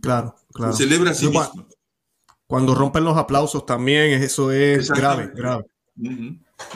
Claro, 0.00 0.34
claro. 0.52 0.72
celebra 0.72 1.10
a 1.10 1.14
sí 1.14 1.26
misma. 1.26 1.66
Cuando 2.46 2.74
rompen 2.74 3.04
los 3.04 3.16
aplausos 3.18 3.66
también, 3.66 4.22
eso 4.22 4.50
es 4.50 4.90
grave, 4.90 5.30
grave. 5.34 5.64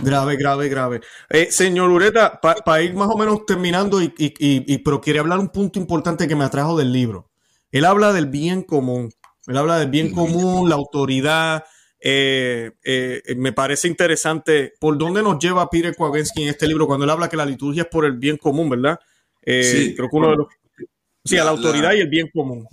Grave, 0.03 0.37
grave, 0.37 0.69
grave. 0.69 1.01
Eh, 1.31 1.51
señor 1.51 1.91
Ureta, 1.91 2.41
para 2.41 2.83
ir 2.83 2.95
más 2.95 3.09
o 3.09 3.17
menos 3.17 3.47
terminando, 3.47 4.03
y, 4.03 4.13
y, 4.19 4.79
pero 4.79 5.01
quiere 5.01 5.19
hablar 5.19 5.39
un 5.39 5.49
punto 5.49 5.79
importante 5.79 6.29
que 6.29 6.37
me 6.37 6.45
atrajo 6.45 6.77
del 6.77 6.93
libro. 6.93 7.31
Él 7.71 7.85
habla 7.85 8.13
del 8.13 8.27
bien 8.27 8.63
común. 8.63 9.11
Él 9.47 9.57
habla 9.57 9.79
del 9.79 9.91
bien 9.91 10.13
común, 10.13 10.69
la 10.69 10.77
autoridad, 10.77 11.65
eh, 12.05 12.73
eh, 12.83 13.23
me 13.37 13.53
parece 13.53 13.87
interesante 13.87 14.75
por 14.81 14.99
dónde 14.99 15.23
nos 15.23 15.39
lleva 15.39 15.71
Peter 15.71 15.95
Kowalski 15.95 16.43
en 16.43 16.49
este 16.49 16.67
libro 16.67 16.89
cuando 16.89 17.05
él 17.05 17.11
habla 17.11 17.29
que 17.29 17.37
la 17.37 17.47
liturgia 17.47 17.83
es 17.83 17.89
por 17.89 18.05
el 18.05 18.15
bien 18.15 18.39
común, 18.39 18.71
¿verdad? 18.71 18.99
Eh, 19.41 19.63
sí, 19.63 19.95
creo 19.95 20.09
que 20.11 20.17
uno 20.17 20.31
de 20.31 20.37
los... 20.37 20.47
Sí, 21.25 21.39
a 21.39 21.45
la 21.45 21.53
autoridad 21.53 21.93
y 21.93 22.01
el 22.01 22.09
bien 22.09 22.29
común. 22.35 22.67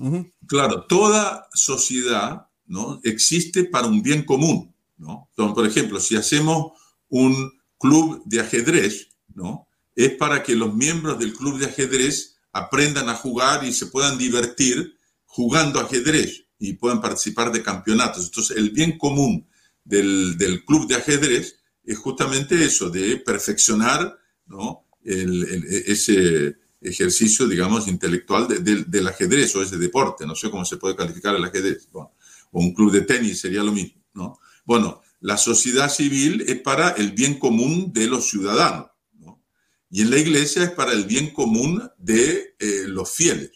Claro, 0.47 0.85
toda 0.85 1.47
sociedad 1.53 2.47
¿no? 2.65 2.99
existe 3.03 3.65
para 3.65 3.85
un 3.85 4.01
bien 4.01 4.23
común. 4.23 4.73
¿no? 4.97 5.27
Entonces, 5.29 5.53
por 5.53 5.67
ejemplo, 5.67 5.99
si 5.99 6.15
hacemos 6.15 6.71
un 7.09 7.51
club 7.77 8.23
de 8.25 8.39
ajedrez, 8.39 9.09
¿no? 9.35 9.67
es 9.95 10.09
para 10.13 10.41
que 10.41 10.55
los 10.55 10.73
miembros 10.73 11.19
del 11.19 11.33
club 11.33 11.59
de 11.59 11.67
ajedrez 11.67 12.39
aprendan 12.51 13.09
a 13.09 13.13
jugar 13.13 13.63
y 13.63 13.73
se 13.73 13.85
puedan 13.85 14.17
divertir 14.17 14.97
jugando 15.27 15.79
ajedrez 15.79 16.48
y 16.59 16.73
puedan 16.73 17.01
participar 17.01 17.51
de 17.51 17.63
campeonatos. 17.63 18.25
Entonces, 18.25 18.57
el 18.57 18.69
bien 18.71 18.97
común 18.97 19.47
del, 19.83 20.37
del 20.37 20.65
club 20.65 20.87
de 20.87 20.95
ajedrez 20.95 21.59
es 21.83 21.97
justamente 21.97 22.63
eso, 22.63 22.89
de 22.89 23.17
perfeccionar 23.17 24.19
¿no? 24.45 24.85
el, 25.03 25.43
ese 25.87 26.57
ejercicio, 26.81 27.47
digamos, 27.47 27.87
intelectual 27.87 28.47
del 28.47 29.07
ajedrez 29.07 29.55
o 29.55 29.63
ese 29.63 29.77
deporte. 29.77 30.25
No 30.25 30.35
sé 30.35 30.51
cómo 30.51 30.65
se 30.65 30.77
puede 30.77 30.95
calificar 30.95 31.35
el 31.35 31.43
ajedrez. 31.43 31.87
o 31.93 32.13
un 32.51 32.73
club 32.73 32.91
de 32.91 33.01
tenis 33.01 33.39
sería 33.39 33.63
lo 33.63 33.71
mismo. 33.71 34.01
¿no? 34.13 34.39
Bueno, 34.65 35.01
la 35.21 35.37
sociedad 35.37 35.89
civil 35.89 36.43
es 36.47 36.61
para 36.61 36.91
el 36.91 37.11
bien 37.11 37.39
común 37.39 37.91
de 37.91 38.07
los 38.07 38.29
ciudadanos. 38.29 38.87
¿no? 39.13 39.41
Y 39.89 40.01
en 40.01 40.11
la 40.11 40.17
iglesia 40.17 40.63
es 40.63 40.71
para 40.71 40.93
el 40.93 41.05
bien 41.05 41.31
común 41.31 41.89
de 41.97 42.55
eh, 42.59 42.83
los 42.87 43.09
fieles. 43.09 43.51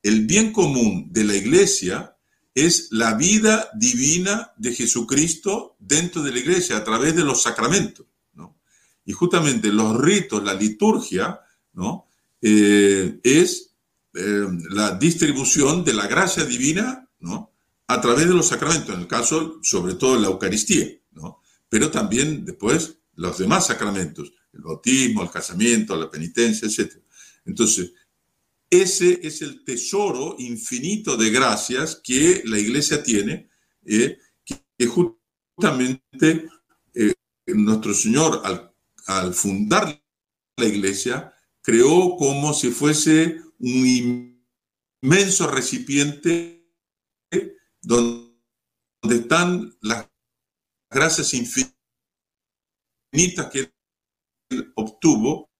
El 0.00 0.26
bien 0.26 0.52
común 0.52 1.12
de 1.12 1.24
la 1.24 1.34
iglesia 1.34 2.16
es 2.64 2.88
la 2.90 3.14
vida 3.14 3.70
divina 3.74 4.52
de 4.56 4.74
Jesucristo 4.74 5.76
dentro 5.78 6.22
de 6.22 6.32
la 6.32 6.38
iglesia 6.38 6.76
a 6.76 6.84
través 6.84 7.14
de 7.14 7.24
los 7.24 7.42
sacramentos. 7.42 8.06
¿no? 8.34 8.58
Y 9.04 9.12
justamente 9.12 9.72
los 9.72 9.96
ritos, 9.96 10.42
la 10.42 10.54
liturgia, 10.54 11.40
¿no? 11.72 12.06
Eh, 12.40 13.20
es 13.22 13.74
eh, 14.14 14.46
la 14.70 14.92
distribución 14.92 15.84
de 15.84 15.92
la 15.92 16.06
gracia 16.06 16.44
divina 16.44 17.08
¿no? 17.18 17.52
a 17.88 18.00
través 18.00 18.28
de 18.28 18.34
los 18.34 18.46
sacramentos, 18.46 18.94
en 18.94 19.00
el 19.02 19.06
caso 19.08 19.58
sobre 19.62 19.94
todo 19.94 20.16
la 20.18 20.28
Eucaristía, 20.28 20.86
¿no? 21.12 21.42
pero 21.68 21.90
también 21.90 22.44
después 22.44 22.98
los 23.16 23.38
demás 23.38 23.66
sacramentos, 23.66 24.32
el 24.52 24.60
bautismo, 24.60 25.22
el 25.22 25.30
casamiento, 25.30 25.96
la 25.96 26.10
penitencia, 26.10 26.68
etc. 26.68 27.02
Entonces, 27.44 27.92
ese 28.70 29.20
es 29.26 29.42
el 29.42 29.64
tesoro 29.64 30.36
infinito 30.38 31.16
de 31.16 31.30
gracias 31.30 32.00
que 32.02 32.42
la 32.44 32.58
iglesia 32.58 33.02
tiene, 33.02 33.48
eh, 33.84 34.18
que, 34.44 34.86
justamente 34.86 36.48
eh, 36.94 37.14
nuestro 37.46 37.94
Señor 37.94 38.42
al, 38.44 39.32
fundar 39.32 40.02
la 40.56 40.66
iglesia 40.66 41.32
creó 41.62 42.16
como 42.16 42.52
si 42.52 42.70
fuese 42.70 43.40
un 43.58 44.30
inmenso 45.02 45.46
recipiente 45.50 46.66
donde 47.80 48.36
están 49.08 49.74
las 49.80 50.10
gracias 50.90 51.32
infinitas 51.32 51.72
que 53.50 53.72
él 54.50 54.72
obtuvo 54.76 55.50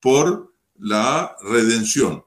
por 0.00 0.53
la 0.84 1.36
redención. 1.40 2.24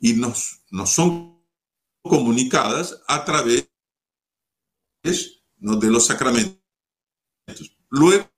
y 0.00 0.14
nos, 0.14 0.62
nos 0.70 0.90
son 0.90 1.38
comunicadas 2.02 3.00
a 3.06 3.24
través 3.24 3.68
de 5.02 5.90
los 5.90 6.06
sacramentos. 6.06 6.58
Luego, 7.90 8.30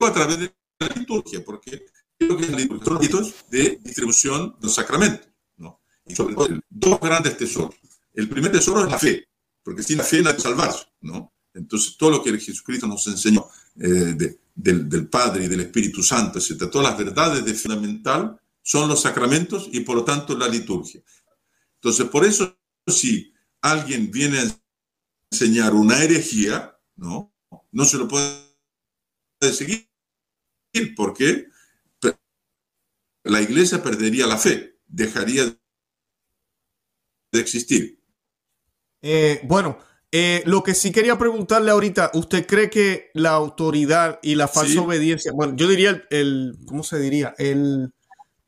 a 0.00 0.12
través 0.12 0.38
de 0.38 0.54
la 0.80 0.88
liturgia, 0.88 1.44
porque 1.44 1.86
creo 2.18 2.36
que 2.36 2.46
son 2.84 3.00
ritos 3.00 3.34
de 3.50 3.80
distribución 3.82 4.56
de 4.60 4.66
los 4.66 4.74
sacramentos. 4.74 5.28
¿no? 5.56 5.80
Y 6.04 6.14
sobre 6.14 6.34
todo, 6.34 6.48
dos 6.68 7.00
grandes 7.00 7.36
tesoros. 7.36 7.76
El 8.12 8.28
primer 8.28 8.52
tesoro 8.52 8.84
es 8.84 8.90
la 8.90 8.98
fe, 8.98 9.28
porque 9.62 9.82
sin 9.82 9.98
la 9.98 10.04
fe 10.04 10.22
nadie 10.22 10.40
salvarse. 10.40 10.86
¿no? 11.00 11.32
Entonces, 11.54 11.96
todo 11.96 12.10
lo 12.10 12.22
que 12.22 12.38
Jesucristo 12.38 12.86
nos 12.86 13.06
enseñó 13.06 13.46
eh, 13.76 14.38
del, 14.56 15.08
Padre 15.08 15.44
y 15.44 15.48
del 15.48 15.60
Espíritu 15.60 16.02
Santo, 16.02 16.38
etc., 16.38 16.70
todas 16.70 16.88
las 16.88 16.98
verdades 16.98 17.44
de 17.44 17.54
fundamental 17.54 18.40
son 18.62 18.88
los 18.88 19.02
sacramentos 19.02 19.68
y 19.70 19.80
por 19.80 19.96
lo 19.96 20.04
tanto 20.04 20.36
la 20.36 20.48
liturgia. 20.48 21.02
Entonces, 21.74 22.08
por 22.08 22.24
eso, 22.24 22.58
si 22.86 23.32
alguien 23.60 24.10
viene 24.10 24.38
a 24.38 24.60
enseñar 25.30 25.74
una 25.74 26.02
herejía, 26.02 26.76
¿no? 26.96 27.32
No 27.70 27.84
se 27.84 27.98
lo 27.98 28.08
puede 28.08 29.52
seguir, 29.52 29.88
porque 30.96 31.48
la 33.24 33.42
iglesia 33.42 33.82
perdería 33.82 34.26
la 34.26 34.38
fe, 34.38 34.78
dejaría 34.86 35.44
de 37.32 37.40
existir. 37.40 38.00
Eh, 39.02 39.40
bueno, 39.44 39.78
eh, 40.18 40.42
lo 40.46 40.62
que 40.62 40.74
sí 40.74 40.92
quería 40.92 41.18
preguntarle 41.18 41.70
ahorita, 41.70 42.10
¿usted 42.14 42.46
cree 42.46 42.70
que 42.70 43.10
la 43.12 43.32
autoridad 43.32 44.18
y 44.22 44.34
la 44.34 44.48
falsa 44.48 44.80
obediencia, 44.80 45.30
bueno, 45.34 45.54
yo 45.56 45.68
diría 45.68 46.06
el, 46.08 46.56
¿cómo 46.66 46.82
se 46.82 46.98
diría? 46.98 47.34
El, 47.36 47.92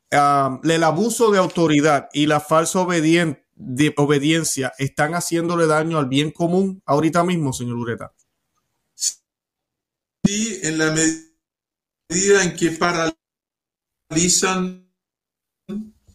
el 0.09 0.83
abuso 0.83 1.29
de 1.29 1.37
autoridad 1.37 2.09
y 2.11 2.25
la 2.25 2.39
falsa 2.39 2.79
obediencia 2.79 3.45
de 3.53 3.93
obediencia 3.97 4.73
están 4.79 5.13
haciéndole 5.13 5.67
daño 5.67 5.99
al 5.99 6.07
bien 6.07 6.31
común 6.31 6.81
ahorita 6.87 7.23
mismo, 7.23 7.53
señor 7.53 7.75
Ureta? 7.75 8.15
Sí, 8.95 10.59
en 10.63 10.79
la 10.79 10.91
medida 10.91 12.43
en 12.43 12.55
que 12.55 12.71
paralizan, 14.09 14.89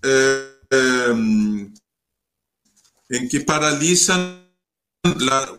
eh, 0.03 0.59
em, 0.71 1.73
en 3.09 3.29
que 3.29 3.41
paralizan 3.43 4.44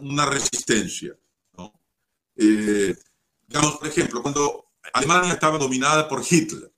una 0.01 0.25
resistencia. 0.25 1.15
Eh, 2.35 2.95
digamos, 3.47 3.77
por 3.77 3.87
ejemplo, 3.87 4.21
cuando 4.21 4.71
Alemania 4.93 5.33
estaba 5.33 5.57
dominada 5.57 6.07
por 6.07 6.23
Hitler, 6.29 6.71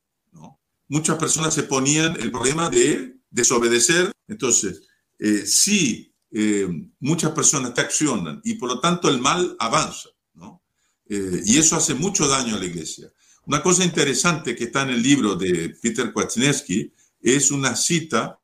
muchas 0.87 1.17
personas 1.17 1.53
se 1.53 1.63
ponían 1.63 2.19
el 2.19 2.31
problema 2.31 2.69
de 2.69 3.17
desobedecer. 3.29 4.11
Entonces, 4.27 4.83
eh, 5.19 5.45
si 5.45 6.13
eh, 6.31 6.67
muchas 6.99 7.31
personas 7.31 7.73
te 7.73 7.81
accionan 7.81 8.41
y 8.43 8.55
por 8.55 8.69
lo 8.69 8.79
tanto 8.79 9.09
el 9.09 9.19
mal 9.19 9.55
avanza, 9.59 10.09
¿no? 10.33 10.61
Eh, 11.07 11.41
y 11.45 11.57
eso 11.57 11.75
hace 11.75 11.93
mucho 11.93 12.27
daño 12.27 12.55
a 12.55 12.59
la 12.59 12.65
iglesia. 12.65 13.11
Una 13.45 13.63
cosa 13.63 13.85
interesante 13.85 14.55
que 14.55 14.65
está 14.65 14.81
en 14.81 14.89
el 14.89 15.01
libro 15.01 15.35
de 15.35 15.69
Peter 15.81 16.11
Kwasniewski 16.11 16.93
es 17.21 17.49
una 17.49 17.75
cita 17.75 18.39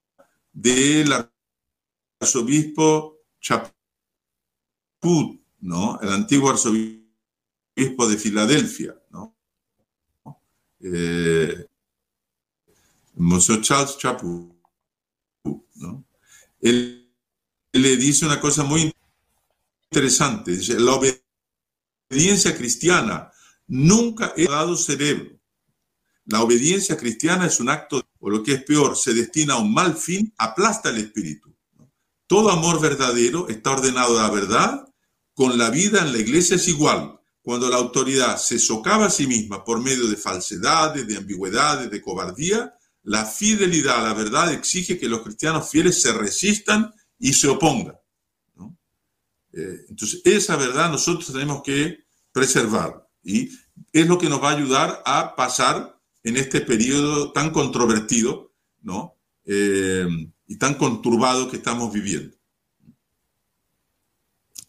del 0.54 1.14
arzobispo 2.20 3.20
¿no? 5.60 6.00
El 6.02 6.10
antiguo 6.10 6.50
arzobispo 6.50 8.08
de 8.08 8.18
Filadelfia, 8.18 8.96
¿no? 9.12 9.36
Monsieur 13.16 13.62
Charles 13.62 13.98
Chaput, 13.98 14.54
¿no? 15.76 16.06
él, 16.62 17.00
le 17.74 17.98
dice 17.98 18.26
una 18.26 18.40
cosa 18.40 18.64
muy 18.64 18.94
interesante. 19.92 20.56
Dice, 20.56 20.80
la 20.80 21.00
obediencia 22.10 22.56
cristiana 22.56 23.32
nunca 23.68 24.34
ha 24.36 24.52
dado 24.52 24.76
cerebro. 24.76 25.40
La 26.26 26.42
obediencia 26.42 26.96
cristiana 26.96 27.48
es 27.48 27.60
un 27.60 27.70
acto, 27.70 28.08
o 28.20 28.30
lo 28.30 28.44
que 28.44 28.54
es 28.54 28.64
peor, 28.64 28.96
se 28.96 29.14
destina 29.14 29.56
a 29.56 29.60
un 29.60 29.74
mal 29.74 29.98
fin, 29.98 30.34
aplasta 30.38 30.90
el 30.90 30.98
espíritu. 30.98 31.54
Todo 32.28 32.50
amor 32.50 32.80
verdadero 32.80 33.50
está 33.50 33.72
ordenado 33.72 34.18
a 34.18 34.24
la 34.24 34.30
verdad, 34.30 34.93
con 35.34 35.58
la 35.58 35.70
vida 35.70 36.02
en 36.02 36.12
la 36.12 36.20
iglesia 36.20 36.56
es 36.56 36.68
igual. 36.68 37.20
Cuando 37.42 37.70
la 37.70 37.78
autoridad 37.78 38.38
se 38.38 38.58
socava 38.58 39.08
a 39.08 39.10
sí 39.10 39.28
misma 39.28 39.64
por 39.64 39.82
medio 39.82 40.08
de 40.08 40.16
falsedades, 40.16 41.08
de 41.08 41.18
ambigüedades, 41.18 41.92
de 41.92 42.02
cobardía, 42.02 42.74
la 43.04 43.26
fidelidad 43.26 43.98
a 43.98 44.10
la 44.10 44.14
verdad 44.14 44.54
exige 44.54 44.98
que 44.98 45.10
los 45.10 45.22
cristianos 45.22 45.70
fieles 45.70 46.02
se 46.02 46.14
resistan 46.14 46.94
y 47.20 47.34
se 47.34 47.50
opongan. 47.50 47.96
Eh, 49.52 49.86
entonces, 49.90 50.22
esa 50.24 50.56
verdad 50.56 50.90
nosotros 50.90 51.32
tenemos 51.32 51.62
que 51.62 52.06
preservar 52.32 53.08
y 53.22 53.50
es 53.92 54.08
lo 54.08 54.18
que 54.18 54.30
nos 54.30 54.42
va 54.42 54.52
a 54.52 54.58
ayudar 54.58 55.04
a 55.06 55.36
pasar 55.36 56.00
en 56.24 56.38
este 56.38 56.62
periodo 56.62 57.32
tan 57.34 57.52
controvertido 57.52 58.54
¿no? 58.84 59.18
Eh, 59.46 60.08
y 60.48 60.58
tan 60.58 60.76
conturbado 60.76 61.50
que 61.50 61.58
estamos 61.58 61.92
viviendo. 61.92 62.36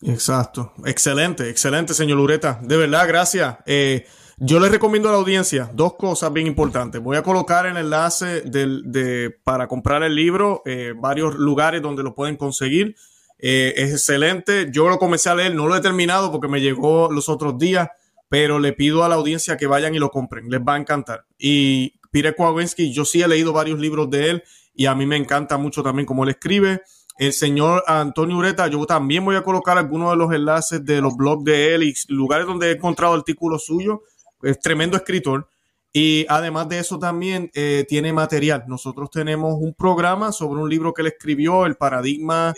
Exacto. 0.04 0.72
Excelente, 0.84 1.48
excelente, 1.48 1.94
señor 1.94 2.18
Lureta. 2.18 2.60
De 2.62 2.76
verdad, 2.76 3.08
gracias. 3.08 3.56
Eh, 3.66 4.06
yo 4.36 4.58
les 4.60 4.70
recomiendo 4.70 5.08
a 5.08 5.12
la 5.12 5.18
audiencia 5.18 5.70
dos 5.72 5.94
cosas 5.94 6.32
bien 6.32 6.46
importantes. 6.46 7.00
Voy 7.00 7.16
a 7.16 7.22
colocar 7.22 7.66
el 7.66 7.76
enlace 7.76 8.42
de, 8.42 9.34
para 9.44 9.68
comprar 9.68 10.02
el 10.02 10.14
libro, 10.14 10.62
eh, 10.66 10.92
varios 10.96 11.36
lugares 11.36 11.80
donde 11.80 12.02
lo 12.02 12.14
pueden 12.14 12.36
conseguir. 12.36 12.96
Eh, 13.38 13.74
es 13.76 13.92
excelente. 13.92 14.68
Yo 14.72 14.88
lo 14.88 14.98
comencé 14.98 15.30
a 15.30 15.34
leer, 15.34 15.54
no 15.54 15.66
lo 15.66 15.76
he 15.76 15.80
terminado 15.80 16.32
porque 16.32 16.48
me 16.48 16.60
llegó 16.60 17.10
los 17.10 17.28
otros 17.28 17.58
días, 17.58 17.88
pero 18.28 18.58
le 18.58 18.72
pido 18.72 19.04
a 19.04 19.08
la 19.08 19.14
audiencia 19.14 19.56
que 19.56 19.66
vayan 19.66 19.94
y 19.94 19.98
lo 19.98 20.10
compren. 20.10 20.50
Les 20.50 20.60
va 20.60 20.74
a 20.74 20.78
encantar. 20.78 21.26
Y 21.38 22.00
Pire 22.10 22.34
Kowalski, 22.34 22.92
yo 22.92 23.04
sí 23.04 23.22
he 23.22 23.28
leído 23.28 23.52
varios 23.52 23.78
libros 23.78 24.10
de 24.10 24.30
él 24.30 24.44
y 24.74 24.86
a 24.86 24.94
mí 24.94 25.06
me 25.06 25.16
encanta 25.16 25.56
mucho 25.56 25.82
también 25.82 26.06
cómo 26.06 26.24
él 26.24 26.30
escribe. 26.30 26.82
El 27.16 27.32
señor 27.32 27.84
Antonio 27.86 28.36
Ureta, 28.38 28.66
yo 28.66 28.84
también 28.86 29.24
voy 29.24 29.36
a 29.36 29.42
colocar 29.42 29.78
algunos 29.78 30.10
de 30.10 30.16
los 30.16 30.32
enlaces 30.32 30.84
de 30.84 31.00
los 31.00 31.16
blogs 31.16 31.44
de 31.44 31.74
él 31.74 31.82
y 31.84 31.94
lugares 32.08 32.46
donde 32.46 32.70
he 32.70 32.72
encontrado 32.72 33.14
artículos 33.14 33.64
suyos 33.64 34.00
es 34.44 34.60
tremendo 34.60 34.96
escritor. 34.96 35.48
Y 35.92 36.26
además 36.28 36.68
de 36.68 36.80
eso 36.80 36.98
también 36.98 37.50
eh, 37.54 37.86
tiene 37.88 38.12
material. 38.12 38.64
Nosotros 38.66 39.10
tenemos 39.10 39.54
un 39.58 39.74
programa 39.74 40.32
sobre 40.32 40.60
un 40.60 40.68
libro 40.68 40.92
que 40.92 41.02
él 41.02 41.08
escribió, 41.08 41.66
El 41.66 41.76
Paradigma. 41.76 42.52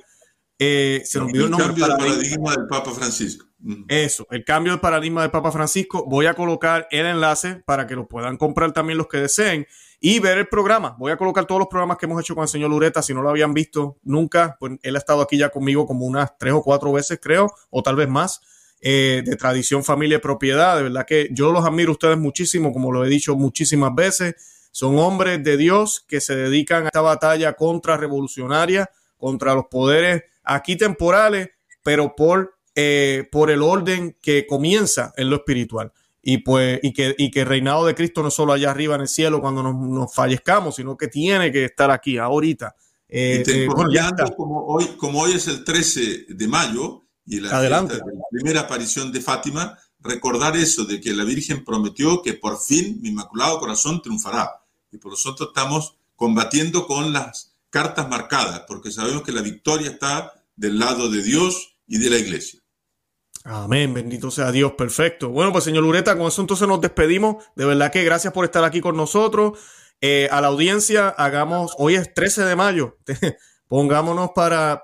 Eh, 0.58 1.02
se 1.04 1.18
nos 1.18 1.28
el 1.34 1.50
cambio 1.50 1.86
del 1.86 1.96
paradigma 1.98 2.50
del 2.52 2.66
Papa 2.66 2.90
Francisco. 2.92 3.46
Mm. 3.58 3.84
Eso, 3.88 4.26
el 4.30 4.42
cambio 4.42 4.72
del 4.72 4.80
paradigma 4.80 5.20
del 5.20 5.30
Papa 5.30 5.52
Francisco. 5.52 6.06
Voy 6.08 6.24
a 6.24 6.32
colocar 6.32 6.88
el 6.90 7.04
enlace 7.04 7.62
para 7.66 7.86
que 7.86 7.94
lo 7.94 8.08
puedan 8.08 8.38
comprar 8.38 8.72
también 8.72 8.96
los 8.96 9.06
que 9.06 9.18
deseen 9.18 9.66
y 10.00 10.18
ver 10.20 10.38
el 10.38 10.48
programa. 10.48 10.94
Voy 10.98 11.12
a 11.12 11.16
colocar 11.16 11.46
todos 11.46 11.58
los 11.58 11.68
programas 11.68 11.98
que 11.98 12.06
hemos 12.06 12.20
hecho 12.20 12.34
con 12.34 12.42
el 12.42 12.48
señor 12.48 12.70
Lureta. 12.70 13.02
Si 13.02 13.14
no 13.14 13.22
lo 13.22 13.30
habían 13.30 13.54
visto 13.54 13.96
nunca, 14.02 14.56
pues 14.60 14.74
él 14.82 14.96
ha 14.96 14.98
estado 14.98 15.22
aquí 15.22 15.38
ya 15.38 15.48
conmigo 15.48 15.86
como 15.86 16.06
unas 16.06 16.36
tres 16.38 16.52
o 16.52 16.62
cuatro 16.62 16.92
veces, 16.92 17.18
creo, 17.22 17.52
o 17.70 17.82
tal 17.82 17.96
vez 17.96 18.08
más. 18.08 18.40
Eh, 18.82 19.22
de 19.24 19.36
tradición, 19.36 19.82
familia 19.82 20.18
y 20.18 20.20
propiedad. 20.20 20.76
De 20.76 20.82
verdad 20.82 21.06
que 21.06 21.28
yo 21.32 21.50
los 21.50 21.64
admiro 21.64 21.90
a 21.90 21.92
ustedes 21.92 22.18
muchísimo, 22.18 22.72
como 22.72 22.92
lo 22.92 23.04
he 23.04 23.08
dicho 23.08 23.34
muchísimas 23.34 23.94
veces. 23.94 24.34
Son 24.70 24.98
hombres 24.98 25.42
de 25.42 25.56
Dios 25.56 26.04
que 26.06 26.20
se 26.20 26.36
dedican 26.36 26.84
a 26.84 26.86
esta 26.88 27.00
batalla 27.00 27.54
contra 27.54 27.96
revolucionaria, 27.96 28.90
contra 29.16 29.54
los 29.54 29.64
poderes 29.66 30.24
aquí 30.44 30.76
temporales, 30.76 31.48
pero 31.82 32.14
por, 32.14 32.58
eh, 32.74 33.26
por 33.32 33.50
el 33.50 33.62
orden 33.62 34.16
que 34.20 34.46
comienza 34.46 35.14
en 35.16 35.30
lo 35.30 35.36
espiritual. 35.36 35.92
Y, 36.28 36.38
pues, 36.38 36.80
y, 36.82 36.92
que, 36.92 37.14
y 37.16 37.30
que 37.30 37.42
el 37.42 37.46
reinado 37.46 37.86
de 37.86 37.94
Cristo 37.94 38.20
no 38.20 38.32
solo 38.32 38.52
allá 38.52 38.72
arriba 38.72 38.96
en 38.96 39.02
el 39.02 39.06
cielo 39.06 39.40
cuando 39.40 39.62
nos, 39.62 40.12
fallezcamos, 40.12 40.74
sino 40.74 40.96
que 40.96 41.06
tiene 41.06 41.52
que 41.52 41.66
estar 41.66 41.88
aquí, 41.92 42.18
ahorita. 42.18 42.74
Eh, 43.08 43.68
como, 44.36 44.66
hoy, 44.66 44.86
como 44.96 45.20
hoy 45.20 45.34
es 45.34 45.46
el 45.46 45.62
13 45.62 46.26
de 46.30 46.48
mayo, 46.48 47.04
y 47.24 47.38
la, 47.38 47.56
Adelante. 47.56 48.00
primera 48.32 48.62
aparición 48.62 49.12
de 49.12 49.20
Fátima, 49.20 49.78
recordar 50.00 50.56
eso 50.56 50.84
de 50.84 51.00
que 51.00 51.14
la 51.14 51.22
Virgen 51.22 51.64
prometió 51.64 52.20
que 52.22 52.34
por 52.34 52.58
fin 52.60 52.98
mi 53.00 53.10
Inmaculado 53.10 53.60
Corazón 53.60 54.02
triunfará. 54.02 54.64
Y 54.90 54.98
por 54.98 55.14
tanto 55.14 55.44
estamos 55.44 55.94
combatiendo 56.16 56.88
con 56.88 57.12
las 57.12 57.54
cartas 57.70 58.08
marcadas, 58.08 58.64
porque 58.66 58.90
sabemos 58.90 59.22
que 59.22 59.30
la 59.30 59.42
victoria 59.42 59.90
está 59.90 60.32
del 60.56 60.80
lado 60.80 61.08
de 61.08 61.22
Dios 61.22 61.76
y 61.86 61.98
de 61.98 62.10
la 62.10 62.18
Iglesia. 62.18 62.58
Amén, 63.48 63.94
bendito 63.94 64.32
sea 64.32 64.50
Dios, 64.50 64.72
perfecto. 64.72 65.28
Bueno, 65.28 65.52
pues 65.52 65.62
señor 65.62 65.84
Lureta, 65.84 66.18
con 66.18 66.26
eso 66.26 66.40
entonces 66.40 66.66
nos 66.66 66.80
despedimos. 66.80 67.44
De 67.54 67.64
verdad 67.64 67.92
que 67.92 68.02
gracias 68.02 68.32
por 68.32 68.44
estar 68.44 68.64
aquí 68.64 68.80
con 68.80 68.96
nosotros. 68.96 69.56
Eh, 70.00 70.28
a 70.32 70.40
la 70.40 70.48
audiencia, 70.48 71.10
hagamos, 71.10 71.72
hoy 71.78 71.94
es 71.94 72.12
13 72.12 72.44
de 72.44 72.56
mayo, 72.56 72.98
Pongámonos 73.68 74.30
para, 74.34 74.82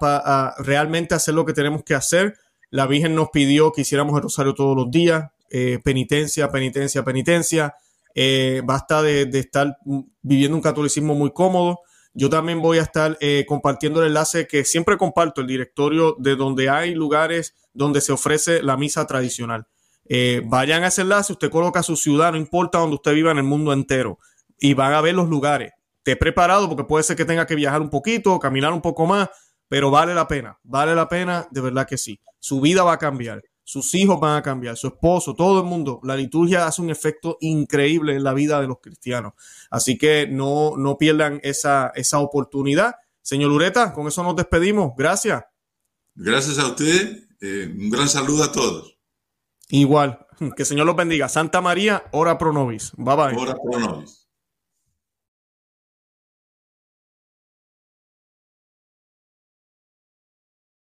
realmente 0.59 1.17
hacer 1.17 1.35
lo 1.35 1.45
que 1.45 1.53
tenemos 1.53 1.83
que 1.83 1.95
hacer. 1.95 2.37
La 2.71 2.87
Virgen 2.87 3.17
nos 3.17 3.31
pidió 3.31 3.73
que 3.73 3.81
hiciéramos 3.81 4.15
el 4.17 4.23
rosario 4.23 4.55
todos 4.55 4.77
los 4.77 4.93
días, 4.93 5.31
eh, 5.51 5.81
penitencia, 5.83 6.49
penitencia, 6.49 7.05
penitencia. 7.05 7.75
Eh, 8.15 8.63
basta 8.65 9.03
de, 9.03 9.23
estar 9.33 9.77
viviendo 10.23 10.57
un 10.57 10.63
catolicismo 10.63 11.17
muy 11.17 11.33
cómodo. 11.33 11.81
Yo 12.15 12.31
también 12.31 12.63
voy 12.63 12.79
a 12.79 12.83
estar 12.83 13.19
compartiendo 13.47 14.01
el 14.03 14.09
enlace 14.09 14.47
que 14.47 14.65
siempre 14.65 14.97
comparto, 14.97 15.41
el 15.41 15.47
directorio 15.49 16.15
de 16.19 16.37
donde 16.37 16.69
hay 16.69 16.95
lugares 16.95 17.55
donde 17.75 18.01
se 18.01 18.13
ofrece 18.13 18.63
la 18.63 18.77
misa 18.77 19.07
tradicional. 19.07 19.67
Eh, 20.05 20.43
vayan 20.45 20.85
a 20.85 20.89
ese 20.89 21.03
enlace, 21.03 21.33
usted 21.33 21.51
coloca 21.51 21.83
su 21.83 21.97
ciudad, 21.97 22.33
no 22.33 22.39
importa 22.39 22.79
donde 22.79 22.97
usted 22.97 23.15
viva 23.15 23.31
en 23.31 23.39
el 23.39 23.45
mundo 23.45 23.73
entero, 23.73 24.19
y 24.59 24.75
van 24.75 24.93
a 24.93 25.01
ver 25.01 25.15
los 25.15 25.29
lugares. 25.29 25.73
Esté 25.99 26.17
preparado 26.17 26.69
porque 26.69 26.85
puede 26.85 27.05
ser 27.05 27.17
que 27.17 27.25
tenga 27.25 27.47
que 27.47 27.55
viajar 27.55 27.81
un 27.81 27.91
poquito, 27.91 28.39
caminar 28.39 28.73
un 28.73 28.83
poco 28.83 29.07
más, 29.07 29.29
pero 29.69 29.91
vale 29.91 30.15
la 30.15 30.27
pena, 30.27 30.59
vale 30.65 30.95
la 30.95 31.09
pena, 31.09 31.47
de 31.51 31.61
verdad 31.61 31.87
que 31.87 31.97
sí. 31.97 32.21
Su 32.41 32.61
vida 32.61 32.83
va 32.83 32.95
a 32.95 32.99
cambiar, 32.99 33.43
sus 33.65 33.95
hijos 33.95 34.19
van 34.21 34.37
a 34.37 34.43
cambiar, 34.43 34.77
su 34.77 34.89
esposo, 34.89 35.35
todo 35.35 35.61
el 35.61 35.67
mundo. 35.67 36.01
La 36.03 36.17
liturgia 36.17 36.67
hace 36.67 36.83
un 36.83 36.91
efecto 36.91 37.39
increíble 37.41 38.15
en 38.17 38.25
la 38.25 38.35
vida 38.35 38.61
de 38.61 38.67
los 38.67 38.81
cristianos. 38.81 39.35
Así 39.71 39.97
que 39.97 40.27
no, 40.27 40.77
no 40.77 40.99
pierdan 40.99 41.41
esa, 41.43 41.93
esa 41.95 42.19
oportunidad. 42.19 42.97
Señor 43.23 43.53
Ureta, 43.53 43.93
con 43.93 44.09
eso 44.09 44.23
nos 44.25 44.37
despedimos. 44.37 44.93
Gracias. 44.97 45.45
Gracias 46.15 46.59
a 46.59 46.67
usted. 46.67 47.32
Eh, 47.43 47.75
un 47.77 47.91
gran 47.91 48.09
saludo 48.09 48.45
a 48.45 48.53
todos. 48.53 48.99
Igual. 49.69 50.27
Que 50.57 50.63
el 50.63 50.67
Señor 50.67 50.87
los 50.87 50.97
bendiga. 50.97 51.29
Santa 51.29 51.61
María, 51.61 52.05
ora 52.11 52.37
pro 52.37 52.53
nobis. 52.53 52.93
Bye 52.97 53.17
bye. 53.17 53.37
Ora 53.37 53.55
pro 53.55 53.79
nobis. 53.79 54.22